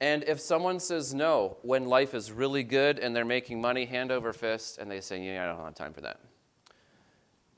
And 0.00 0.24
if 0.24 0.40
someone 0.40 0.80
says 0.80 1.12
no 1.12 1.58
when 1.62 1.86
life 1.86 2.14
is 2.14 2.30
really 2.30 2.62
good 2.62 2.98
and 2.98 3.14
they're 3.14 3.24
making 3.24 3.60
money 3.60 3.84
hand 3.84 4.12
over 4.12 4.32
fist, 4.32 4.78
and 4.78 4.90
they 4.90 5.00
say, 5.00 5.22
Yeah, 5.22 5.44
I 5.44 5.46
don't 5.46 5.64
have 5.64 5.74
time 5.74 5.92
for 5.92 6.02
that. 6.02 6.20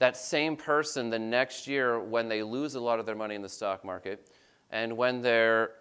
That 0.01 0.17
same 0.17 0.57
person 0.57 1.11
the 1.11 1.19
next 1.19 1.67
year, 1.67 2.01
when 2.01 2.27
they 2.27 2.43
lose 2.43 2.75
a 2.75 2.81
lot 2.81 2.99
of 2.99 3.07
their 3.07 3.15
money 3.15 3.35
in 3.35 3.43
the 3.43 3.49
stock 3.51 3.85
market, 3.85 4.31
and 4.71 4.97
when 4.97 5.21
they're 5.21 5.73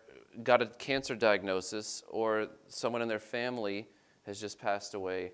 got 0.44 0.62
a 0.62 0.66
cancer 0.68 1.16
diagnosis 1.16 2.04
or 2.10 2.48
someone 2.68 3.02
in 3.02 3.08
their 3.08 3.20
family 3.20 3.88
has 4.26 4.40
just 4.40 4.60
passed 4.60 4.94
away, 4.94 5.32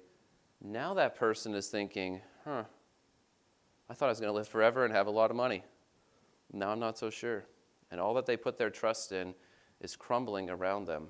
now 0.64 0.94
that 0.94 1.16
person 1.16 1.56
is 1.56 1.68
thinking, 1.68 2.22
huh, 2.46 2.64
I 3.90 3.96
thought 3.96 4.06
I 4.06 4.10
was 4.10 4.20
going 4.20 4.32
to 4.32 4.38
live 4.38 4.48
forever 4.48 4.86
and 4.86 4.94
have 4.94 5.08
a 5.08 5.12
lot 5.12 5.32
of 5.32 5.36
money. 5.36 5.64
Now 6.54 6.70
I'm 6.70 6.80
not 6.80 6.98
so 6.98 7.10
sure. 7.10 7.46
And 7.90 8.00
all 8.00 8.14
that 8.14 8.28
they 8.28 8.38
put 8.38 8.58
their 8.58 8.70
trust 8.70 9.12
in 9.12 9.34
is 9.82 9.96
crumbling 9.96 10.52
around 10.52 10.86
them. 10.86 11.08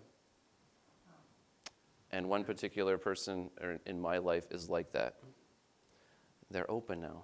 And 2.11 2.29
one 2.29 2.45
particular 2.45 2.97
person 2.97 3.49
er, 3.61 3.79
in 3.85 3.99
my 3.99 4.17
life 4.17 4.47
is 4.51 4.69
like 4.69 4.93
that. 4.93 5.15
They're 6.49 6.69
open 6.71 7.01
now. 7.01 7.23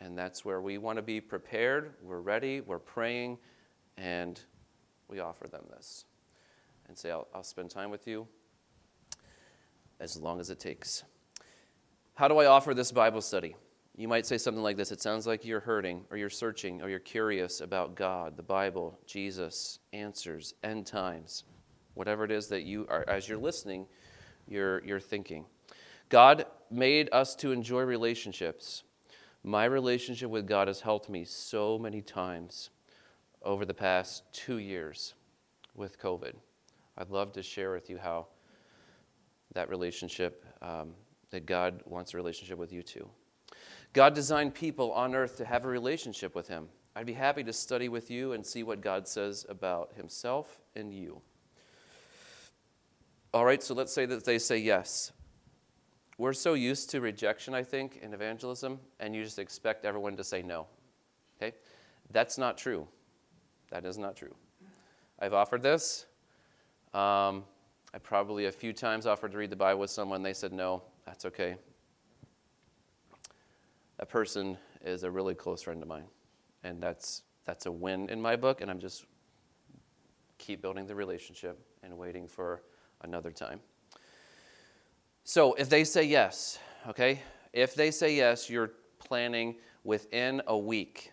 And 0.00 0.16
that's 0.16 0.44
where 0.44 0.60
we 0.60 0.78
want 0.78 0.96
to 0.96 1.02
be 1.02 1.20
prepared, 1.20 1.94
we're 2.02 2.20
ready, 2.20 2.60
we're 2.60 2.78
praying, 2.78 3.38
and 3.96 4.40
we 5.08 5.18
offer 5.18 5.48
them 5.48 5.64
this. 5.70 6.04
And 6.86 6.96
say, 6.96 7.10
I'll, 7.10 7.26
I'll 7.34 7.42
spend 7.42 7.70
time 7.70 7.90
with 7.90 8.06
you 8.06 8.26
as 10.00 10.16
long 10.16 10.40
as 10.40 10.50
it 10.50 10.60
takes. 10.60 11.02
How 12.14 12.28
do 12.28 12.38
I 12.38 12.46
offer 12.46 12.74
this 12.74 12.92
Bible 12.92 13.20
study? 13.20 13.56
You 13.96 14.06
might 14.06 14.26
say 14.26 14.38
something 14.38 14.62
like 14.62 14.76
this 14.76 14.92
It 14.92 15.02
sounds 15.02 15.26
like 15.26 15.44
you're 15.44 15.60
hurting, 15.60 16.04
or 16.10 16.16
you're 16.16 16.30
searching, 16.30 16.80
or 16.82 16.88
you're 16.88 17.00
curious 17.00 17.60
about 17.60 17.96
God, 17.96 18.36
the 18.36 18.42
Bible, 18.42 18.98
Jesus, 19.06 19.80
answers, 19.92 20.54
end 20.62 20.86
times, 20.86 21.44
whatever 21.94 22.24
it 22.24 22.30
is 22.30 22.46
that 22.48 22.62
you 22.62 22.86
are, 22.88 23.04
as 23.08 23.28
you're 23.28 23.38
listening, 23.38 23.86
you're, 24.46 24.84
you're 24.84 25.00
thinking. 25.00 25.44
God 26.08 26.46
made 26.70 27.08
us 27.12 27.34
to 27.36 27.50
enjoy 27.50 27.82
relationships. 27.82 28.84
My 29.48 29.64
relationship 29.64 30.28
with 30.28 30.46
God 30.46 30.68
has 30.68 30.82
helped 30.82 31.08
me 31.08 31.24
so 31.24 31.78
many 31.78 32.02
times 32.02 32.68
over 33.42 33.64
the 33.64 33.72
past 33.72 34.22
two 34.30 34.58
years 34.58 35.14
with 35.74 35.98
COVID. 35.98 36.34
I'd 36.98 37.08
love 37.08 37.32
to 37.32 37.42
share 37.42 37.72
with 37.72 37.88
you 37.88 37.96
how 37.96 38.26
that 39.54 39.70
relationship, 39.70 40.44
um, 40.60 40.92
that 41.30 41.46
God 41.46 41.80
wants 41.86 42.12
a 42.12 42.18
relationship 42.18 42.58
with 42.58 42.74
you 42.74 42.82
too. 42.82 43.08
God 43.94 44.12
designed 44.12 44.54
people 44.54 44.92
on 44.92 45.14
earth 45.14 45.38
to 45.38 45.46
have 45.46 45.64
a 45.64 45.68
relationship 45.68 46.34
with 46.34 46.46
Him. 46.46 46.68
I'd 46.94 47.06
be 47.06 47.14
happy 47.14 47.42
to 47.44 47.52
study 47.54 47.88
with 47.88 48.10
you 48.10 48.34
and 48.34 48.44
see 48.44 48.62
what 48.64 48.82
God 48.82 49.08
says 49.08 49.46
about 49.48 49.94
Himself 49.96 50.60
and 50.76 50.92
you. 50.92 51.22
All 53.32 53.46
right, 53.46 53.62
so 53.62 53.72
let's 53.72 53.94
say 53.94 54.04
that 54.04 54.26
they 54.26 54.38
say 54.38 54.58
yes. 54.58 55.10
We're 56.18 56.32
so 56.32 56.54
used 56.54 56.90
to 56.90 57.00
rejection, 57.00 57.54
I 57.54 57.62
think, 57.62 58.00
in 58.02 58.12
evangelism, 58.12 58.80
and 59.00 59.14
you 59.14 59.24
just 59.24 59.38
expect 59.38 59.84
everyone 59.84 60.16
to 60.16 60.24
say 60.24 60.42
no. 60.42 60.66
Okay? 61.40 61.56
That's 62.10 62.36
not 62.36 62.58
true. 62.58 62.86
That 63.70 63.84
is 63.84 63.98
not 63.98 64.16
true. 64.16 64.34
I've 65.20 65.34
offered 65.34 65.62
this. 65.62 66.06
Um, 66.92 67.44
I 67.94 67.98
probably 68.02 68.46
a 68.46 68.52
few 68.52 68.72
times 68.72 69.06
offered 69.06 69.32
to 69.32 69.38
read 69.38 69.50
the 69.50 69.56
Bible 69.56 69.80
with 69.80 69.90
someone. 69.90 70.22
They 70.22 70.34
said 70.34 70.52
no. 70.52 70.82
That's 71.06 71.24
okay 71.24 71.56
that 73.98 74.08
person 74.08 74.56
is 74.84 75.02
a 75.02 75.10
really 75.10 75.34
close 75.34 75.62
friend 75.62 75.82
of 75.82 75.88
mine. 75.88 76.04
And 76.64 76.80
that's, 76.80 77.22
that's 77.44 77.66
a 77.66 77.72
win 77.72 78.08
in 78.08 78.20
my 78.20 78.36
book, 78.36 78.60
and 78.60 78.70
I'm 78.70 78.78
just 78.78 79.04
keep 80.38 80.62
building 80.62 80.86
the 80.86 80.94
relationship 80.94 81.58
and 81.82 81.96
waiting 81.98 82.26
for 82.26 82.62
another 83.02 83.30
time. 83.30 83.60
So 85.28 85.52
if 85.52 85.68
they 85.68 85.84
say 85.84 86.04
yes, 86.04 86.58
okay, 86.88 87.20
if 87.52 87.74
they 87.74 87.90
say 87.90 88.16
yes, 88.16 88.48
you're 88.48 88.70
planning 88.98 89.56
within 89.84 90.40
a 90.46 90.56
week 90.56 91.12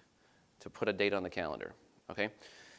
to 0.62 0.70
put 0.70 0.88
a 0.88 0.94
date 0.94 1.14
on 1.14 1.22
the 1.22 1.30
calendar, 1.30 1.74
okay? 2.10 2.30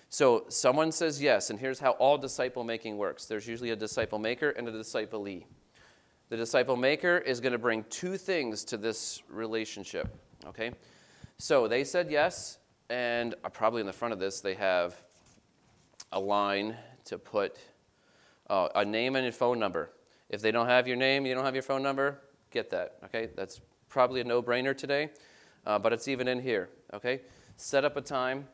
So 0.09 0.47
someone 0.49 0.91
says 0.93 1.21
yes, 1.21 1.51
and 1.51 1.61
here's 1.61 1.79
how 1.79 1.91
all 1.91 2.17
disciple 2.17 2.65
making 2.65 2.97
works 2.97 3.27
there's 3.27 3.47
usually 3.47 3.69
a 3.69 3.77
disciple 3.77 4.19
maker 4.19 4.49
and 4.49 4.67
a 4.67 4.73
disciplee. 4.73 5.45
The 6.31 6.39
disciple 6.39 6.75
maker 6.75 7.19
is 7.19 7.39
going 7.41 7.53
to 7.53 7.59
bring 7.59 7.85
two 7.91 8.17
things 8.17 8.65
to 8.65 8.79
this 8.79 9.23
relationship. 9.29 10.09
Okay? 10.47 10.71
So 11.37 11.69
they 11.69 11.85
said 11.85 12.11
yes, 12.11 12.57
and 12.89 13.35
uh, 13.45 13.51
probably 13.51 13.83
in 13.83 13.87
the 13.87 13.93
front 13.93 14.15
of 14.15 14.19
this, 14.19 14.41
they 14.41 14.55
have 14.55 14.97
a 16.13 16.19
line 16.19 16.75
to 17.05 17.19
put 17.19 17.59
uh, 18.49 18.69
a 18.75 18.87
name 18.87 19.17
and 19.17 19.27
a 19.27 19.33
phone 19.33 19.59
number. 19.59 19.91
If 20.29 20.43
they 20.43 20.51
don't 20.51 20.67
have 20.67 20.89
your 20.89 20.97
name, 20.97 21.27
you 21.27 21.35
don't 21.35 21.45
have 21.45 21.55
your 21.55 21.63
phone 21.63 21.83
number, 21.83 22.21
get 22.51 22.71
that. 22.71 22.97
Okay? 23.05 23.29
That's 23.37 23.61
probably 23.89 24.21
a 24.21 24.25
no 24.25 24.43
brainer 24.43 24.77
today, 24.77 25.11
uh, 25.67 25.79
but 25.79 25.93
it's 25.93 26.09
even 26.09 26.29
in 26.29 26.41
here. 26.41 26.69
Okay? 26.93 27.21
Set 27.57 27.85
up 27.85 27.97
a 27.97 28.01
time 28.01 28.47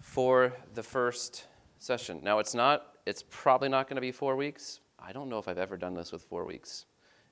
for 0.00 0.52
the 0.74 0.82
first 0.82 1.46
session. 1.78 2.20
Now, 2.22 2.38
it's 2.38 2.54
not, 2.54 2.94
it's 3.06 3.24
probably 3.30 3.68
not 3.68 3.88
going 3.88 3.96
to 3.96 4.00
be 4.00 4.12
four 4.12 4.36
weeks. 4.36 4.80
I 4.98 5.12
don't 5.12 5.28
know 5.28 5.38
if 5.38 5.48
I've 5.48 5.58
ever 5.58 5.76
done 5.76 5.94
this 5.94 6.12
with 6.12 6.22
four 6.22 6.44
weeks. 6.44 6.86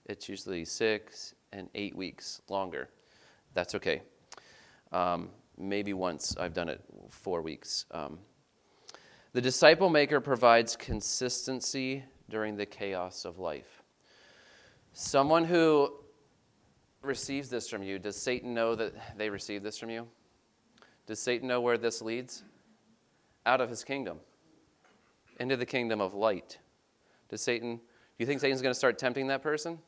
It's 0.07 0.29
usually 0.29 0.65
six 0.65 1.35
and 1.53 1.69
eight 1.75 1.95
weeks 1.95 2.43
longer. 2.49 2.89
That's 3.55 3.75
okay. 3.77 4.03
Um, 4.93 5.31
maybe 5.57 5.93
once 5.93 6.37
I've 6.39 6.55
done 6.55 6.69
it 6.69 6.83
four 7.11 7.43
weeks. 7.43 7.87
Um, 7.93 8.19
the 9.33 9.41
disciple 9.41 9.89
maker 9.89 10.21
provides 10.21 10.75
consistency 10.75 12.03
during 12.31 12.57
the 12.57 12.67
chaos 12.67 13.25
of 13.25 13.39
life. 13.39 13.83
Someone 14.93 15.45
who 15.45 15.93
receives 17.03 17.49
this 17.49 17.69
from 17.69 17.83
you, 17.83 17.99
does 17.99 18.17
Satan 18.17 18.55
know 18.55 18.75
that 18.75 19.19
they 19.19 19.31
receive 19.31 19.63
this 19.63 19.79
from 19.79 19.91
you? 19.91 20.07
Does 21.07 21.21
Satan 21.21 21.49
know 21.49 21.61
where 21.61 21.79
this 21.79 22.01
leads? 22.03 22.43
Out 23.47 23.61
of 23.61 23.71
his 23.71 23.85
kingdom, 23.85 24.19
into 25.39 25.57
the 25.57 25.67
kingdom 25.67 26.01
of 26.01 26.15
light. 26.15 26.59
Does 27.29 27.41
Satan, 27.41 27.77
do 27.77 27.83
you 28.19 28.27
think 28.27 28.41
Satan's 28.41 28.61
going 28.61 28.73
to 28.73 28.79
start 28.79 28.99
tempting 28.99 29.27
that 29.29 29.43
person? 29.43 29.79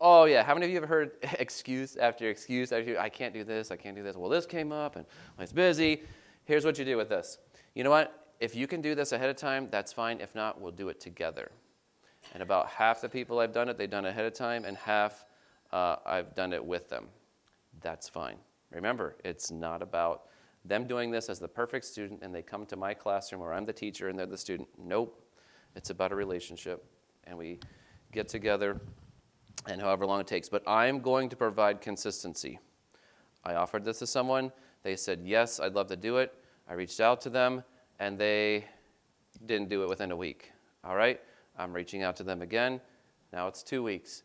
Oh, 0.00 0.24
yeah. 0.24 0.44
How 0.44 0.54
many 0.54 0.66
of 0.66 0.72
you 0.72 0.80
have 0.80 0.88
heard 0.88 1.12
excuse 1.38 1.96
after 1.96 2.28
excuse 2.28 2.72
after 2.72 2.90
you, 2.90 2.98
I 2.98 3.08
can't 3.08 3.34
do 3.34 3.42
this, 3.42 3.70
I 3.70 3.76
can't 3.76 3.96
do 3.96 4.02
this. 4.02 4.16
Well, 4.16 4.28
this 4.28 4.46
came 4.46 4.70
up 4.70 4.96
and 4.96 5.06
I 5.38 5.42
was 5.42 5.52
busy. 5.52 6.02
Here's 6.44 6.64
what 6.64 6.78
you 6.78 6.84
do 6.84 6.96
with 6.96 7.08
this. 7.08 7.38
You 7.74 7.84
know 7.84 7.90
what? 7.90 8.27
If 8.40 8.54
you 8.54 8.66
can 8.66 8.80
do 8.80 8.94
this 8.94 9.12
ahead 9.12 9.30
of 9.30 9.36
time, 9.36 9.68
that's 9.70 9.92
fine. 9.92 10.20
If 10.20 10.34
not, 10.34 10.60
we'll 10.60 10.72
do 10.72 10.88
it 10.88 11.00
together. 11.00 11.50
And 12.34 12.42
about 12.42 12.68
half 12.68 13.00
the 13.00 13.08
people 13.08 13.38
I've 13.40 13.52
done 13.52 13.68
it, 13.68 13.78
they've 13.78 13.90
done 13.90 14.04
it 14.04 14.10
ahead 14.10 14.26
of 14.26 14.34
time, 14.34 14.64
and 14.64 14.76
half 14.76 15.24
uh, 15.72 15.96
I've 16.06 16.34
done 16.34 16.52
it 16.52 16.64
with 16.64 16.88
them. 16.88 17.06
That's 17.80 18.08
fine. 18.08 18.36
Remember, 18.70 19.16
it's 19.24 19.50
not 19.50 19.82
about 19.82 20.24
them 20.64 20.86
doing 20.86 21.10
this 21.10 21.28
as 21.28 21.38
the 21.38 21.48
perfect 21.48 21.84
student 21.84 22.22
and 22.22 22.34
they 22.34 22.42
come 22.42 22.66
to 22.66 22.76
my 22.76 22.92
classroom 22.92 23.40
where 23.40 23.52
I'm 23.52 23.64
the 23.64 23.72
teacher 23.72 24.08
and 24.08 24.18
they're 24.18 24.26
the 24.26 24.38
student. 24.38 24.68
Nope. 24.78 25.24
It's 25.74 25.90
about 25.90 26.12
a 26.12 26.14
relationship. 26.14 26.84
And 27.24 27.38
we 27.38 27.60
get 28.12 28.28
together 28.28 28.80
and 29.66 29.80
however 29.80 30.06
long 30.06 30.20
it 30.20 30.26
takes. 30.26 30.48
But 30.48 30.62
I'm 30.66 31.00
going 31.00 31.28
to 31.30 31.36
provide 31.36 31.80
consistency. 31.80 32.58
I 33.44 33.54
offered 33.54 33.84
this 33.84 34.00
to 34.00 34.06
someone. 34.06 34.52
They 34.82 34.96
said, 34.96 35.20
Yes, 35.24 35.60
I'd 35.60 35.74
love 35.74 35.88
to 35.88 35.96
do 35.96 36.18
it. 36.18 36.34
I 36.68 36.74
reached 36.74 37.00
out 37.00 37.20
to 37.22 37.30
them, 37.30 37.64
and 37.98 38.18
they 38.18 38.64
didn't 39.46 39.68
do 39.68 39.82
it 39.82 39.88
within 39.88 40.10
a 40.10 40.16
week. 40.16 40.52
All 40.84 40.96
right? 40.96 41.20
I'm 41.58 41.72
reaching 41.72 42.02
out 42.02 42.16
to 42.16 42.22
them 42.22 42.42
again. 42.42 42.80
Now 43.32 43.48
it's 43.48 43.62
two 43.62 43.82
weeks. 43.82 44.22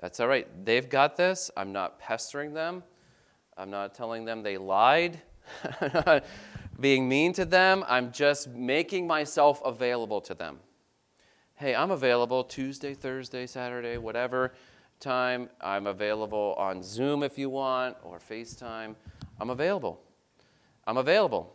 That's 0.00 0.18
all 0.18 0.28
right. 0.28 0.46
They've 0.64 0.88
got 0.88 1.16
this. 1.16 1.50
I'm 1.56 1.72
not 1.72 1.98
pestering 1.98 2.54
them. 2.54 2.82
I'm 3.56 3.70
not 3.70 3.94
telling 3.94 4.24
them 4.24 4.42
they 4.42 4.56
lied, 4.56 5.20
being 6.80 7.08
mean 7.08 7.34
to 7.34 7.44
them. 7.44 7.84
I'm 7.86 8.10
just 8.10 8.48
making 8.48 9.06
myself 9.06 9.60
available 9.64 10.22
to 10.22 10.34
them. 10.34 10.60
Hey, 11.56 11.74
I'm 11.74 11.90
available 11.90 12.42
Tuesday, 12.42 12.94
Thursday, 12.94 13.46
Saturday, 13.46 13.98
whatever 13.98 14.54
time. 14.98 15.50
I'm 15.60 15.86
available 15.86 16.54
on 16.56 16.82
Zoom 16.82 17.22
if 17.22 17.36
you 17.36 17.50
want 17.50 17.98
or 18.02 18.18
FaceTime. 18.18 18.94
I'm 19.38 19.50
available. 19.50 20.00
I'm 20.86 20.96
available. 20.96 21.54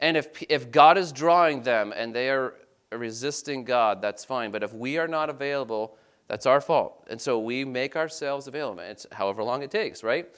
And 0.00 0.16
if, 0.16 0.42
if 0.48 0.70
God 0.70 0.96
is 0.96 1.12
drawing 1.12 1.62
them 1.62 1.92
and 1.94 2.14
they 2.14 2.30
are 2.30 2.54
resisting 2.92 3.64
God, 3.64 4.00
that's 4.00 4.24
fine. 4.24 4.50
But 4.50 4.62
if 4.62 4.72
we 4.72 4.98
are 4.98 5.08
not 5.08 5.28
available, 5.28 5.96
that's 6.28 6.46
our 6.46 6.60
fault. 6.60 7.06
And 7.10 7.20
so 7.20 7.38
we 7.38 7.64
make 7.64 7.96
ourselves 7.96 8.46
available. 8.46 8.82
It's 8.82 9.06
however 9.12 9.42
long 9.42 9.62
it 9.62 9.70
takes, 9.70 10.02
right? 10.02 10.28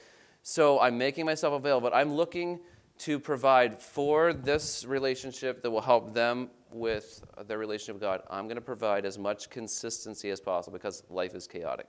So 0.42 0.80
I'm 0.80 0.96
making 0.96 1.26
myself 1.26 1.54
available, 1.54 1.90
but 1.90 1.96
I'm 1.96 2.14
looking 2.14 2.60
to 2.98 3.18
provide 3.18 3.80
for 3.80 4.32
this 4.32 4.84
relationship 4.84 5.62
that 5.62 5.70
will 5.70 5.80
help 5.80 6.14
them 6.14 6.50
with 6.72 7.24
their 7.46 7.58
relationship 7.58 7.96
with 7.96 8.02
God. 8.02 8.22
I'm 8.30 8.44
going 8.44 8.56
to 8.56 8.62
provide 8.62 9.04
as 9.04 9.18
much 9.18 9.50
consistency 9.50 10.30
as 10.30 10.40
possible 10.40 10.78
because 10.78 11.02
life 11.10 11.34
is 11.34 11.46
chaotic. 11.46 11.86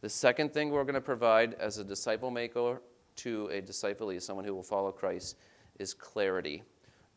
The 0.00 0.08
second 0.08 0.52
thing 0.52 0.70
we're 0.70 0.84
going 0.84 0.94
to 0.94 1.00
provide 1.00 1.54
as 1.54 1.78
a 1.78 1.84
disciple 1.84 2.30
maker 2.30 2.82
to 3.16 3.48
a 3.52 3.62
disciplee, 3.62 4.20
someone 4.20 4.44
who 4.44 4.54
will 4.54 4.62
follow 4.62 4.92
Christ, 4.92 5.36
is 5.78 5.94
clarity 5.94 6.62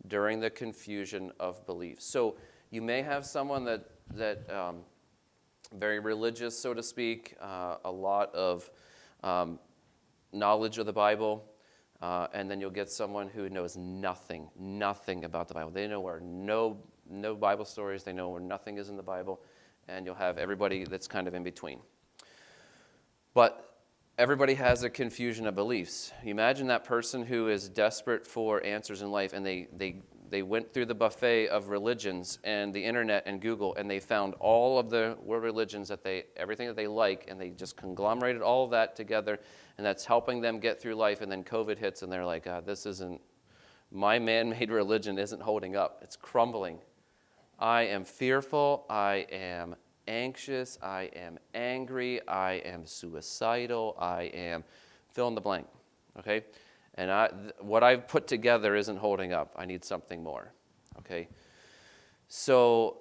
during 0.08 0.40
the 0.40 0.50
confusion 0.50 1.32
of 1.40 1.66
belief. 1.66 2.02
So 2.02 2.38
you 2.70 2.82
may 2.82 3.02
have 3.02 3.26
someone 3.26 3.66
that 3.66 3.90
that 4.16 4.50
um, 4.50 4.78
very 5.74 6.00
religious, 6.00 6.58
so 6.58 6.74
to 6.74 6.82
speak, 6.82 7.36
uh, 7.42 7.78
a 7.84 7.92
lot 7.92 8.34
of 8.34 8.70
um, 9.24 9.60
knowledge 10.32 10.78
of 10.78 10.86
the 10.86 10.94
Bible, 10.94 11.44
uh, 12.02 12.28
and 12.34 12.50
then 12.50 12.62
you'll 12.62 12.70
get 12.70 12.90
someone 12.90 13.28
who 13.28 13.50
knows 13.50 13.76
nothing, 13.76 14.50
nothing 14.58 15.26
about 15.26 15.48
the 15.48 15.54
Bible. 15.54 15.72
They 15.72 15.88
know 15.88 16.00
where 16.00 16.20
no 16.20 16.78
no 17.10 17.36
Bible 17.36 17.66
stories. 17.66 18.04
They 18.04 18.14
know 18.14 18.30
where 18.30 18.42
nothing 18.42 18.78
is 18.78 18.90
in 18.90 18.98
the 18.98 19.04
Bible, 19.04 19.42
and 19.88 20.06
you'll 20.06 20.16
have 20.16 20.38
everybody 20.38 20.84
that's 20.84 21.08
kind 21.08 21.28
of 21.28 21.34
in 21.34 21.44
between. 21.44 21.80
But 23.34 23.77
everybody 24.18 24.56
has 24.56 24.84
a 24.84 24.90
confusion 24.90 25.46
of 25.46 25.56
beliefs. 25.56 26.12
You 26.24 26.32
imagine 26.32 26.68
that 26.68 26.84
person 26.84 27.26
who 27.26 27.50
is 27.50 27.70
desperate 27.70 28.26
for 28.26 28.64
answers 28.64 29.02
in 29.02 29.12
life, 29.12 29.34
and 29.34 29.46
they 29.46 29.68
they 29.76 30.02
they 30.30 30.42
went 30.42 30.74
through 30.74 30.86
the 30.86 30.96
buffet 30.96 31.48
of 31.48 31.70
religions 31.70 32.40
and 32.44 32.74
the 32.74 32.84
internet 32.84 33.24
and 33.26 33.42
Google, 33.42 33.76
and 33.76 33.90
they 33.90 34.00
found 34.00 34.34
all 34.36 34.78
of 34.78 34.90
the 34.90 35.18
world 35.24 35.44
religions 35.44 35.88
that 35.88 36.04
they, 36.04 36.26
everything 36.36 36.68
that 36.68 36.76
they 36.76 36.88
like, 36.88 37.26
and 37.30 37.40
they 37.40 37.50
just 37.52 37.78
conglomerated 37.78 38.42
all 38.42 38.66
of 38.66 38.72
that 38.72 38.96
together, 38.96 39.40
and 39.78 39.86
that's 39.86 40.06
helping 40.06 40.42
them 40.42 40.60
get 40.60 40.82
through 40.82 40.96
life. 40.96 41.22
And 41.22 41.32
then 41.32 41.44
COVID 41.44 41.78
hits, 41.78 42.02
and 42.02 42.12
they're 42.12 42.26
like, 42.26 42.44
God, 42.44 42.66
this 42.66 42.86
isn't, 42.86 43.22
my 43.92 44.20
man 44.20 44.50
made 44.50 44.70
religion 44.84 45.18
isn't 45.18 45.42
holding 45.42 45.76
up. 45.76 46.00
It's 46.02 46.18
crumbling. 46.18 46.80
I 47.60 47.84
am 47.84 48.04
fearful. 48.04 48.86
I 48.90 49.28
am 49.32 49.76
anxious. 50.08 50.78
I 50.82 51.10
am 51.16 51.38
angry. 51.54 52.26
I 52.28 52.54
am 52.54 52.86
suicidal. 52.86 53.96
I 54.00 54.24
am 54.34 54.64
fill 55.10 55.28
in 55.28 55.36
the 55.36 55.42
blank. 55.42 55.68
Okay? 56.20 56.44
and 56.98 57.12
I, 57.12 57.28
th- 57.28 57.54
what 57.60 57.84
I've 57.84 58.08
put 58.08 58.28
together 58.28 58.76
isn't 58.76 58.98
holding 58.98 59.32
up. 59.32 59.54
I 59.56 59.66
need 59.66 59.86
something 59.86 60.22
more. 60.24 60.52
Okay? 61.00 61.30
So, 62.28 62.98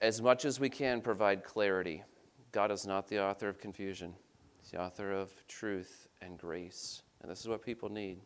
as 0.00 0.20
much 0.20 0.44
as 0.44 0.58
we 0.58 0.68
can 0.68 1.00
provide 1.00 1.44
clarity, 1.44 2.02
God 2.50 2.70
is 2.70 2.86
not 2.86 3.06
the 3.06 3.22
author 3.22 3.48
of 3.48 3.60
confusion, 3.60 4.14
He's 4.60 4.70
the 4.70 4.80
author 4.80 5.12
of 5.12 5.30
truth 5.46 6.08
and 6.22 6.38
grace. 6.38 7.02
And 7.20 7.30
this 7.30 7.40
is 7.40 7.48
what 7.48 7.64
people 7.64 7.88
need. 7.88 8.18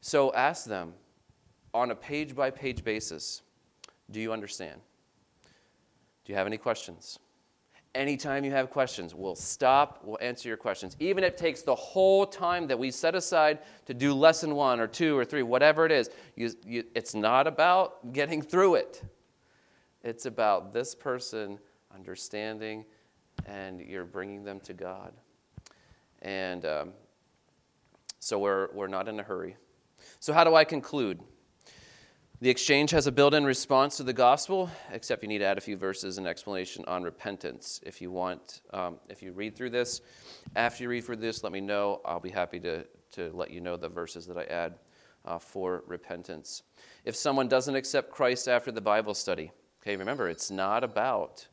So, 0.00 0.32
ask 0.32 0.64
them 0.64 0.94
on 1.74 1.90
a 1.90 1.96
page 1.96 2.34
by 2.34 2.50
page 2.50 2.84
basis 2.84 3.42
do 4.10 4.20
you 4.20 4.32
understand? 4.32 4.80
Do 6.24 6.32
you 6.32 6.36
have 6.36 6.46
any 6.46 6.58
questions? 6.58 7.18
anytime 7.94 8.44
you 8.44 8.50
have 8.50 8.70
questions. 8.70 9.14
We'll 9.14 9.34
stop, 9.34 10.00
we'll 10.04 10.18
answer 10.20 10.48
your 10.48 10.56
questions. 10.56 10.96
Even 10.98 11.24
if 11.24 11.34
it 11.34 11.38
takes 11.38 11.62
the 11.62 11.74
whole 11.74 12.26
time 12.26 12.66
that 12.66 12.78
we 12.78 12.90
set 12.90 13.14
aside 13.14 13.60
to 13.86 13.94
do 13.94 14.12
lesson 14.12 14.54
one 14.54 14.80
or 14.80 14.86
two 14.86 15.16
or 15.16 15.24
three, 15.24 15.42
whatever 15.42 15.86
it 15.86 15.92
is, 15.92 16.10
you, 16.36 16.50
you, 16.66 16.84
it's 16.94 17.14
not 17.14 17.46
about 17.46 18.12
getting 18.12 18.42
through 18.42 18.76
it. 18.76 19.02
It's 20.02 20.26
about 20.26 20.72
this 20.72 20.94
person 20.94 21.58
understanding 21.94 22.84
and 23.46 23.80
you're 23.80 24.04
bringing 24.04 24.44
them 24.44 24.60
to 24.60 24.74
God. 24.74 25.12
And 26.22 26.64
um, 26.64 26.92
so 28.18 28.38
we're, 28.38 28.68
we're 28.72 28.88
not 28.88 29.08
in 29.08 29.18
a 29.20 29.22
hurry. 29.22 29.56
So, 30.20 30.32
how 30.32 30.44
do 30.44 30.54
I 30.54 30.64
conclude? 30.64 31.20
The 32.40 32.50
exchange 32.50 32.90
has 32.90 33.06
a 33.06 33.12
built 33.12 33.32
in 33.32 33.44
response 33.44 33.96
to 33.98 34.02
the 34.02 34.12
gospel, 34.12 34.68
except 34.90 35.22
you 35.22 35.28
need 35.28 35.38
to 35.38 35.44
add 35.44 35.56
a 35.56 35.60
few 35.60 35.76
verses 35.76 36.18
and 36.18 36.26
explanation 36.26 36.84
on 36.86 37.04
repentance. 37.04 37.80
If 37.86 38.02
you 38.02 38.10
want, 38.10 38.60
um, 38.72 38.98
if 39.08 39.22
you 39.22 39.32
read 39.32 39.54
through 39.54 39.70
this, 39.70 40.00
after 40.56 40.82
you 40.82 40.90
read 40.90 41.04
through 41.04 41.16
this, 41.16 41.44
let 41.44 41.52
me 41.52 41.60
know. 41.60 42.00
I'll 42.04 42.18
be 42.18 42.30
happy 42.30 42.58
to, 42.60 42.84
to 43.12 43.30
let 43.32 43.52
you 43.52 43.60
know 43.60 43.76
the 43.76 43.88
verses 43.88 44.26
that 44.26 44.36
I 44.36 44.44
add 44.44 44.74
uh, 45.24 45.38
for 45.38 45.84
repentance. 45.86 46.64
If 47.04 47.14
someone 47.14 47.46
doesn't 47.46 47.76
accept 47.76 48.10
Christ 48.10 48.48
after 48.48 48.72
the 48.72 48.80
Bible 48.80 49.14
study, 49.14 49.52
okay, 49.80 49.96
remember, 49.96 50.28
it's 50.28 50.50
not 50.50 50.82
about, 50.82 51.46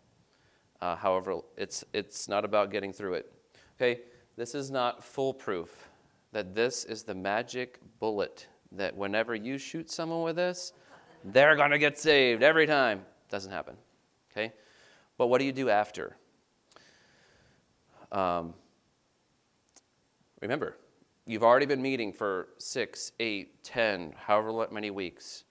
uh, 0.81 0.95
however, 0.95 1.41
it's, 1.57 1.85
it's 1.93 2.27
not 2.27 2.43
about 2.43 2.71
getting 2.71 2.91
through 2.91 3.13
it. 3.13 3.31
Okay, 3.79 4.01
this 4.35 4.55
is 4.55 4.71
not 4.71 5.03
foolproof, 5.03 5.87
that 6.31 6.55
this 6.55 6.85
is 6.85 7.03
the 7.03 7.15
magic 7.15 7.79
bullet 7.99 8.47
that 8.71 8.95
whenever 8.95 9.35
you 9.35 9.57
shoot 9.57 9.89
someone 9.91 10.23
with 10.23 10.35
this, 10.35 10.73
they're 11.23 11.55
going 11.55 11.71
to 11.71 11.77
get 11.77 11.97
saved 11.97 12.43
every 12.43 12.65
time. 12.65 13.05
Doesn't 13.29 13.51
happen. 13.51 13.75
Okay? 14.31 14.53
But 15.17 15.27
what 15.27 15.39
do 15.39 15.45
you 15.45 15.51
do 15.51 15.69
after? 15.69 16.17
Um, 18.11 18.53
remember, 20.41 20.77
you've 21.25 21.43
already 21.43 21.65
been 21.65 21.81
meeting 21.81 22.11
for 22.11 22.49
six, 22.57 23.11
eight, 23.19 23.63
ten, 23.63 24.13
however 24.17 24.67
many 24.71 24.89
weeks, 24.89 25.43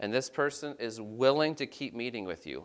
and 0.00 0.12
this 0.12 0.30
person 0.30 0.74
is 0.78 1.00
willing 1.00 1.54
to 1.56 1.66
keep 1.66 1.94
meeting 1.94 2.24
with 2.24 2.46
you. 2.46 2.64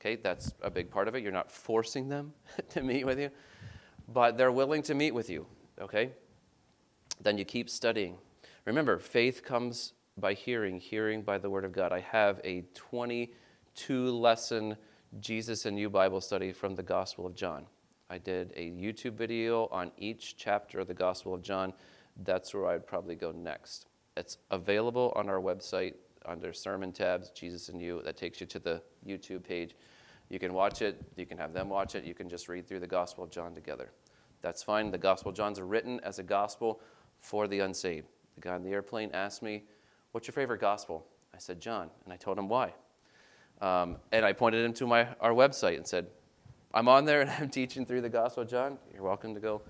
Okay, 0.00 0.16
that's 0.16 0.54
a 0.62 0.70
big 0.70 0.90
part 0.90 1.08
of 1.08 1.14
it. 1.14 1.22
You're 1.22 1.32
not 1.32 1.52
forcing 1.52 2.08
them 2.08 2.32
to 2.70 2.82
meet 2.82 3.04
with 3.04 3.18
you, 3.18 3.30
but 4.08 4.36
they're 4.38 4.52
willing 4.52 4.82
to 4.82 4.94
meet 4.94 5.12
with 5.12 5.28
you. 5.28 5.46
Okay? 5.80 6.12
Then 7.22 7.36
you 7.36 7.44
keep 7.44 7.68
studying. 7.68 8.16
Remember, 8.66 8.98
faith 8.98 9.42
comes 9.42 9.94
by 10.18 10.34
hearing, 10.34 10.80
hearing 10.80 11.22
by 11.22 11.38
the 11.38 11.48
Word 11.48 11.64
of 11.64 11.72
God. 11.72 11.92
I 11.92 12.00
have 12.00 12.40
a 12.44 12.64
22 12.74 14.10
lesson 14.10 14.76
Jesus 15.18 15.64
and 15.64 15.78
You 15.78 15.88
Bible 15.88 16.20
study 16.20 16.52
from 16.52 16.74
the 16.74 16.82
Gospel 16.82 17.26
of 17.26 17.34
John. 17.34 17.66
I 18.10 18.18
did 18.18 18.52
a 18.54 18.70
YouTube 18.70 19.14
video 19.14 19.66
on 19.72 19.90
each 19.96 20.36
chapter 20.36 20.80
of 20.80 20.88
the 20.88 20.94
Gospel 20.94 21.32
of 21.32 21.42
John. 21.42 21.72
That's 22.22 22.52
where 22.52 22.68
I'd 22.68 22.86
probably 22.86 23.14
go 23.14 23.32
next. 23.32 23.86
It's 24.16 24.36
available 24.50 25.12
on 25.16 25.30
our 25.30 25.40
website 25.40 25.94
under 26.26 26.52
sermon 26.52 26.92
tabs, 26.92 27.30
Jesus 27.30 27.70
and 27.70 27.80
You. 27.80 28.02
That 28.04 28.18
takes 28.18 28.42
you 28.42 28.46
to 28.48 28.58
the 28.58 28.82
YouTube 29.06 29.42
page. 29.42 29.74
You 30.28 30.38
can 30.38 30.52
watch 30.52 30.82
it, 30.82 31.02
you 31.16 31.24
can 31.24 31.38
have 31.38 31.54
them 31.54 31.70
watch 31.70 31.94
it, 31.94 32.04
you 32.04 32.14
can 32.14 32.28
just 32.28 32.48
read 32.48 32.68
through 32.68 32.80
the 32.80 32.86
Gospel 32.86 33.24
of 33.24 33.30
John 33.30 33.54
together. 33.54 33.90
That's 34.42 34.62
fine. 34.62 34.90
The 34.90 34.98
Gospel 34.98 35.30
of 35.30 35.36
John's 35.36 35.60
written 35.60 35.98
as 36.04 36.18
a 36.18 36.22
gospel 36.22 36.80
for 37.20 37.48
the 37.48 37.60
unsaved. 37.60 38.06
The 38.40 38.48
guy 38.48 38.54
on 38.54 38.62
the 38.62 38.70
airplane 38.70 39.10
asked 39.12 39.42
me, 39.42 39.64
What's 40.12 40.26
your 40.26 40.32
favorite 40.32 40.62
gospel? 40.62 41.06
I 41.34 41.38
said, 41.38 41.60
John. 41.60 41.90
And 42.04 42.12
I 42.12 42.16
told 42.16 42.38
him 42.38 42.48
why. 42.48 42.72
Um, 43.60 43.98
and 44.12 44.24
I 44.24 44.32
pointed 44.32 44.64
him 44.64 44.72
to 44.74 44.86
my, 44.86 45.08
our 45.20 45.32
website 45.32 45.76
and 45.76 45.86
said, 45.86 46.06
I'm 46.72 46.88
on 46.88 47.04
there 47.04 47.20
and 47.20 47.30
I'm 47.38 47.50
teaching 47.50 47.84
through 47.84 48.00
the 48.00 48.08
Gospel 48.08 48.44
John. 48.44 48.78
You're 48.94 49.02
welcome 49.02 49.34
to 49.34 49.40
go 49.40 49.60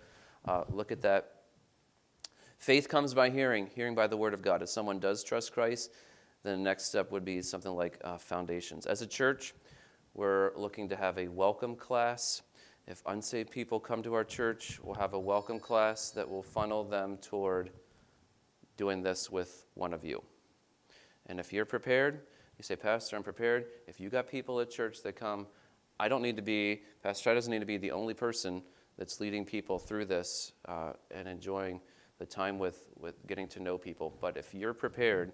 uh, 0.46 0.62
look 0.68 0.92
at 0.92 1.02
that. 1.02 1.32
Faith 2.58 2.88
comes 2.88 3.12
by 3.12 3.28
hearing, 3.28 3.68
hearing 3.74 3.96
by 3.96 4.06
the 4.06 4.16
Word 4.16 4.34
of 4.34 4.42
God. 4.42 4.62
If 4.62 4.68
someone 4.68 5.00
does 5.00 5.24
trust 5.24 5.52
Christ, 5.52 5.90
then 6.44 6.58
the 6.58 6.64
next 6.64 6.84
step 6.84 7.10
would 7.10 7.24
be 7.24 7.42
something 7.42 7.72
like 7.72 7.98
uh, 8.04 8.18
foundations. 8.18 8.86
As 8.86 9.02
a 9.02 9.06
church, 9.06 9.52
we're 10.14 10.52
looking 10.54 10.88
to 10.90 10.96
have 10.96 11.18
a 11.18 11.26
welcome 11.26 11.74
class. 11.74 12.42
If 12.86 13.02
unsaved 13.06 13.50
people 13.50 13.80
come 13.80 14.02
to 14.04 14.14
our 14.14 14.24
church, 14.24 14.78
we'll 14.80 14.94
have 14.94 15.14
a 15.14 15.18
welcome 15.18 15.58
class 15.58 16.10
that 16.12 16.28
will 16.28 16.42
funnel 16.42 16.84
them 16.84 17.16
toward 17.16 17.70
doing 18.76 19.02
this 19.02 19.30
with 19.30 19.66
one 19.74 19.92
of 19.92 20.04
you. 20.04 20.22
And 21.26 21.38
if 21.38 21.52
you're 21.52 21.64
prepared, 21.64 22.22
you 22.58 22.62
say, 22.62 22.76
Pastor, 22.76 23.16
I'm 23.16 23.22
prepared. 23.22 23.66
If 23.86 24.00
you 24.00 24.10
got 24.10 24.28
people 24.28 24.60
at 24.60 24.70
church 24.70 25.02
that 25.02 25.16
come, 25.16 25.46
I 25.98 26.08
don't 26.08 26.22
need 26.22 26.36
to 26.36 26.42
be, 26.42 26.82
Pastor 27.02 27.30
I 27.30 27.34
doesn't 27.34 27.50
need 27.50 27.60
to 27.60 27.66
be 27.66 27.76
the 27.76 27.92
only 27.92 28.14
person 28.14 28.62
that's 28.98 29.20
leading 29.20 29.44
people 29.44 29.78
through 29.78 30.06
this 30.06 30.52
uh, 30.66 30.92
and 31.10 31.28
enjoying 31.28 31.80
the 32.18 32.26
time 32.26 32.58
with, 32.58 32.88
with 32.98 33.26
getting 33.26 33.48
to 33.48 33.60
know 33.60 33.78
people. 33.78 34.16
But 34.20 34.36
if 34.36 34.54
you're 34.54 34.74
prepared 34.74 35.32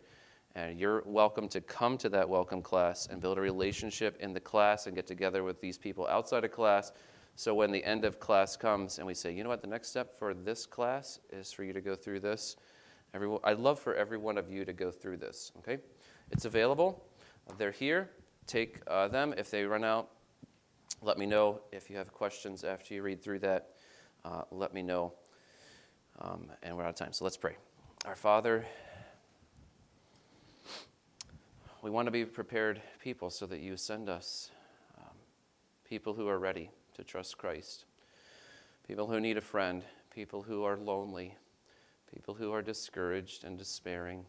And 0.56 0.80
you're 0.80 1.02
welcome 1.04 1.48
to 1.50 1.60
come 1.60 1.98
to 1.98 2.08
that 2.08 2.26
welcome 2.26 2.62
class 2.62 3.08
and 3.10 3.20
build 3.20 3.36
a 3.36 3.42
relationship 3.42 4.16
in 4.20 4.32
the 4.32 4.40
class 4.40 4.86
and 4.86 4.96
get 4.96 5.06
together 5.06 5.44
with 5.44 5.60
these 5.60 5.76
people 5.76 6.06
outside 6.06 6.44
of 6.46 6.50
class. 6.50 6.92
So 7.34 7.54
when 7.54 7.70
the 7.70 7.84
end 7.84 8.06
of 8.06 8.18
class 8.18 8.56
comes 8.56 8.96
and 8.96 9.06
we 9.06 9.12
say, 9.12 9.34
you 9.34 9.44
know 9.44 9.50
what, 9.50 9.60
the 9.60 9.66
next 9.66 9.90
step 9.90 10.18
for 10.18 10.32
this 10.32 10.64
class 10.64 11.20
is 11.30 11.52
for 11.52 11.62
you 11.62 11.74
to 11.74 11.82
go 11.82 11.94
through 11.94 12.20
this. 12.20 12.56
Everyone, 13.14 13.40
I'd 13.44 13.58
love 13.58 13.78
for 13.78 13.94
every 13.94 14.18
one 14.18 14.36
of 14.36 14.50
you 14.50 14.64
to 14.64 14.72
go 14.72 14.90
through 14.90 15.18
this, 15.18 15.52
okay? 15.58 15.78
It's 16.30 16.44
available. 16.44 17.04
They're 17.58 17.70
here. 17.70 18.10
Take 18.46 18.80
uh, 18.86 19.08
them. 19.08 19.34
If 19.36 19.50
they 19.50 19.64
run 19.64 19.84
out, 19.84 20.10
let 21.02 21.18
me 21.18 21.26
know. 21.26 21.60
If 21.72 21.88
you 21.88 21.96
have 21.96 22.12
questions 22.12 22.64
after 22.64 22.94
you 22.94 23.02
read 23.02 23.22
through 23.22 23.40
that, 23.40 23.70
uh, 24.24 24.42
let 24.50 24.74
me 24.74 24.82
know. 24.82 25.12
Um, 26.20 26.50
and 26.62 26.76
we're 26.76 26.82
out 26.82 26.90
of 26.90 26.94
time, 26.94 27.12
so 27.12 27.24
let's 27.24 27.36
pray. 27.36 27.56
Our 28.04 28.16
Father, 28.16 28.64
we 31.82 31.90
want 31.90 32.06
to 32.06 32.12
be 32.12 32.24
prepared 32.24 32.80
people 33.00 33.30
so 33.30 33.46
that 33.46 33.60
you 33.60 33.76
send 33.76 34.08
us 34.08 34.50
um, 34.98 35.16
people 35.88 36.14
who 36.14 36.28
are 36.28 36.38
ready 36.38 36.70
to 36.94 37.04
trust 37.04 37.38
Christ, 37.38 37.84
people 38.86 39.06
who 39.06 39.20
need 39.20 39.36
a 39.36 39.42
friend, 39.42 39.84
people 40.10 40.42
who 40.42 40.64
are 40.64 40.76
lonely, 40.76 41.36
people 42.12 42.34
who 42.34 42.52
are 42.52 42.62
discouraged 42.62 43.44
and 43.44 43.58
despairing, 43.58 44.24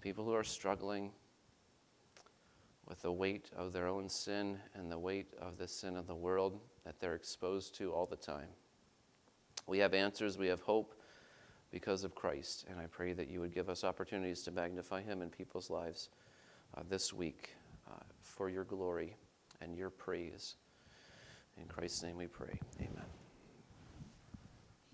people 0.00 0.24
who 0.24 0.34
are 0.34 0.44
struggling 0.44 1.10
with 2.86 3.00
the 3.02 3.12
weight 3.12 3.50
of 3.56 3.72
their 3.72 3.86
own 3.86 4.08
sin 4.08 4.58
and 4.74 4.90
the 4.90 4.98
weight 4.98 5.32
of 5.40 5.56
the 5.56 5.68
sin 5.68 5.96
of 5.96 6.06
the 6.06 6.14
world 6.14 6.60
that 6.84 7.00
they're 7.00 7.14
exposed 7.14 7.74
to 7.76 7.92
all 7.92 8.06
the 8.06 8.16
time. 8.16 8.48
We 9.66 9.78
have 9.78 9.94
answers, 9.94 10.36
we 10.36 10.48
have 10.48 10.60
hope 10.60 10.94
because 11.70 12.04
of 12.04 12.14
Christ, 12.14 12.66
and 12.68 12.78
I 12.78 12.86
pray 12.86 13.14
that 13.14 13.28
you 13.28 13.40
would 13.40 13.54
give 13.54 13.68
us 13.68 13.82
opportunities 13.82 14.42
to 14.42 14.50
magnify 14.50 15.02
him 15.02 15.22
in 15.22 15.30
people's 15.30 15.70
lives 15.70 16.10
uh, 16.76 16.82
this 16.88 17.12
week 17.12 17.54
uh, 17.90 17.96
for 18.20 18.50
your 18.50 18.64
glory 18.64 19.16
and 19.60 19.76
your 19.76 19.90
praise. 19.90 20.56
In 21.56 21.66
Christ's 21.66 22.02
name 22.02 22.16
we 22.16 22.26
pray. 22.26 22.58
Amen. 22.80 23.23